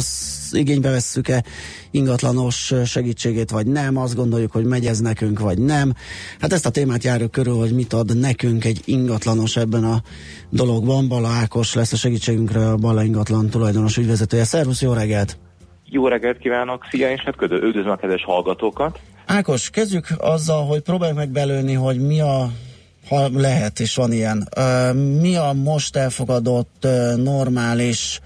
igénybe 0.50 0.90
vesszük-e 0.90 1.44
ingatlanos 1.90 2.74
segítségét, 2.84 3.50
vagy 3.50 3.66
nem, 3.66 3.96
azt 3.96 4.14
gondoljuk, 4.14 4.52
hogy 4.52 4.64
megy 4.64 4.86
ez 4.86 4.98
nekünk, 5.00 5.40
vagy 5.40 5.58
nem. 5.58 5.92
Hát 6.40 6.52
ezt 6.52 6.66
a 6.66 6.70
témát 6.70 7.04
járjuk 7.04 7.30
körül, 7.30 7.56
hogy 7.56 7.74
mit 7.74 7.92
ad 7.92 8.18
nekünk 8.18 8.64
egy 8.64 8.80
ingatlanos 8.84 9.56
ebben 9.56 9.84
a 9.84 10.02
dologban. 10.50 11.08
Bala 11.08 11.28
Ákos 11.28 11.74
lesz 11.74 11.92
a 11.92 11.96
segítségünkre, 11.96 12.70
a 12.70 12.76
Bala 12.76 13.02
ingatlan 13.02 13.50
tulajdonos 13.50 13.96
ügyvezetője. 13.96 14.44
Szervusz, 14.44 14.82
jó 14.82 14.92
reggelt! 14.92 15.38
Jó 15.84 16.08
reggelt 16.08 16.38
kívánok, 16.38 16.86
szia, 16.90 17.10
és 17.10 17.20
hát 17.20 17.42
üdvözlöm 17.42 17.90
a 17.90 17.96
kedves 17.96 18.24
hallgatókat. 18.24 18.98
Ákos, 19.30 19.70
kezdjük 19.70 20.14
azzal, 20.18 20.66
hogy 20.66 20.80
próbáljuk 20.80 21.18
meg 21.18 21.28
belőni, 21.28 21.72
hogy 21.72 21.98
mi 21.98 22.20
a 22.20 22.50
ha 23.08 23.28
lehet, 23.32 23.80
és 23.80 23.94
van 23.94 24.12
ilyen. 24.12 24.48
Mi 25.20 25.36
a 25.36 25.52
most 25.52 25.96
elfogadott 25.96 26.86
normális 27.16 28.20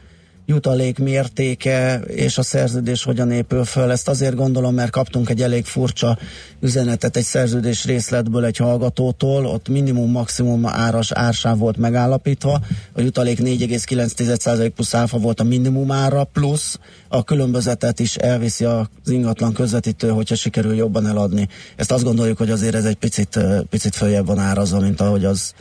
jutalék 0.47 0.99
mértéke 0.99 2.01
és 2.07 2.39
a 2.39 2.43
szerződés 2.43 3.05
hogyan 3.05 3.31
épül 3.31 3.65
föl. 3.65 3.91
Ezt 3.91 4.09
azért 4.09 4.35
gondolom, 4.35 4.75
mert 4.75 4.91
kaptunk 4.91 5.29
egy 5.29 5.43
elég 5.43 5.65
furcsa 5.65 6.19
üzenetet 6.61 7.17
egy 7.17 7.25
szerződés 7.25 7.85
részletből 7.85 8.45
egy 8.45 8.57
hallgatótól, 8.57 9.47
ott 9.47 9.69
minimum, 9.69 10.11
maximum 10.11 10.67
áras 10.67 11.13
ársáv 11.13 11.59
volt 11.59 11.77
megállapítva, 11.77 12.61
a 12.93 13.01
jutalék 13.01 13.39
4,9% 13.39 14.71
plusz 14.75 14.95
áfa 14.95 15.19
volt 15.19 15.41
a 15.41 15.45
minimum 15.45 15.91
ára, 15.91 16.25
plusz 16.25 16.79
a 17.09 17.25
különbözetet 17.25 18.01
is 18.01 18.17
elviszi 18.17 18.65
az 18.65 18.87
ingatlan 19.07 19.53
közvetítő, 19.53 20.09
hogyha 20.09 20.35
sikerül 20.35 20.75
jobban 20.75 21.07
eladni. 21.07 21.49
Ezt 21.77 21.93
azt 21.93 22.05
gondoljuk, 22.05 22.39
hogy 22.39 22.51
azért 22.51 22.75
ez 22.75 22.85
egy 22.85 22.97
picit, 22.97 23.39
picit 23.71 23.95
följebb 23.95 24.27
van 24.27 24.39
árazva, 24.39 24.81
mint 24.81 25.01
ahogy 25.01 25.25
az 25.25 25.53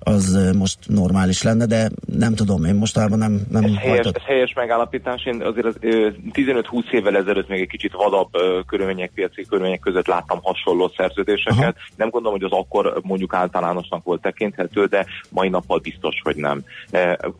az 0.00 0.52
most 0.58 0.78
normális 0.86 1.42
lenne, 1.42 1.66
de 1.66 1.90
nem 2.18 2.34
tudom, 2.34 2.64
én 2.64 2.74
mostában 2.74 3.18
nem, 3.18 3.40
nem 3.50 3.64
Ez 3.64 3.70
helyes, 3.70 3.88
hajtott. 3.94 4.16
ez 4.16 4.22
helyes 4.22 4.52
megállapítás. 4.52 5.24
Én 5.24 5.42
azért 5.42 5.66
az, 5.66 5.76
ö, 5.80 6.08
15-20 6.32 6.90
évvel 6.90 7.16
ezelőtt 7.16 7.48
még 7.48 7.60
egy 7.60 7.68
kicsit 7.68 7.92
vadabb 7.92 8.30
körülmények, 8.66 9.10
piaci 9.14 9.44
körülmények 9.46 9.80
között 9.80 10.06
láttam 10.06 10.38
hasonló 10.42 10.92
szerződéseket. 10.96 11.58
Aha. 11.58 11.74
Nem 11.96 12.08
gondolom, 12.10 12.38
hogy 12.38 12.50
az 12.52 12.58
akkor 12.58 13.00
mondjuk 13.02 13.34
általánosnak 13.34 14.04
volt 14.04 14.20
tekinthető, 14.20 14.84
de 14.86 15.06
mai 15.28 15.48
nappal 15.48 15.78
biztos, 15.78 16.20
hogy 16.22 16.36
nem. 16.36 16.62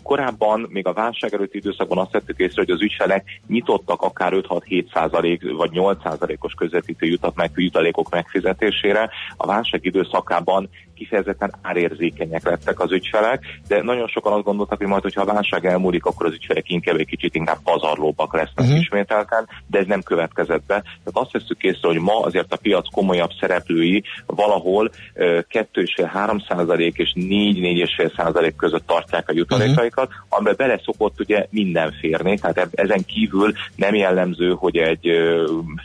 Korábban, 0.03 0.67
még 0.69 0.87
a 0.87 0.93
válság 0.93 1.35
előtti 1.35 1.57
időszakban 1.59 1.99
azt 1.99 2.13
vettük 2.13 2.39
észre, 2.39 2.63
hogy 2.63 2.71
az 2.71 2.83
ügyfelek 2.83 3.41
nyitottak 3.47 4.03
akár 4.03 4.33
5-6-7 4.35 4.93
százalék 4.93 5.53
vagy 5.57 5.71
8 5.71 6.03
százalékos 6.03 6.53
közvetítő 6.55 7.07
jutat 7.07 7.35
meg, 7.35 7.51
jutalékok 7.55 8.11
megfizetésére. 8.11 9.11
A 9.37 9.47
válság 9.47 9.85
időszakában 9.85 10.69
kifejezetten 10.95 11.55
árérzékenyek 11.63 12.45
lettek 12.51 12.81
az 12.81 12.93
ügyfelek, 12.93 13.45
de 13.69 13.83
nagyon 13.83 14.09
sokan 14.09 14.33
azt 14.33 14.45
gondoltak, 14.45 14.79
hogy 14.79 14.87
majd, 14.87 15.03
hogyha 15.03 15.21
a 15.21 15.33
válság 15.33 15.67
elmúlik, 15.67 16.05
akkor 16.05 16.27
az 16.27 16.33
ügyfelek 16.33 16.71
inkább 16.71 16.99
egy 16.99 17.07
kicsit 17.07 17.35
inkább 17.35 17.59
pazarlóbbak 17.65 18.35
lesznek 18.35 18.65
uh-huh. 18.65 18.79
ismételten, 18.79 19.49
de 19.67 19.79
ez 19.79 19.87
nem 19.87 20.03
következett 20.03 20.63
be. 20.67 20.83
Tehát 20.83 21.11
azt 21.13 21.33
veszük 21.33 21.63
észre, 21.63 21.89
hogy 21.89 21.99
ma 21.99 22.21
azért 22.21 22.53
a 22.53 22.57
piac 22.57 22.91
komolyabb 22.91 23.31
szereplői 23.41 24.03
valahol 24.27 24.91
2,5-3 25.15 26.49
százalék 26.49 26.97
és 26.99 27.13
4-4,5 27.15 28.17
százalék 28.17 28.57
között 28.57 28.87
tartják 28.87 29.29
a 29.29 29.33
jutalékaikat, 29.33 30.07
uh-huh. 30.07 30.25
amiben 30.29 30.55
bele 30.57 30.81
szokott 30.85 31.21
ugye 31.21 31.47
minden 31.51 31.93
férni, 32.01 32.39
tehát 32.39 32.69
ezen 32.73 33.05
kívül 33.05 33.53
nem 33.77 33.95
jellemző, 33.95 34.51
hogy 34.51 34.77
egy 34.77 35.09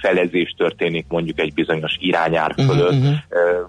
felezés 0.02 0.54
történik 0.58 1.06
mondjuk 1.08 1.40
egy 1.40 1.54
bizonyos 1.54 1.98
irányár 2.00 2.54
fölött. 2.54 2.92
Uh-huh. 2.92 3.16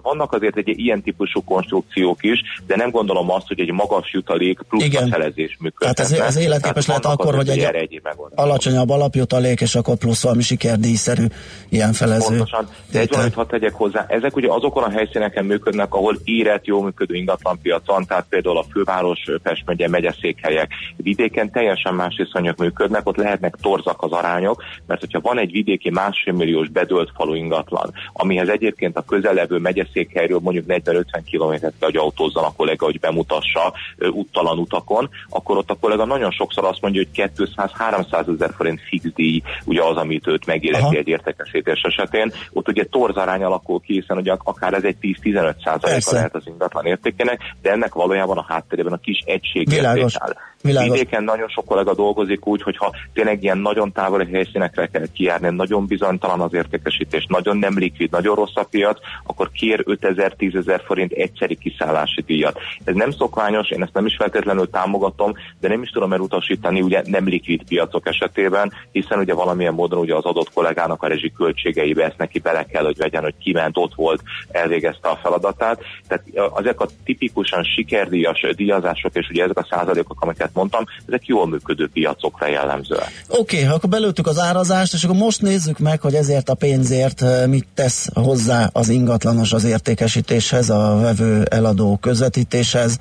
Vannak 0.01 0.33
azért 0.33 0.57
egy 0.57 0.79
ilyen 0.79 1.01
típusú 1.01 1.43
konstrukciók 1.43 2.23
is, 2.23 2.39
de 2.67 2.75
nem 2.75 2.86
gondolom 2.91 3.31
azt, 3.31 3.47
hogy 3.47 3.59
egy 3.59 3.71
magas 3.71 4.13
jutalék 4.13 4.59
plusz 4.69 4.83
Igen. 4.83 5.03
a 5.03 5.07
felezés 5.07 5.57
működhet. 5.59 5.95
Tehát 5.95 6.11
ez, 6.11 6.19
ez 6.19 6.37
életképes 6.43 6.85
lehet 6.87 7.05
akkor, 7.05 7.35
hogy 7.35 7.49
egy 7.49 7.99
megoldás. 8.03 8.45
alacsonyabb 8.45 8.89
alapjutalék, 8.89 9.61
és 9.61 9.75
akkor 9.75 9.95
plusz 9.95 10.23
valami 10.23 10.41
sikerdíjszerű 10.41 11.25
ilyen 11.69 11.93
felező. 11.93 12.27
Pontosan. 12.27 12.69
De 12.91 12.99
egy 12.99 13.09
valamit 13.09 13.33
hadd 13.33 13.47
tegyek 13.47 13.73
hozzá, 13.73 14.05
ezek 14.09 14.35
ugye 14.35 14.47
azokon 14.51 14.83
a 14.83 14.89
helyszíneken 14.89 15.45
működnek, 15.45 15.93
ahol 15.93 16.17
érett, 16.23 16.65
jó 16.65 16.81
működő 16.81 17.15
ingatlanpiac 17.15 17.85
van, 17.85 18.05
tehát 18.05 18.25
például 18.29 18.57
a 18.57 18.65
főváros, 18.71 19.19
Pest 19.43 19.63
megye, 19.65 19.87
megyeszékhelyek. 19.87 20.71
Vidéken 20.95 21.51
teljesen 21.51 21.93
más 21.93 22.15
viszonyok 22.17 22.57
működnek, 22.57 23.07
ott 23.07 23.15
lehetnek 23.15 23.55
torzak 23.61 24.01
az 24.03 24.11
arányok, 24.11 24.63
mert 24.85 24.99
hogyha 24.99 25.19
van 25.19 25.39
egy 25.39 25.51
vidéki 25.51 25.89
másfél 25.89 26.33
milliós 26.33 26.69
bedölt 26.69 27.11
falu 27.15 27.33
ingatlan, 27.33 27.93
amihez 28.13 28.47
egyébként 28.47 28.97
a 28.97 29.01
közelevő 29.01 29.57
megyeszékhelyről 29.57 30.39
mondjuk 30.39 30.65
40-50 30.67 31.03
kilométert 31.25 31.73
kell, 31.79 31.89
hogy 31.89 31.97
autózzon 31.97 32.43
a 32.43 32.53
kollega, 32.77 32.85
hogy 32.85 32.99
bemutassa 32.99 33.73
úttalan 34.11 34.57
utakon, 34.57 35.09
akkor 35.29 35.57
ott 35.57 35.69
a 35.69 35.77
kollega 35.79 36.05
nagyon 36.05 36.31
sokszor 36.31 36.65
azt 36.65 36.81
mondja, 36.81 37.03
hogy 37.13 37.29
200-300 37.35 38.33
ezer 38.33 38.53
forint 38.55 38.81
fix 38.89 39.03
díj, 39.15 39.41
ugye 39.65 39.83
az, 39.83 39.95
amit 39.95 40.27
őt 40.27 40.45
megéleti 40.45 40.83
Aha. 40.83 40.95
egy 40.95 41.07
értékesítés 41.07 41.81
esetén. 41.81 42.31
Ott 42.51 42.67
ugye 42.67 42.85
torzarány 42.85 43.43
alakul 43.43 43.79
ki, 43.79 43.93
hiszen 43.93 44.17
ugye 44.17 44.35
akár 44.43 44.73
ez 44.73 44.83
egy 44.83 44.97
10-15 45.01 45.63
százaléka 45.63 46.11
lehet 46.11 46.35
az 46.35 46.47
ingatlan 46.47 46.85
értékének, 46.85 47.39
de 47.61 47.71
ennek 47.71 47.93
valójában 47.93 48.37
a 48.37 48.45
háttérében 48.47 48.93
a 48.93 48.97
kis 48.97 49.19
egység 49.25 49.67
áll. 50.13 50.35
Világos. 50.61 50.97
Vidéken 50.97 51.23
nagyon 51.23 51.47
sok 51.47 51.65
kollega 51.65 51.93
dolgozik 51.93 52.47
úgy, 52.47 52.61
hogyha 52.61 52.95
tényleg 53.13 53.43
ilyen 53.43 53.57
nagyon 53.57 53.91
távoli 53.91 54.27
helyszínekre 54.31 54.87
kell 54.87 55.05
kijárni, 55.13 55.49
nagyon 55.49 55.85
bizonytalan 55.85 56.41
az 56.41 56.53
értékesítés, 56.53 57.25
nagyon 57.29 57.57
nem 57.57 57.77
likvid, 57.77 58.11
nagyon 58.11 58.35
rossz 58.35 58.55
a 58.55 58.63
piac, 58.63 58.99
akkor 59.23 59.51
kér 59.51 59.83
5000-10 59.85 60.57
ezer 60.57 60.81
forint 60.85 61.11
egyszeri 61.11 61.55
kiszállási 61.55 62.21
díjat. 62.21 62.59
Ez 62.83 62.95
nem 62.95 63.11
szokványos, 63.11 63.69
én 63.69 63.81
ezt 63.81 63.93
nem 63.93 64.05
is 64.05 64.15
feltétlenül 64.15 64.69
támogatom, 64.69 65.31
de 65.59 65.67
nem 65.67 65.81
is 65.81 65.89
tudom 65.89 66.13
elutasítani 66.13 66.81
ugye 66.81 67.01
nem 67.05 67.27
likvid 67.27 67.63
piacok 67.67 68.07
esetében, 68.07 68.73
hiszen 68.91 69.19
ugye 69.19 69.33
valamilyen 69.33 69.73
módon 69.73 69.99
ugye 69.99 70.15
az 70.15 70.25
adott 70.25 70.53
kollégának 70.53 71.03
a 71.03 71.07
rezsi 71.07 71.31
költségeibe 71.31 72.05
ezt 72.05 72.17
neki 72.17 72.39
bele 72.39 72.63
kell, 72.63 72.83
hogy 72.83 72.97
vegyen, 72.97 73.23
hogy 73.23 73.35
kiment, 73.37 73.77
ott 73.77 73.93
volt, 73.95 74.21
elvégezte 74.49 75.09
a 75.09 75.19
feladatát. 75.21 75.81
Tehát 76.07 76.23
ezek 76.57 76.81
a 76.81 76.87
tipikusan 77.05 77.63
sikerdíjas 77.63 78.45
díjazások, 78.55 79.15
és 79.15 79.29
ugye 79.29 79.43
ezek 79.43 79.57
a 79.57 79.67
százalékok, 79.69 80.21
amiket 80.21 80.46
mondtam, 80.53 80.85
ezek 81.07 81.25
jól 81.25 81.47
működő 81.47 81.89
piacokra 81.93 82.47
jellemzőek. 82.47 83.23
Oké, 83.27 83.63
okay, 83.63 83.75
akkor 83.75 83.89
belőttük 83.89 84.27
az 84.27 84.39
árazást, 84.39 84.93
és 84.93 85.03
akkor 85.03 85.15
most 85.15 85.41
nézzük 85.41 85.79
meg, 85.79 86.01
hogy 86.01 86.13
ezért 86.13 86.49
a 86.49 86.53
pénzért 86.53 87.47
mit 87.47 87.67
tesz 87.73 88.09
hozzá 88.13 88.69
az 88.73 88.89
ingatlanos 88.89 89.53
az 89.53 89.63
értékesítéshez, 89.63 90.69
a 90.69 90.97
vevő 91.01 91.43
eladó 91.49 91.97
közvetítéshez. 92.01 92.97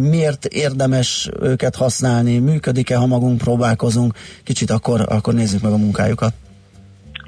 Miért 0.00 0.44
érdemes 0.44 1.30
őket 1.40 1.76
használni? 1.76 2.38
Működik-e, 2.38 2.96
ha 2.96 3.06
magunk 3.06 3.38
próbálkozunk? 3.38 4.14
Kicsit 4.44 4.70
akkor, 4.70 5.04
akkor 5.08 5.34
nézzük 5.34 5.62
meg 5.62 5.72
a 5.72 5.76
munkájukat. 5.76 6.32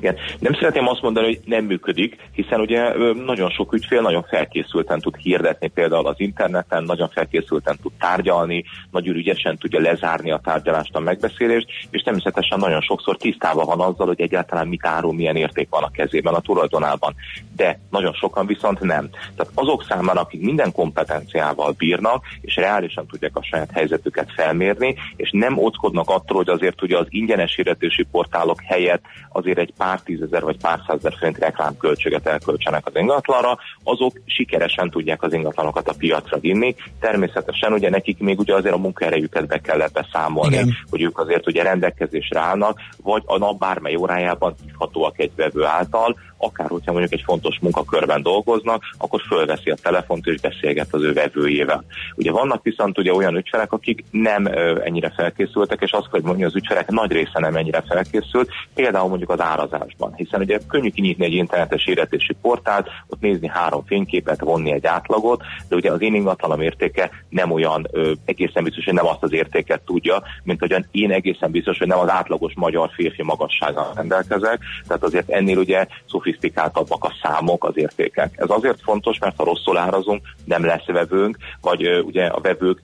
Igen. 0.00 0.16
Nem 0.38 0.54
szeretném 0.54 0.88
azt 0.88 1.02
mondani, 1.02 1.26
hogy 1.26 1.40
nem 1.44 1.64
működik, 1.64 2.16
hiszen 2.32 2.60
ugye 2.60 2.96
nagyon 3.14 3.50
sok 3.50 3.72
ügyfél 3.72 4.00
nagyon 4.00 4.22
felkészülten 4.22 5.00
tud 5.00 5.16
hirdetni 5.16 5.68
például 5.68 6.06
az 6.06 6.14
interneten, 6.16 6.82
nagyon 6.84 7.08
felkészülten 7.08 7.78
tud 7.82 7.92
tárgyalni, 7.98 8.64
nagyon 8.90 9.14
ügyesen 9.14 9.56
tudja 9.58 9.80
lezárni 9.80 10.30
a 10.30 10.40
tárgyalást, 10.44 10.94
a 10.94 11.00
megbeszélést, 11.00 11.68
és 11.90 12.02
természetesen 12.02 12.58
nagyon 12.58 12.80
sokszor 12.80 13.16
tisztában 13.16 13.66
van 13.66 13.80
azzal, 13.80 14.06
hogy 14.06 14.20
egyáltalán 14.20 14.68
mit 14.68 14.86
árul, 14.86 15.14
milyen 15.14 15.36
érték 15.36 15.68
van 15.70 15.82
a 15.82 15.90
kezében, 15.90 16.34
a 16.34 16.40
tulajdonában. 16.40 17.14
De 17.56 17.78
nagyon 17.90 18.12
sokan 18.12 18.46
viszont 18.46 18.80
nem. 18.80 19.08
Tehát 19.36 19.52
azok 19.54 19.84
számára, 19.88 20.20
akik 20.20 20.40
minden 20.40 20.72
kompetenciával 20.72 21.74
bírnak, 21.78 22.24
és 22.40 22.56
reálisan 22.56 23.06
tudják 23.06 23.36
a 23.36 23.42
saját 23.42 23.70
helyzetüket 23.70 24.32
felmérni, 24.36 24.94
és 25.16 25.30
nem 25.32 25.58
ockodnak 25.58 26.08
attól, 26.08 26.36
hogy 26.36 26.48
azért 26.48 26.82
ugye 26.82 26.98
az 26.98 27.06
ingyenes 27.08 27.54
hirdetési 27.54 28.02
portálok 28.10 28.62
helyett 28.62 29.02
azért 29.32 29.58
egy 29.58 29.72
pár 29.76 29.87
tízezer 29.96 30.42
vagy 30.42 30.56
pár 30.56 30.80
százezer 30.86 31.14
forint 31.18 31.38
reklámköltséget 31.38 32.26
elköltsenek 32.26 32.86
az 32.86 32.92
ingatlanra, 32.94 33.58
azok 33.82 34.12
sikeresen 34.26 34.90
tudják 34.90 35.22
az 35.22 35.32
ingatlanokat 35.32 35.88
a 35.88 35.94
piacra 35.98 36.38
vinni. 36.38 36.74
Természetesen 37.00 37.72
ugye 37.72 37.90
nekik 37.90 38.18
még 38.18 38.38
ugye 38.38 38.54
azért 38.54 38.74
a 38.74 38.78
munkaerejüket 38.78 39.46
be 39.46 39.58
kell 39.58 39.80
ebbe 39.80 40.06
számolni, 40.12 40.54
Igen. 40.54 40.76
hogy 40.90 41.02
ők 41.02 41.18
azért 41.18 41.46
ugye 41.46 41.62
rendelkezésre 41.62 42.40
állnak, 42.40 42.80
vagy 43.02 43.22
a 43.26 43.38
nap 43.38 43.58
bármely 43.58 43.96
órájában 43.96 44.54
hívhatóak 44.64 45.18
egy 45.18 45.32
vevő 45.36 45.64
által, 45.64 46.16
akár 46.38 46.68
hogyha 46.68 46.92
mondjuk 46.92 47.12
egy 47.12 47.22
fontos 47.24 47.58
munkakörben 47.60 48.22
dolgoznak, 48.22 48.82
akkor 48.98 49.20
fölveszi 49.28 49.70
a 49.70 49.76
telefont 49.82 50.26
és 50.26 50.40
beszélget 50.40 50.94
az 50.94 51.02
ő 51.02 51.12
vevőjével. 51.12 51.84
Ugye 52.14 52.30
vannak 52.30 52.62
viszont 52.62 52.98
ugye 52.98 53.14
olyan 53.14 53.36
ügyfelek, 53.36 53.72
akik 53.72 54.04
nem 54.10 54.46
ö, 54.46 54.80
ennyire 54.84 55.12
felkészültek, 55.16 55.80
és 55.80 55.90
azt 55.90 56.10
kell, 56.10 56.20
mondja, 56.24 56.46
az 56.46 56.54
ügyfelek 56.54 56.90
nagy 56.90 57.12
része 57.12 57.38
nem 57.40 57.56
ennyire 57.56 57.82
felkészült, 57.88 58.50
például 58.74 59.08
mondjuk 59.08 59.30
az 59.30 59.40
árazásban, 59.40 60.14
hiszen 60.14 60.40
ugye 60.40 60.58
könnyű 60.68 60.90
kinyitni 60.90 61.24
egy 61.24 61.32
internetes 61.32 61.84
hirdetési 61.84 62.36
portált, 62.42 62.88
ott 63.06 63.20
nézni 63.20 63.48
három 63.48 63.84
fényképet, 63.86 64.40
vonni 64.40 64.72
egy 64.72 64.86
átlagot, 64.86 65.42
de 65.68 65.76
ugye 65.76 65.92
az 65.92 66.02
én 66.02 66.14
ingatlanom 66.14 66.60
értéke 66.60 67.10
nem 67.28 67.50
olyan, 67.50 67.86
ö, 67.92 68.12
egészen 68.24 68.64
biztos, 68.64 68.84
hogy 68.84 68.94
nem 68.94 69.06
azt 69.06 69.22
az 69.22 69.32
értéket 69.32 69.80
tudja, 69.80 70.22
mint 70.42 70.60
hogyan 70.60 70.86
én 70.90 71.12
egészen 71.12 71.50
biztos, 71.50 71.78
hogy 71.78 71.86
nem 71.86 71.98
az 71.98 72.10
átlagos 72.10 72.52
magyar 72.56 72.90
férfi 72.94 73.22
magassággal 73.22 73.92
rendelkezek, 73.94 74.60
tehát 74.86 75.02
azért 75.02 75.30
ennél 75.30 75.58
ugye 75.58 75.86
szofisztikáltabbak 76.28 77.04
a 77.04 77.12
számok, 77.22 77.64
az 77.64 77.76
értékek. 77.76 78.34
Ez 78.36 78.50
azért 78.50 78.82
fontos, 78.82 79.18
mert 79.18 79.36
ha 79.36 79.44
rosszul 79.44 79.78
árazunk, 79.78 80.22
nem 80.44 80.64
lesz 80.64 80.86
vevőnk, 80.86 81.36
vagy 81.60 81.88
ugye 82.04 82.26
a 82.26 82.40
vevők 82.40 82.80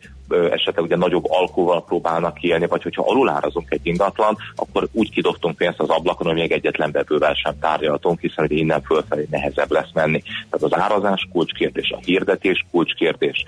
esetleg 0.51 0.85
ugye 0.85 0.97
nagyobb 0.97 1.24
alkóval 1.28 1.85
próbálnak 1.85 2.43
élni, 2.43 2.66
vagy 2.66 2.82
hogyha 2.82 3.05
alulárazunk 3.06 3.70
egy 3.70 3.81
ingatlan, 3.82 4.36
akkor 4.55 4.89
úgy 4.93 5.11
kidobtunk 5.11 5.56
pénzt 5.56 5.81
az 5.81 5.89
ablakon, 5.89 6.27
hogy 6.27 6.36
még 6.36 6.52
egyetlen 6.52 6.90
vevővel 6.93 7.35
sem 7.35 7.59
tárgyaltunk, 7.61 8.20
hiszen 8.20 8.44
ugye 8.44 8.56
innen 8.56 8.82
fölfelé 8.82 9.27
nehezebb 9.31 9.70
lesz 9.70 9.93
menni. 9.94 10.23
Tehát 10.51 10.73
az 10.73 10.78
árazás 10.78 11.28
kulcskérdés, 11.32 11.90
a 11.90 12.01
hirdetés 12.05 12.65
kulcskérdés. 12.70 13.44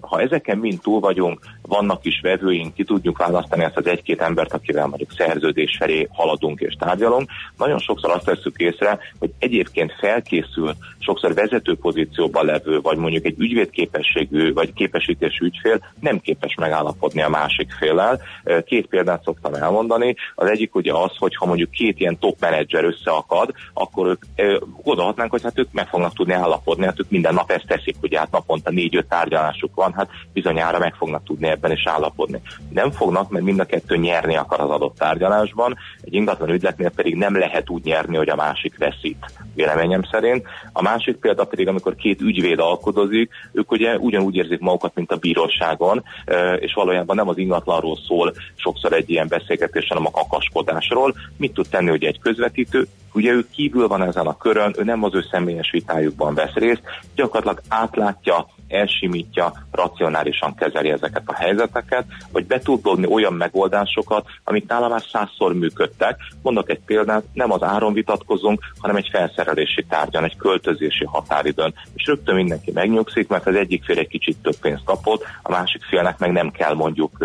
Ha 0.00 0.20
ezeken 0.20 0.58
mind 0.58 0.80
túl 0.80 1.00
vagyunk, 1.00 1.40
vannak 1.62 2.04
is 2.04 2.20
vevőink, 2.22 2.74
ki 2.74 2.84
tudjuk 2.84 3.18
választani 3.18 3.64
ezt 3.64 3.76
az 3.76 3.86
egy-két 3.86 4.20
embert, 4.20 4.52
akivel 4.52 4.86
mondjuk 4.86 5.12
szerződés 5.16 5.76
felé 5.78 6.08
haladunk 6.10 6.60
és 6.60 6.74
tárgyalunk. 6.78 7.30
Nagyon 7.56 7.78
sokszor 7.78 8.10
azt 8.10 8.24
veszük 8.24 8.56
észre, 8.56 8.98
hogy 9.18 9.30
egyébként 9.38 9.92
felkészült, 9.98 10.76
sokszor 10.98 11.34
vezető 11.34 11.76
pozícióban 11.76 12.44
levő, 12.44 12.80
vagy 12.80 12.96
mondjuk 12.96 13.24
egy 13.24 13.34
ügyvédképességű, 13.38 14.52
vagy 14.52 14.72
képesítésű 14.72 15.44
ügyfél 15.44 15.80
nem 16.00 16.17
képes 16.20 16.54
megállapodni 16.54 17.22
a 17.22 17.28
másik 17.28 17.72
féllel. 17.78 18.20
Ö, 18.44 18.62
Két 18.62 18.86
példát 18.86 19.22
szoktam 19.22 19.54
elmondani. 19.54 20.14
Az 20.34 20.48
egyik 20.48 20.74
ugye 20.74 20.92
az, 20.92 21.16
hogy 21.18 21.36
ha 21.36 21.46
mondjuk 21.46 21.70
két 21.70 22.00
ilyen 22.00 22.18
top 22.18 22.36
menedzser 22.40 22.84
összeakad, 22.84 23.52
akkor 23.74 24.06
ők 24.06 24.22
ö, 24.36 24.56
odahatnánk, 24.82 25.30
hogy 25.30 25.42
hát 25.42 25.58
ők 25.58 25.72
meg 25.72 25.88
fognak 25.88 26.14
tudni 26.14 26.32
állapodni, 26.32 26.84
hát 26.84 27.00
ők 27.00 27.10
minden 27.10 27.34
nap 27.34 27.50
ezt 27.50 27.66
teszik, 27.66 27.96
ugye 28.02 28.18
hát 28.18 28.30
naponta 28.30 28.70
négy-öt 28.70 29.08
tárgyalásuk 29.08 29.74
van, 29.74 29.92
hát 29.92 30.08
bizonyára 30.32 30.78
meg 30.78 30.94
fognak 30.94 31.24
tudni 31.24 31.48
ebben 31.48 31.72
is 31.72 31.86
állapodni. 31.86 32.40
Nem 32.70 32.90
fognak, 32.90 33.30
mert 33.30 33.44
mind 33.44 33.60
a 33.60 33.64
kettő 33.64 33.96
nyerni 33.96 34.36
akar 34.36 34.60
az 34.60 34.70
adott 34.70 34.96
tárgyalásban, 34.96 35.76
egy 36.02 36.14
ingatlan 36.14 36.50
ügyletnél 36.50 36.90
pedig 36.90 37.14
nem 37.14 37.38
lehet 37.38 37.70
úgy 37.70 37.84
nyerni, 37.84 38.16
hogy 38.16 38.28
a 38.28 38.36
másik 38.36 38.78
veszít, 38.78 39.32
véleményem 39.54 40.02
szerint. 40.10 40.46
A 40.72 40.82
másik 40.82 41.16
példa 41.16 41.44
pedig, 41.44 41.68
amikor 41.68 41.94
két 41.94 42.20
ügyvéd 42.20 42.58
alkodozik, 42.58 43.30
ők 43.52 43.70
ugye 43.70 43.96
ugyanúgy 43.96 44.36
érzik 44.36 44.60
magukat, 44.60 44.94
mint 44.94 45.12
a 45.12 45.16
bíróságon, 45.16 45.97
ö, 46.26 46.52
és 46.52 46.72
valójában 46.74 47.16
nem 47.16 47.28
az 47.28 47.38
ingatlanról 47.38 47.98
szól 48.06 48.32
sokszor 48.54 48.92
egy 48.92 49.10
ilyen 49.10 49.28
beszélgetés, 49.28 49.86
hanem 49.88 50.06
a 50.06 50.10
kakaskodásról. 50.10 51.14
Mit 51.36 51.52
tud 51.52 51.68
tenni 51.68 51.90
ugye 51.90 52.08
egy 52.08 52.20
közvetítő? 52.20 52.86
Ugye 53.12 53.32
ő 53.32 53.46
kívül 53.50 53.88
van 53.88 54.02
ezen 54.02 54.26
a 54.26 54.36
körön, 54.36 54.74
ő 54.78 54.84
nem 54.84 55.04
az 55.04 55.14
ő 55.14 55.24
személyes 55.30 55.70
vitájukban 55.70 56.34
vesz 56.34 56.54
részt, 56.54 56.82
gyakorlatilag 57.14 57.60
átlátja, 57.68 58.46
elsimítja, 58.68 59.52
racionálisan 59.70 60.54
kezeli 60.54 60.90
ezeket 60.90 61.22
a 61.26 61.34
helyzeteket, 61.34 62.04
vagy 62.32 62.46
be 62.46 62.58
tud 62.58 62.82
dobni 62.82 63.06
olyan 63.06 63.32
megoldásokat, 63.32 64.26
amik 64.44 64.68
nála 64.68 64.88
már 64.88 65.02
százszor 65.12 65.54
működtek. 65.54 66.16
Mondok 66.42 66.70
egy 66.70 66.80
példát, 66.86 67.24
nem 67.32 67.52
az 67.52 67.62
áron 67.62 67.92
vitatkozunk, 67.92 68.60
hanem 68.78 68.96
egy 68.96 69.08
felszerelési 69.12 69.84
tárgyan, 69.88 70.24
egy 70.24 70.36
költözési 70.36 71.04
határidőn. 71.04 71.74
És 71.94 72.06
rögtön 72.06 72.34
mindenki 72.34 72.70
megnyugszik, 72.70 73.28
mert 73.28 73.46
az 73.46 73.54
egyik 73.54 73.84
fél 73.84 73.98
egy 73.98 74.08
kicsit 74.08 74.36
több 74.42 74.56
pénzt 74.56 74.84
kapott, 74.84 75.24
a 75.42 75.50
másik 75.50 75.82
félnek 75.82 76.18
meg 76.18 76.32
nem 76.32 76.50
kell 76.50 76.74
mondjuk 76.74 77.16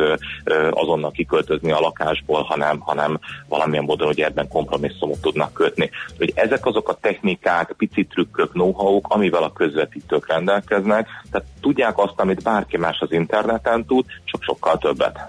azonnal 0.70 1.12
kiköltözni 1.12 1.72
a 1.72 1.80
lakásból, 1.80 2.42
hanem, 2.42 2.80
hanem 2.80 3.20
valamilyen 3.48 3.84
módon, 3.84 4.08
hogy 4.08 4.22
ebben 4.22 4.48
kompromisszumot 4.48 5.22
tudnak 5.22 5.54
kötni. 5.54 5.90
Hogy 6.18 6.32
ezek 6.36 6.66
azok 6.66 6.90
a 6.90 6.98
technikák, 7.02 7.74
pici 7.78 8.06
trükkök, 8.06 8.52
know-how-k, 8.52 9.08
amivel 9.08 9.44
a 9.44 9.54
közvetítők 9.54 10.28
rendelkeznek, 10.28 11.08
tehát 11.34 11.48
tudják 11.62 11.98
azt, 11.98 12.14
amit 12.16 12.44
bárki 12.44 12.78
más 12.78 13.00
az 13.00 13.12
interneten 13.12 13.86
tud, 13.86 14.06
csak 14.26 14.44
sokkal 14.44 14.78
többet. 14.78 15.20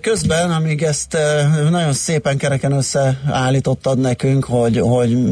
Közben, 0.00 0.50
amíg 0.50 0.82
ezt 0.82 1.16
nagyon 1.70 1.92
szépen 1.92 2.36
kereken 2.36 2.72
összeállítottad 2.72 3.98
nekünk, 3.98 4.44
hogy, 4.44 4.78
hogy 4.78 5.22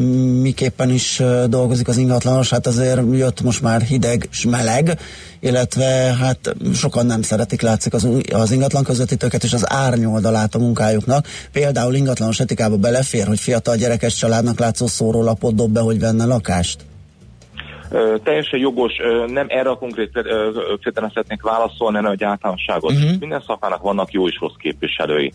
miképpen 0.41 0.89
is 0.89 1.21
dolgozik 1.45 1.87
az 1.87 1.97
ingatlanos, 1.97 2.49
hát 2.49 2.67
azért 2.67 3.01
jött 3.11 3.41
most 3.41 3.61
már 3.61 3.81
hideg 3.81 4.27
és 4.31 4.45
meleg, 4.45 4.99
illetve 5.39 5.85
hát 6.19 6.55
sokan 6.73 7.05
nem 7.05 7.21
szeretik, 7.21 7.61
látszik 7.61 7.93
az, 7.93 8.07
az 8.33 8.51
ingatlan 8.51 8.83
közvetítőket 8.83 9.43
és 9.43 9.53
az 9.53 9.71
árnyoldalát 9.71 10.55
a 10.55 10.59
munkájuknak. 10.59 11.27
Például 11.51 11.95
ingatlanos 11.95 12.39
etikába 12.39 12.77
belefér, 12.77 13.27
hogy 13.27 13.39
fiatal 13.39 13.75
gyerekes 13.75 14.15
családnak 14.15 14.59
látszó 14.59 14.87
szórólapot 14.87 15.55
dob 15.55 15.71
be, 15.71 15.79
hogy 15.79 15.99
venne 15.99 16.25
lakást. 16.25 16.85
Teljesen 18.23 18.59
jogos, 18.59 18.93
nem 19.27 19.45
erre 19.49 19.69
a 19.69 19.77
konkrét 19.77 20.09
feltétlenül 20.11 21.09
szeretnék 21.13 21.41
válaszolni, 21.41 21.95
hanem 21.95 22.11
egy 22.11 22.23
általánosságot. 22.23 22.91
Uh-huh. 22.91 23.19
Minden 23.19 23.41
szakmának 23.41 23.81
vannak 23.81 24.11
jó 24.11 24.27
és 24.27 24.37
rossz 24.39 24.55
képviselői. 24.57 25.31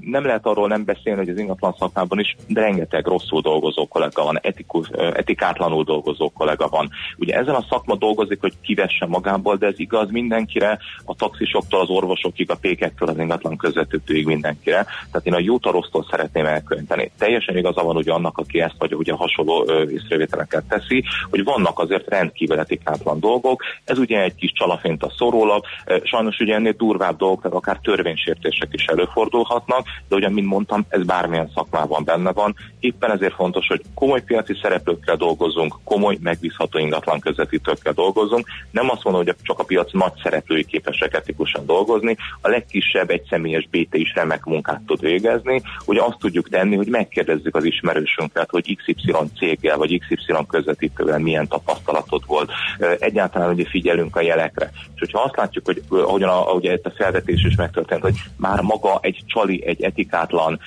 Nem 0.00 0.24
lehet 0.24 0.46
arról 0.46 0.68
nem 0.68 0.84
beszélni, 0.84 1.18
hogy 1.18 1.28
az 1.28 1.38
ingatlan 1.38 1.74
szakmában 1.78 2.18
is 2.18 2.36
de 2.46 2.60
rengeteg 2.60 3.06
rosszul 3.06 3.40
dolgozó 3.40 3.86
kollega 3.86 4.22
van, 4.24 4.38
etikus, 4.42 4.88
etikátlanul 4.92 5.84
dolgozó 5.84 6.30
kollega 6.30 6.68
van. 6.68 6.90
Ugye 7.16 7.34
ezen 7.34 7.54
a 7.54 7.64
szakma 7.70 7.96
dolgozik, 7.96 8.40
hogy 8.40 8.52
kivesse 8.62 9.06
magából, 9.06 9.56
de 9.56 9.66
ez 9.66 9.78
igaz 9.78 10.10
mindenkire, 10.10 10.78
a 11.04 11.14
taxisoktól 11.14 11.80
az 11.80 11.88
orvosokig, 11.88 12.50
a 12.50 12.56
pékektől 12.60 13.08
az 13.08 13.18
ingatlan 13.18 13.56
közvetítőig 13.56 14.26
mindenkire. 14.26 14.86
Tehát 15.10 15.26
én 15.26 15.34
a 15.34 15.40
jót 15.40 15.66
a 15.66 15.70
rossztól 15.70 16.06
szeretném 16.10 16.46
elkönteni. 16.46 17.10
Teljesen 17.18 17.56
igaza 17.56 17.82
van 17.82 17.96
ugye 17.96 18.12
annak, 18.12 18.38
aki 18.38 18.60
ezt 18.60 18.76
vagy 18.78 18.94
ugye 18.94 19.12
hasonló 19.12 19.64
észrevételeket 19.90 20.64
teszi, 20.68 21.04
hogy 21.30 21.44
vannak 21.44 21.77
vannak 21.78 21.90
azért 21.90 22.08
rendkívül 22.08 22.58
etikátlan 22.58 23.20
dolgok. 23.20 23.62
Ez 23.84 23.98
ugye 23.98 24.22
egy 24.22 24.34
kis 24.34 24.52
csalafint 24.52 25.02
a 25.02 25.12
szórólap, 25.16 25.64
sajnos 26.02 26.38
ugye 26.38 26.54
ennél 26.54 26.72
durvább 26.72 27.16
dolgok, 27.16 27.42
tehát 27.42 27.56
akár 27.56 27.78
törvénysértések 27.82 28.68
is 28.70 28.84
előfordulhatnak, 28.84 29.86
de 30.08 30.16
ugyan, 30.16 30.32
mint 30.32 30.46
mondtam, 30.46 30.84
ez 30.88 31.04
bármilyen 31.04 31.50
szakmában 31.54 32.04
benne 32.04 32.32
van. 32.32 32.54
Éppen 32.80 33.10
ezért 33.10 33.34
fontos, 33.34 33.66
hogy 33.66 33.82
komoly 33.94 34.22
piaci 34.22 34.54
szereplőkkel 34.62 35.16
dolgozunk, 35.16 35.74
komoly, 35.84 36.18
megbízható 36.20 36.78
ingatlan 36.78 37.20
közvetítőkkel 37.20 37.92
dolgozunk. 37.92 38.46
Nem 38.70 38.90
azt 38.90 39.04
mondom, 39.04 39.24
hogy 39.24 39.34
csak 39.42 39.58
a 39.58 39.64
piac 39.64 39.92
nagy 39.92 40.12
szereplői 40.22 40.64
képesek 40.64 41.14
etikusan 41.14 41.66
dolgozni, 41.66 42.16
a 42.40 42.48
legkisebb 42.48 43.10
egyszemélyes 43.10 43.68
BT 43.70 43.94
is 43.94 44.12
remek 44.14 44.44
munkát 44.44 44.80
tud 44.86 45.00
végezni. 45.00 45.62
Ugye 45.86 46.02
azt 46.02 46.18
tudjuk 46.18 46.48
tenni, 46.48 46.76
hogy 46.76 46.88
megkérdezzük 46.88 47.56
az 47.56 47.64
ismerősünket, 47.64 48.50
hogy 48.50 48.76
XY 48.76 49.12
céggel 49.38 49.76
vagy 49.76 49.98
XY 49.98 50.32
közvetítővel 50.48 51.18
milyen 51.18 51.48
tapasztalatod 51.68 52.22
volt. 52.26 52.50
Egyáltalán 52.98 53.50
ugye 53.50 53.64
figyelünk 53.68 54.16
a 54.16 54.20
jelekre. 54.20 54.70
És 54.94 55.00
hogyha 55.00 55.20
azt 55.20 55.36
látjuk, 55.36 55.64
hogy 55.66 55.82
ahogyan 55.88 56.28
a, 56.28 56.52
ugye 56.52 56.72
itt 56.72 56.86
a 56.86 56.92
felvetés 56.96 57.44
is 57.44 57.56
megtörtént, 57.56 58.02
hogy 58.02 58.16
már 58.36 58.60
maga 58.60 58.98
egy 59.02 59.22
csali, 59.26 59.66
egy 59.66 59.82
etikátlan 59.82 60.60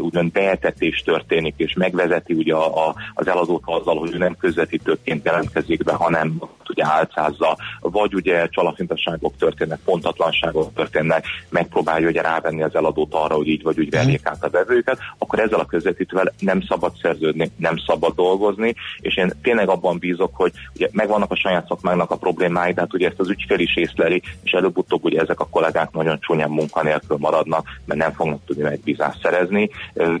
ugyan 0.00 0.30
beetetés 0.32 1.02
történik, 1.04 1.54
és 1.56 1.72
megvezeti 1.72 2.32
ugye 2.34 2.54
a, 2.54 2.88
a, 2.88 2.94
az 3.14 3.26
eladót 3.26 3.62
azzal, 3.64 3.98
hogy 3.98 4.14
ő 4.14 4.18
nem 4.18 4.36
közvetítőként 4.36 5.24
jelentkezik 5.24 5.84
be, 5.84 5.92
hanem 5.92 6.40
ugye 6.68 6.84
álcázza, 6.86 7.56
vagy 7.80 8.14
ugye 8.14 8.48
csalafintaságok 8.48 9.36
történnek, 9.36 9.78
pontatlanságok 9.84 10.74
történnek, 10.74 11.26
megpróbálja 11.48 12.08
ugye 12.08 12.22
rávenni 12.22 12.62
az 12.62 12.74
eladót 12.74 13.14
arra, 13.14 13.34
hogy 13.34 13.48
így 13.48 13.62
vagy 13.62 13.78
úgy 13.78 13.90
verjék 13.90 14.26
át 14.26 14.44
a 14.44 14.50
vevőket, 14.50 14.98
akkor 15.18 15.38
ezzel 15.38 15.60
a 15.60 15.64
közvetítővel 15.64 16.32
nem 16.38 16.60
szabad 16.60 16.92
szerződni, 17.02 17.50
nem 17.56 17.76
szabad 17.86 18.14
dolgozni, 18.14 18.74
és 19.00 19.16
én 19.16 19.32
tényleg 19.42 19.68
abban 19.68 19.98
bízok, 20.06 20.30
hogy 20.34 20.52
ugye 20.74 20.88
megvannak 20.92 21.30
a 21.30 21.36
saját 21.36 21.66
szakmának 21.66 22.10
a 22.10 22.16
problémái, 22.16 22.72
de 22.72 22.80
hát 22.80 22.94
ugye 22.94 23.08
ezt 23.08 23.20
az 23.20 23.28
ügyfél 23.28 23.58
is 23.58 23.76
észleli, 23.76 24.22
és 24.42 24.52
előbb-utóbb 24.52 25.04
ugye 25.04 25.20
ezek 25.20 25.40
a 25.40 25.48
kollégák 25.50 25.90
nagyon 25.90 26.18
csúnyán 26.20 26.50
munkanélkül 26.50 27.16
maradnak, 27.20 27.66
mert 27.84 28.00
nem 28.00 28.12
fognak 28.12 28.40
tudni 28.46 28.62
megbízást 28.62 29.20
szerezni, 29.22 29.70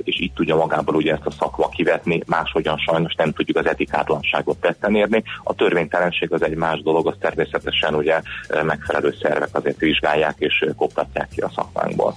és 0.04 0.20
így 0.20 0.32
tudja 0.32 0.56
magából 0.56 0.94
ugye 0.94 1.12
ezt 1.12 1.26
a 1.26 1.30
szakma 1.30 1.68
kivetni, 1.68 2.20
máshogyan 2.26 2.78
sajnos 2.78 3.14
nem 3.14 3.32
tudjuk 3.32 3.56
az 3.56 3.66
etikátlanságot 3.66 4.56
tetten 4.60 4.94
érni. 4.94 5.22
A 5.42 5.54
törvénytelenség 5.54 6.32
az 6.32 6.42
egy 6.42 6.56
más 6.56 6.82
dolog, 6.82 7.06
az 7.06 7.14
természetesen 7.20 7.94
ugye 7.94 8.20
megfelelő 8.64 9.14
szervek 9.22 9.48
azért 9.52 9.78
vizsgálják 9.78 10.34
és 10.38 10.64
koptatják 10.76 11.28
ki 11.34 11.40
a 11.40 11.50
szakmánkból. 11.54 12.16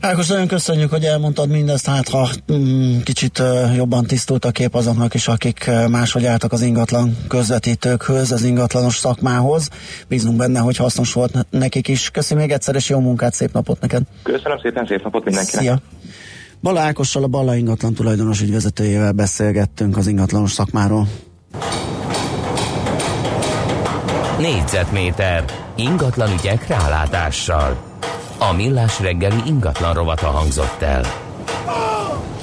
Ákos, 0.00 0.28
nagyon 0.28 0.46
köszönjük, 0.46 0.90
hogy 0.90 1.04
elmondtad 1.04 1.48
mindezt, 1.48 1.86
hát 1.86 2.08
ha 2.08 2.28
mm, 2.52 2.98
kicsit 3.04 3.42
jobban 3.76 4.06
tisztult 4.06 4.44
a 4.44 4.50
kép 4.50 4.74
azoknak 4.74 5.14
is, 5.14 5.28
akik 5.28 5.70
máshogy 5.90 6.24
álltak 6.26 6.52
az 6.52 6.62
ingatlan 6.62 7.03
közvetítőkhöz, 7.28 8.32
az 8.32 8.42
ingatlanos 8.42 8.96
szakmához. 8.96 9.68
Bízunk 10.08 10.36
benne, 10.36 10.58
hogy 10.58 10.76
hasznos 10.76 11.12
volt 11.12 11.46
nekik 11.50 11.88
is. 11.88 12.10
Köszönöm 12.10 12.42
még 12.42 12.52
egyszer, 12.52 12.74
és 12.74 12.88
jó 12.88 13.00
munkát, 13.00 13.34
szép 13.34 13.52
napot 13.52 13.80
neked! 13.80 14.02
Köszönöm 14.22 14.58
szépen, 14.62 14.86
szép 14.86 15.02
napot 15.02 15.24
mindenkinek! 15.24 15.62
Szia! 15.62 15.78
Bala 16.60 16.80
Ákossal, 16.80 17.22
a 17.22 17.26
Balla 17.26 17.54
ingatlan 17.54 17.94
tulajdonos 17.94 18.40
ügyvezetőjével 18.40 19.12
beszélgettünk 19.12 19.96
az 19.96 20.06
ingatlanos 20.06 20.52
szakmáról. 20.52 21.08
Négyzetméter 24.38 25.44
ingatlan 25.74 26.30
ügyek 26.38 26.66
rálátással. 26.66 27.76
A 28.38 28.52
millás 28.52 29.00
reggeli 29.00 29.40
ingatlan 29.46 29.94
rovata 29.94 30.26
hangzott 30.26 30.82
el. 30.82 31.02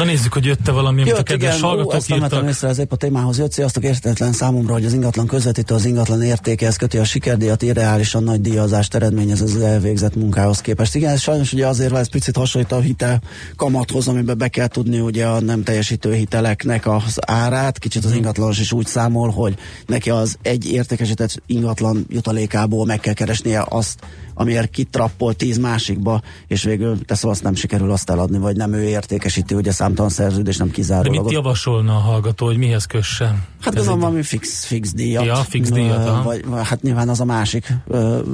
Na 0.02 0.08
nézzük, 0.08 0.34
hogy 0.34 0.46
jött-e 0.46 0.72
valami, 0.72 1.02
amit 1.02 1.14
a 1.14 1.24
kedves 1.24 1.56
igen, 1.56 1.68
hallgatók 1.68 1.94
ó, 1.94 1.96
azt 1.96 2.10
nem 2.10 2.20
vettem 2.20 2.48
észre, 2.48 2.68
ez 2.68 2.80
épp 2.80 2.92
a 2.92 2.96
témához 2.96 3.38
jött, 3.38 3.52
sziasztok, 3.52 3.84
értetlen 3.84 4.32
számomra, 4.34 4.74
hogy 4.74 4.86
az 4.86 4.94
ingatlan 4.94 5.28
közvetítő 5.28 5.76
az 5.76 5.86
ingatlan 5.86 6.22
értékehez 6.22 6.76
köti 6.76 6.98
a 6.98 7.04
sikerdíjat, 7.04 7.62
irreálisan 7.62 8.24
nagy 8.24 8.42
díjazást 8.42 8.96
eredményez 8.96 9.42
az 9.42 9.56
elvégzett 9.56 10.16
munkához 10.16 10.62
képest. 10.62 10.96
Igen, 10.96 11.12
ez 11.12 11.22
sajnos 11.22 11.54
ugye 11.54 11.68
azért, 11.68 11.94
ez 11.94 12.10
picit 12.10 12.36
hasonlít 12.36 12.72
a 12.72 12.80
hitel 12.80 13.22
kamathoz, 13.56 14.08
amiben 14.08 14.38
be 14.38 14.48
kell 14.48 14.68
tudni 14.68 15.00
ugye 15.00 15.26
a 15.26 15.42
nem 15.42 15.64
teljesítő 15.64 16.14
hiteleknek 16.14 16.88
az 16.88 17.18
árát, 17.26 17.80
kicsit 17.80 18.06
az 18.06 18.12
ingatlanos 18.12 18.60
is 18.60 18.72
úgy 18.72 18.86
számol, 18.86 19.30
hogy 19.30 19.56
neki 19.86 20.10
az 20.10 20.38
egy 20.42 20.72
értékesített 20.72 21.42
ingatlan 21.46 22.06
jutalékából 22.10 22.86
meg 22.86 23.00
kell 23.00 23.14
keresnie 23.14 23.66
azt, 23.70 24.00
amiért 24.42 24.70
kitrappol 24.70 25.34
tíz 25.34 25.58
másikba, 25.58 26.22
és 26.48 26.64
végül 26.64 27.06
teszem 27.06 27.30
azt 27.30 27.44
nem 27.44 27.56
sikerül 27.56 27.92
azt 27.92 28.10
eladni, 28.10 28.38
vagy 28.38 28.56
nem 28.56 28.74
ő 28.74 28.84
értékesíti, 28.84 29.56
ugye 29.56 29.72
számtalan 29.72 30.10
szerződés, 30.12 30.58
nem 30.58 30.68
De 30.68 30.74
kizárólag. 30.74 31.24
mit 31.24 31.32
javasolna 31.34 31.96
a 31.96 32.00
hallgató, 32.00 32.46
hogy 32.46 32.58
mihez 32.58 32.86
kösse? 32.86 33.26
Hát 33.26 33.40
Ez 33.68 33.74
gondolom 33.74 33.94
egy- 33.98 34.04
valami 34.04 34.24
fix, 34.24 34.66
fix 34.66 34.94
díjat. 34.94 35.26
Ja, 35.26 35.36
fix 35.36 35.70
díjat, 35.70 36.08
aha. 36.08 36.24
vagy, 36.24 36.44
hát 36.64 36.82
nyilván 36.82 37.10
az 37.10 37.20
a 37.20 37.26
másik 37.26 37.74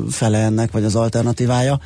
fele 0.10 0.38
ennek, 0.38 0.72
vagy 0.72 0.84
az 0.84 0.96
alternatívája. 0.96 1.80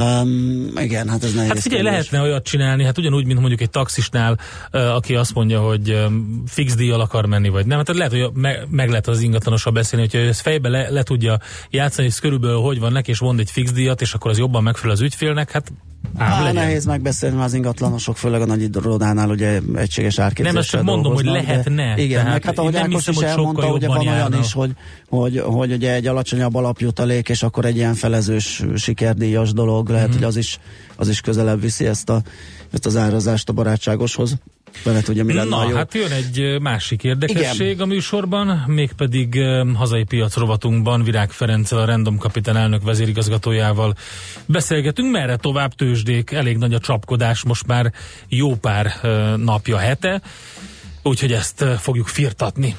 Um, 0.00 0.70
igen, 0.76 1.08
hát 1.08 1.24
ez 1.24 1.34
nehéz 1.34 1.48
Hát 1.48 1.60
figyelj, 1.60 1.82
kérdés. 1.82 2.08
lehetne 2.10 2.30
olyat 2.30 2.44
csinálni, 2.44 2.84
hát 2.84 2.98
ugyanúgy, 2.98 3.24
mint 3.26 3.38
mondjuk 3.38 3.60
egy 3.60 3.70
taxisnál, 3.70 4.38
aki 4.70 5.14
azt 5.14 5.34
mondja, 5.34 5.60
hogy 5.60 6.04
fix 6.46 6.74
díjjal 6.74 7.00
akar 7.00 7.26
menni, 7.26 7.48
vagy 7.48 7.66
nem. 7.66 7.76
Hát 7.78 7.88
lehet, 7.96 8.12
hogy 8.12 8.30
me- 8.34 8.66
meg 8.70 8.88
lehet 8.88 9.08
az 9.08 9.20
ingatlanossal 9.20 9.72
beszélni, 9.72 10.06
hogyha 10.10 10.26
ezt 10.28 10.40
fejbe 10.40 10.68
le, 10.68 10.90
le 10.90 11.02
tudja 11.02 11.38
játszani, 11.70 12.02
hogy 12.02 12.12
ez 12.12 12.18
körülbelül 12.18 12.58
hogy 12.60 12.78
van 12.80 12.92
neki, 12.92 13.10
és 13.10 13.20
mond 13.20 13.40
egy 13.40 13.50
fix 13.50 13.72
díjat, 13.72 14.00
és 14.00 14.14
akkor 14.14 14.30
az 14.30 14.38
jobban 14.38 14.62
megfelel 14.62 14.94
az 14.94 15.00
ügyfélnek, 15.00 15.50
hát 15.50 15.72
ám 16.16 16.32
Á, 16.32 16.42
legyen. 16.42 16.62
nehéz 16.64 16.84
megbeszélni, 16.86 17.34
mert 17.36 17.48
az 17.48 17.54
ingatlanosok, 17.54 18.16
főleg 18.16 18.40
a 18.40 18.46
nagy 18.46 18.62
irodánál 18.62 19.28
ugye 19.30 19.60
egységes 19.74 20.18
árképzéssel 20.18 20.52
Nem, 20.52 20.60
ezt 20.60 20.70
csak 20.70 20.82
mondom, 20.82 21.14
hogy 21.14 21.24
dolgoznak, 21.24 21.46
de- 21.46 21.70
lehetne. 21.72 22.02
Igen, 22.02 22.18
Tehát 22.18 22.32
meg 22.32 22.44
hát 22.44 22.58
ahogy 22.58 22.76
Ákos 22.76 22.94
hiszem, 22.94 23.12
is 23.12 23.18
hogy 23.18 23.28
sokkal 23.28 23.38
elmondta, 23.38 23.72
ugye 23.72 23.86
van 23.86 23.96
jobban 23.96 24.12
olyan 24.14 24.20
járna. 24.30 24.38
is, 24.44 24.52
hogy, 24.52 24.70
hogy, 25.08 25.38
hogy 25.38 25.72
ugye 25.72 25.94
egy 25.94 26.06
alacsonyabb 26.06 26.54
alapjutalék, 26.54 27.28
és 27.28 27.42
akkor 27.42 27.64
egy 27.64 27.76
ilyen 27.76 27.94
felezős 27.94 28.62
sikerdíjas 28.76 29.52
dolog, 29.52 29.89
lehet, 29.90 30.08
Mhm. 30.08 30.16
hogy 30.16 30.26
az 30.26 30.36
is, 30.36 30.58
az 30.96 31.08
is 31.08 31.20
közelebb 31.20 31.60
viszi 31.60 31.86
ezt, 31.86 32.08
a, 32.08 32.22
ezt 32.72 32.86
az 32.86 32.96
árazást 32.96 33.48
a 33.48 33.52
barátságoshoz. 33.52 34.34
Lehet, 34.84 35.08
ugye 35.08 35.22
mi 35.22 35.32
lenne 35.32 35.56
a 35.56 35.62
Na, 35.62 35.70
jó. 35.70 35.76
hát 35.76 35.94
jön 35.94 36.10
egy 36.10 36.60
másik 36.60 37.04
érdekesség 37.04 37.66
Igen. 37.70 37.80
a 37.80 37.84
műsorban, 37.86 38.64
mégpedig 38.66 39.34
ö, 39.34 39.70
hazai 39.74 40.04
piac 40.04 40.36
rovatunkban 40.36 41.02
Virág 41.02 41.30
Ferenccel, 41.30 41.78
a 41.78 41.84
Random 41.84 42.18
Capital 42.18 42.56
elnök 42.58 42.82
vezérigazgatójával 42.82 43.94
beszélgetünk, 44.46 45.10
merre 45.10 45.36
tovább 45.36 45.74
tőzsdék, 45.74 46.30
elég 46.30 46.56
nagy 46.56 46.74
a 46.74 46.78
csapkodás 46.78 47.42
most 47.42 47.66
már 47.66 47.92
jó 48.28 48.54
pár 48.56 48.92
ö, 49.02 49.36
napja, 49.36 49.76
hete, 49.76 50.22
úgyhogy 51.02 51.32
ezt 51.32 51.60
ö, 51.60 51.74
fogjuk 51.78 52.06
firtatni. 52.06 52.76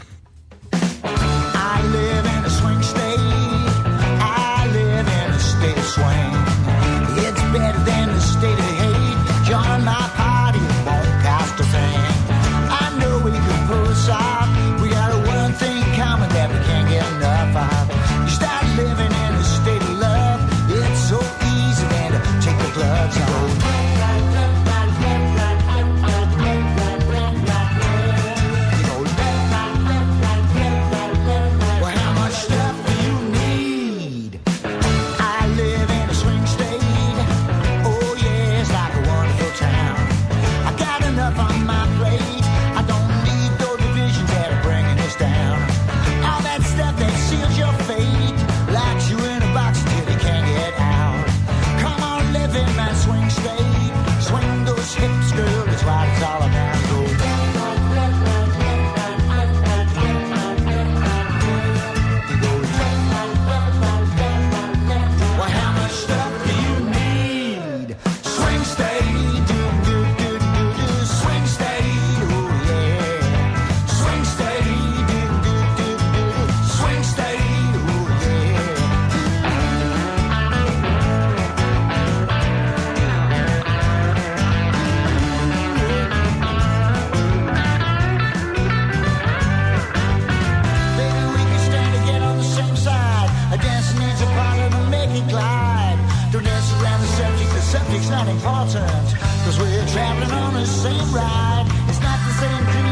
traveling 99.92 100.32
on 100.32 100.54
the 100.54 100.66
same 100.66 101.14
ride. 101.14 101.66
It's 101.90 102.00
not 102.00 102.18
the 102.26 102.34
same 102.40 102.66
thing. 102.66 102.91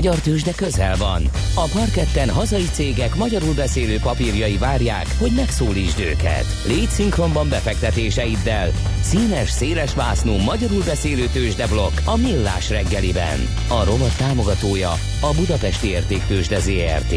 Magyar 0.00 0.20
tőzsde 0.20 0.52
közel 0.52 0.96
van. 0.96 1.22
A 1.54 1.68
parketten 1.72 2.30
hazai 2.30 2.68
cégek 2.72 3.14
magyarul 3.14 3.54
beszélő 3.54 3.98
papírjai 3.98 4.56
várják, 4.56 5.06
hogy 5.18 5.32
megszólítsd 5.36 6.00
őket. 6.00 6.44
Légy 6.66 6.88
szinkronban 6.88 7.48
befektetéseiddel. 7.48 8.70
Színes, 9.00 9.50
széles 9.50 9.94
vásznú 9.94 10.36
magyarul 10.36 10.82
beszélő 10.84 11.26
tőzsdeblokk 11.32 11.92
a 12.04 12.16
Millás 12.16 12.70
reggeliben. 12.70 13.38
A 13.68 13.84
rovat 13.84 14.16
támogatója 14.16 14.90
a 15.20 15.34
Budapesti 15.36 15.88
Értéktőzsde 15.88 16.58
ZRT. 16.58 17.14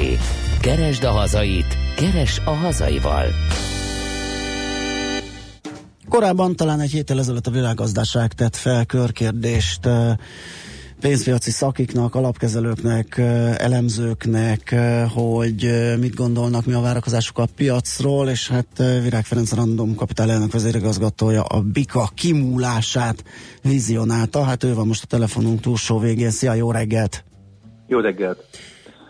Keresd 0.62 1.04
a 1.04 1.12
hazait, 1.12 1.78
keres 1.96 2.42
a 2.46 2.52
hazaival. 2.52 3.26
Korábban 6.10 6.56
talán 6.56 6.80
egy 6.80 6.92
héttel 6.92 7.20
ezelőtt 7.20 7.48
a 7.48 7.52
világgazdaság 7.52 8.34
tett 8.34 8.56
fel 8.56 8.86
körkérdést 8.86 9.90
pénzpiaci 11.04 11.52
szakiknak, 11.52 12.16
alapkezelőknek, 12.16 13.18
elemzőknek, 13.58 14.76
hogy 15.14 15.70
mit 16.00 16.16
gondolnak, 16.16 16.66
mi 16.66 16.74
a 16.74 16.80
várakozásuk 16.80 17.38
a 17.38 17.48
piacról, 17.56 18.30
és 18.30 18.50
hát 18.50 18.68
Virág 19.04 19.26
Ferenc 19.26 19.54
Random 19.54 19.96
Kapitál 19.96 20.32
elnök 20.32 20.52
vezérigazgatója 20.52 21.42
a 21.42 21.62
BIKA 21.62 22.10
kimúlását 22.16 23.24
vizionálta. 23.62 24.44
Hát 24.44 24.64
ő 24.64 24.74
van 24.74 24.88
most 24.88 25.04
a 25.04 25.08
telefonunk 25.08 25.60
túlsó 25.60 26.00
végén. 26.00 26.30
Szia, 26.30 26.54
jó 26.54 26.72
reggelt! 26.72 27.24
Jó 27.88 28.00
reggelt! 28.00 28.46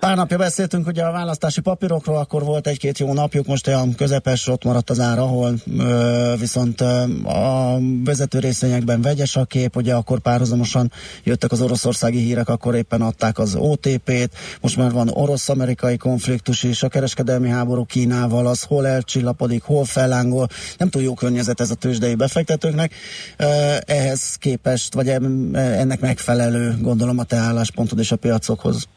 Pár 0.04 0.16
napja 0.16 0.38
beszéltünk 0.38 0.88
ugye 0.88 1.04
a 1.04 1.12
választási 1.12 1.62
papírokról, 1.62 2.18
akkor 2.18 2.44
volt 2.44 2.68
egy-két 2.68 3.00
jó 3.00 3.14
napjuk, 3.14 3.46
most 3.46 3.68
olyan 3.68 3.96
közepes, 3.96 4.48
ott 4.48 4.64
maradt 4.64 4.90
az 4.90 5.00
ár, 5.00 5.20
ahol 5.20 5.54
ö, 5.78 6.34
viszont 6.40 6.82
ö, 6.82 7.04
a 7.24 7.78
vezető 8.04 8.40
részvényekben 8.40 9.02
vegyes 9.02 9.36
a 9.36 9.46
kép, 9.46 9.76
ugye 9.76 9.94
akkor 9.94 10.20
párhuzamosan 10.20 10.92
jöttek 11.24 11.52
az 11.52 11.62
oroszországi 11.62 12.18
hírek, 12.18 12.50
akkor 12.50 12.76
éppen 12.76 13.02
adták 13.02 13.40
az 13.40 13.56
OTP-t, 13.56 14.36
most 14.62 14.78
már 14.78 14.92
van 14.92 15.10
orosz-amerikai 15.10 15.98
konfliktus 15.98 16.64
is, 16.64 16.84
a 16.84 16.88
kereskedelmi 16.88 17.50
háború 17.50 17.86
Kínával, 17.86 18.48
az 18.48 18.64
hol 18.64 18.88
elcsillapodik, 18.88 19.64
hol 19.64 19.86
fellángol, 19.86 20.48
nem 20.78 20.90
túl 20.90 21.02
jó 21.02 21.14
környezet 21.14 21.60
ez 21.60 21.72
a 21.72 21.76
tőzsdei 21.76 22.16
befektetőknek, 22.16 22.94
Ö, 23.38 23.46
ehhez 23.86 24.36
képest, 24.36 24.94
vagy 24.94 25.10
ennek 25.54 26.00
megfelelő, 26.00 26.78
gondolom 26.82 27.20
a 27.20 27.24
te 27.24 27.38
álláspontod 27.38 28.00
és 28.00 28.12
a 28.12 28.16
piacokhoz. 28.16 28.88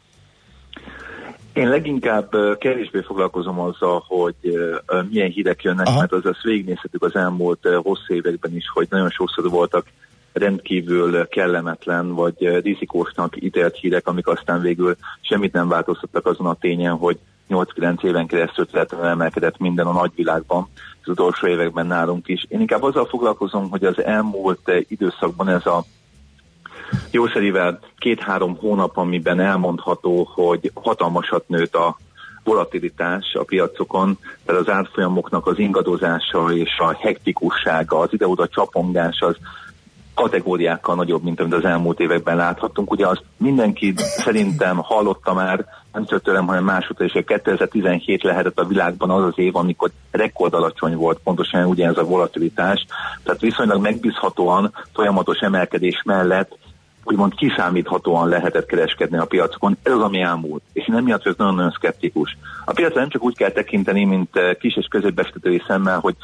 Én 1.57 1.69
leginkább 1.69 2.57
kevésbé 2.57 3.01
foglalkozom 3.01 3.59
azzal, 3.59 4.03
hogy 4.07 4.35
milyen 5.09 5.29
hírek 5.29 5.63
jönnek, 5.63 5.87
Aha. 5.87 5.99
mert 5.99 6.11
az 6.11 6.25
azt 6.25 6.41
végignézhetjük 6.41 7.03
az 7.03 7.15
elmúlt 7.15 7.67
hosszú 7.83 8.13
években 8.13 8.55
is, 8.55 8.69
hogy 8.73 8.87
nagyon 8.89 9.09
sokszor 9.09 9.49
voltak 9.49 9.85
rendkívül 10.33 11.27
kellemetlen 11.27 12.13
vagy 12.13 12.61
rizikósnak 12.63 13.43
ítélt 13.43 13.75
hírek, 13.75 14.07
amik 14.07 14.27
aztán 14.27 14.61
végül 14.61 14.95
semmit 15.21 15.53
nem 15.53 15.67
változtattak 15.67 16.25
azon 16.25 16.47
a 16.47 16.57
tényen, 16.59 16.93
hogy 16.93 17.17
8-9 17.49 18.03
éven 18.03 18.27
keresztül 18.27 18.65
feltétlenül 18.71 19.11
emelkedett 19.11 19.57
minden 19.57 19.85
a 19.85 19.91
nagyvilágban, 19.91 20.67
az 21.01 21.09
utolsó 21.09 21.47
években 21.47 21.87
nálunk 21.87 22.27
is. 22.27 22.45
Én 22.47 22.59
inkább 22.59 22.83
azzal 22.83 23.05
foglalkozom, 23.05 23.69
hogy 23.69 23.83
az 23.83 24.03
elmúlt 24.03 24.71
időszakban 24.87 25.47
ez 25.47 25.65
a 25.65 25.83
jószerivel 27.11 27.79
két-három 27.97 28.57
hónap, 28.57 28.97
amiben 28.97 29.39
elmondható, 29.39 30.29
hogy 30.33 30.71
hatalmasat 30.73 31.47
nőtt 31.47 31.75
a 31.75 31.97
volatilitás 32.43 33.33
a 33.33 33.43
piacokon, 33.43 34.17
tehát 34.45 34.61
az 34.61 34.69
árfolyamoknak 34.69 35.47
az 35.47 35.59
ingadozása 35.59 36.51
és 36.53 36.77
a 36.77 36.97
hektikussága, 36.99 37.99
az 37.99 38.09
ide-oda 38.11 38.47
csapongás 38.47 39.19
az 39.19 39.35
kategóriákkal 40.17 40.95
nagyobb, 40.95 41.23
mint 41.23 41.39
amit 41.39 41.53
az 41.53 41.65
elmúlt 41.65 41.99
években 41.99 42.35
láthattunk. 42.35 42.91
Ugye 42.91 43.07
azt 43.07 43.23
mindenki 43.37 43.93
szerintem 43.97 44.77
hallotta 44.77 45.33
már, 45.33 45.65
nem 45.93 46.05
csak 46.05 46.21
tőlem, 46.21 46.47
hanem 46.47 46.81
is, 46.99 47.11
hogy 47.11 47.25
2017 47.25 48.23
lehetett 48.23 48.59
a 48.59 48.65
világban 48.67 49.09
az 49.09 49.23
az 49.23 49.33
év, 49.35 49.55
amikor 49.55 49.91
rekord 50.11 50.53
alacsony 50.53 50.95
volt 50.95 51.19
pontosan 51.23 51.65
ugye 51.65 51.87
ez 51.87 51.97
a 51.97 52.03
volatilitás. 52.03 52.85
Tehát 53.23 53.41
viszonylag 53.41 53.81
megbízhatóan 53.81 54.73
folyamatos 54.93 55.37
emelkedés 55.37 56.01
mellett 56.05 56.57
úgymond 57.07 57.35
kiszámíthatóan 57.35 58.29
lehetett 58.29 58.65
kereskedni 58.65 59.17
a 59.17 59.25
piacokon. 59.25 59.77
Ez 59.83 59.93
az, 59.93 60.01
ami 60.01 60.21
elmúlt. 60.21 60.61
És 60.73 60.87
én 60.87 60.95
emiatt 60.95 61.23
vagyok 61.23 61.37
nagyon-nagyon 61.37 61.71
szkeptikus. 61.71 62.37
A 62.65 62.73
piacra 62.73 62.99
nem 62.99 63.09
csak 63.09 63.23
úgy 63.23 63.37
kell 63.37 63.51
tekinteni, 63.51 64.05
mint 64.05 64.35
eh, 64.35 64.53
kis 64.53 64.77
és 64.77 64.87
középbefektetői 64.89 65.61
szemmel, 65.67 65.99
hogy 65.99 66.15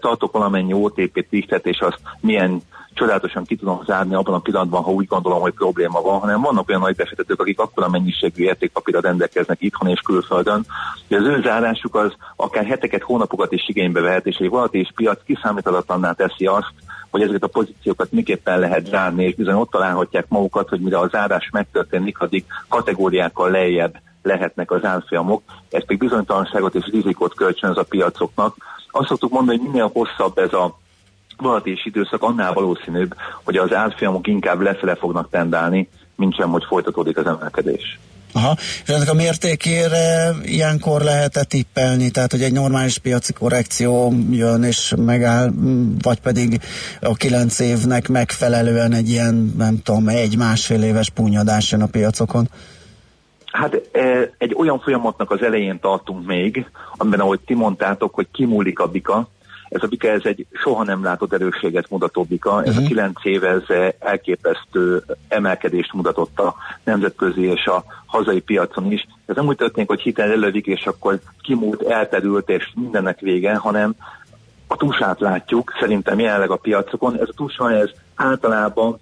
tartok 0.00 0.32
valamennyi 0.32 0.72
OTP-t, 0.72 1.26
lichtet, 1.30 1.66
és 1.66 1.78
azt 1.78 2.00
milyen 2.20 2.62
csodálatosan 2.94 3.44
ki 3.44 3.56
tudom 3.56 3.82
zárni 3.86 4.14
abban 4.14 4.34
a 4.34 4.38
pillanatban, 4.38 4.82
ha 4.82 4.90
úgy 4.90 5.06
gondolom, 5.06 5.40
hogy 5.40 5.52
probléma 5.52 6.00
van, 6.00 6.20
hanem 6.20 6.40
vannak 6.40 6.68
olyan 6.68 6.80
nagy 6.80 6.96
befektetők, 6.96 7.40
akik 7.40 7.58
akkora 7.58 7.88
mennyiségű 7.88 8.42
értékpapírra 8.42 9.00
rendelkeznek 9.00 9.62
itthon 9.62 9.88
és 9.88 10.00
külföldön, 10.00 10.66
hogy 11.08 11.16
az 11.16 11.24
ő 11.24 11.40
zárásuk 11.42 11.94
az 11.94 12.12
akár 12.36 12.64
heteket, 12.64 13.02
hónapokat 13.02 13.52
is 13.52 13.68
igénybe 13.68 14.00
vehet, 14.00 14.26
és 14.26 14.36
egy 14.36 14.48
volatilis 14.48 14.92
piac 14.94 15.24
kiszámíthatatlanná 15.24 16.12
teszi 16.12 16.46
azt, 16.46 16.72
hogy 17.10 17.22
ezeket 17.22 17.42
a 17.42 17.46
pozíciókat 17.46 18.12
miképpen 18.12 18.58
lehet 18.58 18.86
zárni, 18.86 19.24
és 19.24 19.34
bizony 19.34 19.54
ott 19.54 19.70
találhatják 19.70 20.28
magukat, 20.28 20.68
hogy 20.68 20.80
mire 20.80 20.98
a 20.98 21.08
zárás 21.08 21.48
megtörténik, 21.52 22.18
addig 22.18 22.44
kategóriákkal 22.68 23.50
lejjebb 23.50 23.96
lehetnek 24.22 24.70
az 24.70 24.84
árfolyamok, 24.84 25.42
ez 25.70 25.84
pedig 25.86 25.98
bizonytalanságot 25.98 26.74
és 26.74 26.84
rizikót 26.92 27.34
kölcsönöz 27.34 27.76
a 27.76 27.82
piacoknak. 27.82 28.56
Azt 28.90 29.08
szoktuk 29.08 29.32
mondani, 29.32 29.58
hogy 29.58 29.66
minél 29.66 29.90
hosszabb 29.92 30.38
ez 30.38 30.52
a 30.52 30.78
volatilis 31.36 31.84
időszak, 31.84 32.22
annál 32.22 32.52
valószínűbb, 32.52 33.14
hogy 33.44 33.56
az 33.56 33.74
árfolyamok 33.74 34.26
inkább 34.26 34.60
lefele 34.60 34.94
fognak 34.94 35.30
tendálni, 35.30 35.88
mint 36.16 36.34
sem, 36.34 36.50
hogy 36.50 36.64
folytatódik 36.64 37.16
az 37.16 37.26
emelkedés. 37.26 37.98
Aha, 38.32 38.56
és 38.58 38.88
ennek 38.88 39.10
a 39.10 39.14
mértékére 39.14 40.34
ilyenkor 40.42 41.00
lehet-e 41.00 41.44
tippelni, 41.44 42.10
tehát 42.10 42.30
hogy 42.30 42.42
egy 42.42 42.52
normális 42.52 42.98
piaci 42.98 43.32
korrekció 43.32 44.12
jön 44.30 44.62
és 44.62 44.94
megáll, 44.96 45.50
vagy 46.02 46.20
pedig 46.20 46.60
a 47.00 47.14
kilenc 47.14 47.58
évnek 47.58 48.08
megfelelően 48.08 48.92
egy 48.92 49.08
ilyen, 49.08 49.54
nem 49.58 49.82
tudom, 49.82 50.08
egy-másfél 50.08 50.82
éves 50.82 51.10
punyadás 51.10 51.70
jön 51.70 51.82
a 51.82 51.86
piacokon? 51.86 52.48
Hát 53.52 53.74
e, 53.92 54.32
egy 54.38 54.54
olyan 54.56 54.80
folyamatnak 54.80 55.30
az 55.30 55.42
elején 55.42 55.80
tartunk 55.80 56.26
még, 56.26 56.66
amiben 56.96 57.20
ahogy 57.20 57.40
ti 57.40 57.54
mondtátok, 57.54 58.14
hogy 58.14 58.26
kimúlik 58.32 58.78
a 58.78 58.86
bika, 58.86 59.28
Ez 59.70 59.82
a 59.82 59.86
bika, 59.86 60.08
ez 60.08 60.24
egy 60.24 60.46
soha 60.52 60.84
nem 60.84 61.04
látott 61.04 61.32
erősséget 61.32 61.90
mutató 61.90 62.22
bika, 62.22 62.64
ez 62.64 62.76
a 62.76 62.82
kilenc 62.82 63.24
év, 63.24 63.44
ez 63.44 63.62
elképesztő 63.98 65.02
emelkedést 65.28 65.92
mutatott 65.92 66.38
a 66.38 66.54
nemzetközi 66.84 67.42
és 67.42 67.64
a 67.64 67.84
hazai 68.06 68.40
piacon 68.40 68.92
is. 68.92 69.06
Ez 69.26 69.36
nem 69.36 69.46
úgy 69.46 69.56
történik, 69.56 69.88
hogy 69.88 70.00
hitel 70.00 70.30
elődik, 70.30 70.66
és 70.66 70.86
akkor 70.86 71.18
kimúlt, 71.42 71.82
elterült, 71.82 72.48
és 72.48 72.72
mindennek 72.74 73.20
vége, 73.20 73.54
hanem 73.54 73.94
a 74.66 74.76
tusát 74.76 75.20
látjuk, 75.20 75.72
szerintem 75.80 76.18
jelenleg 76.18 76.50
a 76.50 76.56
piacokon. 76.56 77.14
Ez 77.14 77.28
a 77.28 77.34
tusa, 77.36 77.72
ez 77.72 77.90
általában 78.14 78.98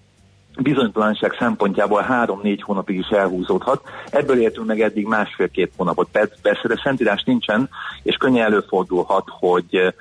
bizonytalanság 0.63 1.35
szempontjából 1.39 2.03
három-négy 2.03 2.63
hónapig 2.63 2.99
is 2.99 3.09
elhúzódhat. 3.09 3.83
Ebből 4.11 4.41
értünk 4.41 4.67
meg 4.67 4.81
eddig 4.81 5.07
másfél-két 5.07 5.73
hónapot. 5.77 6.09
Persze, 6.43 6.69
de 6.69 6.81
szentírás 6.83 7.23
nincsen, 7.23 7.69
és 8.03 8.17
könnyen 8.17 8.45
előfordulhat, 8.45 9.25
hogy 9.29 9.95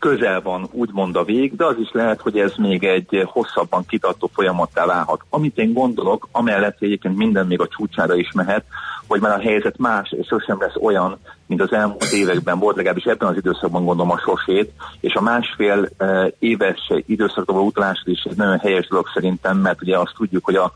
közel 0.00 0.40
van 0.40 0.68
úgymond 0.72 1.16
a 1.16 1.24
vég, 1.24 1.56
de 1.56 1.64
az 1.64 1.76
is 1.78 1.90
lehet, 1.92 2.20
hogy 2.20 2.38
ez 2.38 2.52
még 2.56 2.84
egy 2.84 3.22
hosszabban 3.26 3.86
kitartó 3.86 4.30
folyamattá 4.32 4.86
válhat. 4.86 5.24
Amit 5.30 5.58
én 5.58 5.72
gondolok, 5.72 6.28
amellett 6.32 6.78
hogy 6.78 6.88
egyébként 6.88 7.16
minden 7.16 7.46
még 7.46 7.60
a 7.60 7.68
csúcsára 7.68 8.14
is 8.14 8.32
mehet, 8.32 8.64
hogy 9.06 9.20
már 9.20 9.38
a 9.38 9.42
helyzet 9.42 9.78
más, 9.78 10.10
és 10.10 10.26
sosem 10.26 10.60
lesz 10.60 10.76
olyan, 10.80 11.18
mint 11.46 11.62
az 11.62 11.72
elmúlt 11.72 12.12
években 12.12 12.58
volt, 12.58 12.76
legalábbis 12.76 13.04
ebben 13.04 13.28
az 13.28 13.36
időszakban 13.36 13.84
gondolom 13.84 14.10
a 14.10 14.18
sosét, 14.18 14.72
és 15.00 15.14
a 15.14 15.20
másfél 15.20 15.88
uh, 15.98 16.32
éves 16.38 16.92
időszakban 17.06 17.54
való 17.54 17.66
utalás 17.66 18.02
is 18.04 18.22
egy 18.22 18.36
nagyon 18.36 18.58
helyes 18.58 18.88
dolog 18.88 19.06
szerintem, 19.14 19.56
mert 19.58 19.82
ugye 19.82 19.98
azt 19.98 20.14
tudjuk, 20.16 20.44
hogy 20.44 20.56
a 20.56 20.72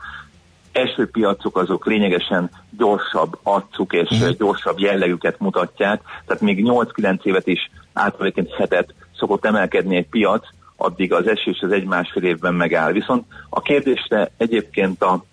első 0.72 1.06
piacok 1.06 1.58
azok 1.58 1.86
lényegesen 1.86 2.50
gyorsabb 2.76 3.38
arcuk 3.42 3.92
és 3.92 4.20
uh 4.20 4.28
gyorsabb 4.28 4.78
jellegüket 4.78 5.38
mutatják, 5.38 6.02
tehát 6.26 6.42
még 6.42 6.64
8-9 6.64 7.24
évet 7.24 7.46
is 7.46 7.70
általában 7.92 8.46
hetet 8.58 8.94
szokott 9.16 9.44
emelkedni 9.44 9.96
egy 9.96 10.08
piac, 10.08 10.46
addig 10.76 11.12
az 11.12 11.26
esés 11.26 11.60
az 11.60 11.72
egy-másfél 11.72 12.22
évben 12.22 12.54
megáll. 12.54 12.92
Viszont 12.92 13.24
a 13.48 13.60
kérdésre 13.60 14.30
egyébként 14.36 15.02
a, 15.02 15.24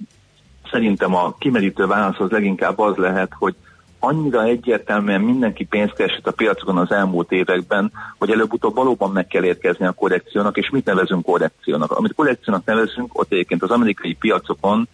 szerintem 0.72 1.16
a 1.16 1.36
kimerítő 1.38 1.86
válasz 1.86 2.20
az 2.20 2.30
leginkább 2.30 2.80
az 2.80 2.96
lehet, 2.96 3.32
hogy 3.38 3.56
annyira 4.00 4.44
egyértelműen 4.44 5.22
mindenki 5.22 5.66
pénzt 5.66 5.94
keresett 5.94 6.28
a 6.28 6.32
piacokon 6.32 6.78
az 6.78 6.92
elmúlt 6.92 7.32
években, 7.32 7.92
hogy 8.18 8.32
előbb-utóbb 8.32 8.76
valóban 8.76 9.12
meg 9.12 9.28
kell 9.28 9.44
érkezni 9.44 9.86
a 9.86 9.92
korrekciónak, 9.92 10.58
és 10.58 10.70
mit 10.70 10.86
nevezünk 10.86 11.26
korrekciónak. 11.26 11.92
Amit 11.92 12.14
korrekciónak 12.16 12.66
nevezünk, 12.66 13.20
ott 13.20 13.32
egyébként 13.32 13.64
az 13.64 13.70
amerikai 13.70 14.14
piacokon, 14.14 14.88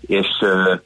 és 0.00 0.26
uh, 0.40 0.80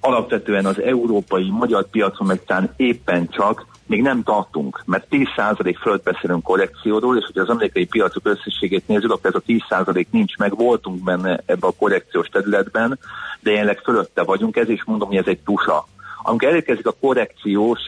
alapvetően 0.00 0.66
az 0.66 0.80
európai, 0.80 1.50
magyar 1.50 1.86
piacon 1.90 2.26
meg 2.26 2.44
talán 2.44 2.72
éppen 2.76 3.28
csak 3.28 3.66
még 3.88 4.02
nem 4.02 4.22
tartunk, 4.22 4.82
mert 4.86 5.06
10% 5.10 5.76
fölött 5.80 6.02
beszélünk 6.02 6.42
korrekcióról, 6.42 7.16
és 7.16 7.24
hogyha 7.24 7.40
az 7.40 7.48
amerikai 7.48 7.86
piacok 7.86 8.26
összességét 8.26 8.88
nézzük, 8.88 9.12
akkor 9.12 9.30
ez 9.34 9.40
a 9.68 9.74
10% 9.86 10.06
nincs 10.10 10.36
meg, 10.36 10.56
voltunk 10.56 11.04
benne 11.04 11.40
ebbe 11.46 11.66
a 11.66 11.72
korrekciós 11.78 12.26
területben, 12.26 12.98
de 13.40 13.50
jelenleg 13.50 13.78
fölötte 13.78 14.22
vagyunk, 14.22 14.56
ez 14.56 14.68
is 14.68 14.84
mondom, 14.84 15.08
hogy 15.08 15.16
ez 15.16 15.26
egy 15.26 15.40
tusa. 15.44 15.86
Amikor 16.22 16.48
elérkezik 16.48 16.86
a 16.86 16.96
korrekciós 17.00 17.80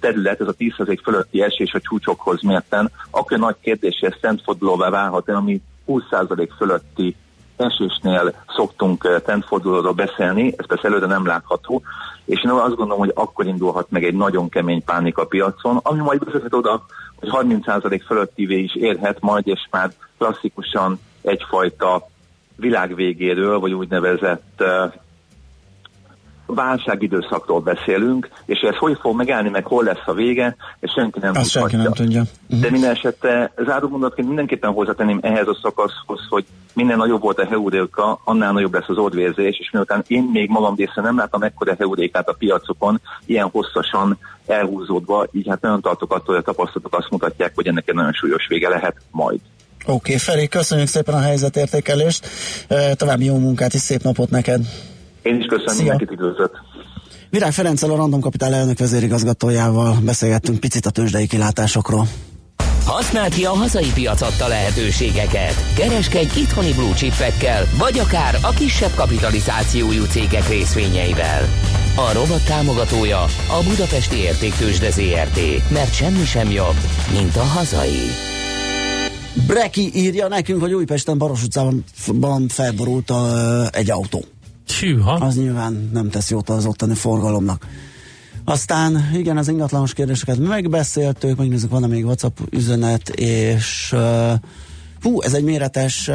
terület, 0.00 0.40
ez 0.40 0.48
a 0.48 0.54
10% 0.58 0.98
fölötti 1.02 1.42
esés 1.42 1.72
a 1.72 1.80
csúcsokhoz 1.80 2.42
mérten, 2.42 2.90
akkor 3.10 3.38
nagy 3.38 3.56
kérdés, 3.60 3.98
hogy 4.00 4.08
ez 4.12 4.18
szentfordulóvá 4.20 4.90
válhat 4.90 5.28
ami 5.28 5.60
20% 5.86 6.48
fölötti 6.56 7.16
esésnél 7.60 8.34
szoktunk 8.56 9.22
tentfordulóról 9.24 9.92
beszélni, 9.92 10.54
ez 10.56 10.66
persze 10.66 10.86
előre 10.86 11.06
nem 11.06 11.26
látható, 11.26 11.82
és 12.24 12.42
én 12.44 12.50
azt 12.50 12.76
gondolom, 12.76 12.98
hogy 12.98 13.12
akkor 13.14 13.46
indulhat 13.46 13.90
meg 13.90 14.04
egy 14.04 14.14
nagyon 14.14 14.48
kemény 14.48 14.84
pánik 14.84 15.18
a 15.18 15.26
piacon, 15.26 15.80
ami 15.82 16.00
majd 16.00 16.24
vezethet 16.24 16.54
oda, 16.54 16.84
hogy 17.16 17.28
30% 17.32 18.02
fölöttivé 18.06 18.58
is 18.58 18.74
érhet 18.74 19.20
majd, 19.20 19.46
és 19.46 19.60
már 19.70 19.90
klasszikusan 20.18 21.00
egyfajta 21.22 22.08
világ 22.56 22.94
végéről, 22.94 23.58
vagy 23.58 23.72
úgynevezett 23.72 24.62
válságidőszakról 26.54 27.60
beszélünk, 27.60 28.28
és 28.44 28.60
ez 28.60 28.76
hogy 28.76 28.98
fog 29.00 29.16
megállni, 29.16 29.48
meg 29.48 29.64
hol 29.64 29.84
lesz 29.84 30.06
a 30.06 30.12
vége, 30.12 30.56
és 30.80 30.92
senki 30.96 31.18
nem 31.18 31.32
Azt 31.34 31.50
senki 31.50 31.76
nem 31.76 31.92
tudja. 31.92 32.20
Uh-huh. 32.20 32.60
De 32.60 32.70
minden 32.70 32.90
esetre 32.90 33.52
zárómondatként 33.64 34.26
mindenképpen 34.26 34.72
hozzátenném 34.72 35.18
ehhez 35.22 35.46
a 35.46 35.58
szakaszhoz, 35.62 36.20
hogy 36.28 36.44
minél 36.74 36.96
nagyobb 36.96 37.22
volt 37.22 37.38
a 37.38 37.46
heuréka, 37.46 38.20
annál 38.24 38.52
nagyobb 38.52 38.74
lesz 38.74 38.88
az 38.88 38.98
orvérzés, 38.98 39.58
és 39.58 39.70
miután 39.72 40.04
én 40.06 40.22
még 40.32 40.48
magam 40.48 40.74
része 40.74 41.00
nem 41.00 41.16
láttam 41.16 41.42
ekkora 41.42 41.74
heurékát 41.78 42.28
a 42.28 42.32
piacokon, 42.32 43.00
ilyen 43.26 43.48
hosszasan 43.52 44.18
elhúzódva, 44.46 45.26
így 45.32 45.48
hát 45.48 45.60
nagyon 45.60 45.80
tartok 45.80 46.12
attól, 46.12 46.34
hogy 46.34 46.44
a 46.46 46.52
tapasztalatok 46.52 46.94
azt 46.98 47.10
mutatják, 47.10 47.52
hogy 47.54 47.66
ennek 47.66 47.88
egy 47.88 47.94
nagyon 47.94 48.12
súlyos 48.12 48.46
vége 48.48 48.68
lehet 48.68 48.96
majd. 49.10 49.40
Oké, 49.86 49.92
okay, 49.92 50.18
Feri, 50.18 50.48
köszönjük 50.48 50.88
szépen 50.88 51.14
a 51.14 51.20
helyzetértékelést, 51.20 52.26
további 52.94 53.24
jó 53.24 53.38
munkát 53.38 53.74
és 53.74 53.80
szép 53.80 54.02
napot 54.02 54.30
neked! 54.30 54.60
Én 55.22 55.36
is 55.40 55.46
köszönöm, 55.46 55.74
Szia. 55.74 55.82
mindenkit 55.82 56.10
üdvözlök. 56.10 56.50
Virág 57.30 57.52
Ferenccel 57.52 57.90
a 57.90 57.96
Random 57.96 58.20
Kapitál 58.20 58.54
elnök 58.54 58.78
vezérigazgatójával 58.78 59.96
beszélgettünk 60.04 60.60
picit 60.60 60.86
a 60.86 60.90
tőzsdei 60.90 61.26
kilátásokról. 61.26 62.06
Használd 62.84 63.34
ki 63.34 63.44
a 63.44 63.50
hazai 63.50 63.90
piac 63.94 64.20
adta 64.20 64.48
lehetőségeket. 64.48 65.54
Kereskedj 65.76 66.40
itthoni 66.40 66.72
blue 66.72 66.94
chipekkel, 66.94 67.64
vagy 67.78 67.98
akár 67.98 68.38
a 68.42 68.50
kisebb 68.50 68.94
kapitalizációjú 68.94 70.04
cégek 70.04 70.48
részvényeivel. 70.48 71.42
A 71.96 72.12
rovat 72.12 72.44
támogatója 72.46 73.20
a 73.48 73.62
Budapesti 73.68 74.16
Értéktősde 74.16 74.90
ZRT, 74.90 75.70
mert 75.72 75.94
semmi 75.94 76.24
sem 76.24 76.50
jobb, 76.50 76.76
mint 77.12 77.36
a 77.36 77.42
hazai. 77.42 78.06
Breki 79.46 79.90
írja 79.94 80.28
nekünk, 80.28 80.60
hogy 80.60 80.72
Újpesten 80.72 81.18
Baros 81.18 81.42
utcában 81.42 82.48
felborult 82.48 83.10
a, 83.10 83.24
egy 83.72 83.90
autó. 83.90 84.24
Hűha. 84.78 85.12
Az 85.12 85.36
nyilván 85.36 85.90
nem 85.92 86.10
tesz 86.10 86.30
jót 86.30 86.48
az 86.48 86.66
ottani 86.66 86.94
forgalomnak. 86.94 87.66
Aztán 88.44 89.10
igen, 89.14 89.36
az 89.36 89.48
ingatlanos 89.48 89.92
kérdéseket 89.92 90.38
megbeszéltük, 90.38 91.36
megnézzük, 91.36 91.70
van-e 91.70 91.86
még 91.86 92.04
WhatsApp 92.04 92.38
üzenet, 92.50 93.08
és 93.08 93.92
uh, 93.92 94.32
hú, 95.02 95.22
ez 95.22 95.34
egy 95.34 95.44
méretes 95.44 96.10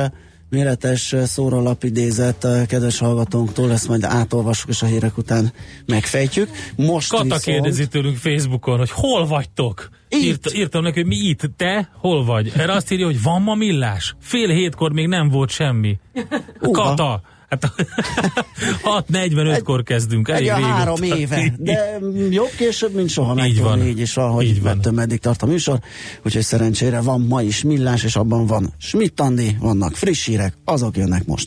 méretes 0.49 1.15
szórólap 1.23 1.83
idézet 1.83 2.43
a 2.43 2.65
kedves 2.67 2.97
hallgatónktól, 2.99 3.71
ezt 3.71 3.87
majd 3.87 4.03
átolvassuk, 4.03 4.69
és 4.69 4.81
a 4.81 4.85
hírek 4.85 5.17
után 5.17 5.53
megfejtjük. 5.85 6.49
Most 6.75 7.09
Kata 7.09 7.23
viszont... 7.23 7.43
kérdezi 7.43 7.87
tőlünk 7.87 8.17
Facebookon, 8.17 8.77
hogy 8.77 8.91
hol 8.91 9.27
vagytok? 9.27 9.89
Írt, 10.09 10.53
írtam 10.53 10.83
neki, 10.83 10.99
hogy 10.99 11.07
mi 11.07 11.15
itt, 11.15 11.41
te 11.57 11.89
hol 11.93 12.25
vagy? 12.25 12.51
Erre 12.55 12.73
azt 12.73 12.91
írja, 12.91 13.05
hogy 13.05 13.21
van 13.21 13.41
ma 13.41 13.55
millás. 13.55 14.15
Fél 14.19 14.49
hétkor 14.49 14.91
még 14.91 15.07
nem 15.07 15.29
volt 15.29 15.49
semmi. 15.49 15.97
Kata, 16.71 17.21
Hát 17.61 19.05
6.45-kor 19.11 19.83
kezdünk. 19.93 20.29
Elég 20.29 20.47
egy 20.47 20.61
három 20.61 21.03
éve, 21.03 21.53
de 21.57 21.99
jobb 22.29 22.51
később, 22.57 22.93
mint 22.93 23.09
soha 23.09 23.33
meg 23.33 23.47
így 23.47 23.61
van. 23.61 23.85
Így 23.85 23.99
is 23.99 24.13
van, 24.13 24.31
hogy 24.31 24.45
így 24.45 24.61
van. 24.61 24.79
meddig 24.91 25.19
tart 25.19 25.41
a 25.41 25.45
műsor. 25.45 25.79
Úgyhogy 26.25 26.43
szerencsére 26.43 27.01
van 27.01 27.21
ma 27.21 27.41
is 27.41 27.63
millás, 27.63 28.03
és 28.03 28.15
abban 28.15 28.45
van 28.45 28.73
Schmidt 28.77 29.19
Andi, 29.19 29.57
vannak 29.59 29.95
friss 29.95 30.25
hírek, 30.25 30.57
azok 30.65 30.97
jönnek 30.97 31.25
most. 31.25 31.43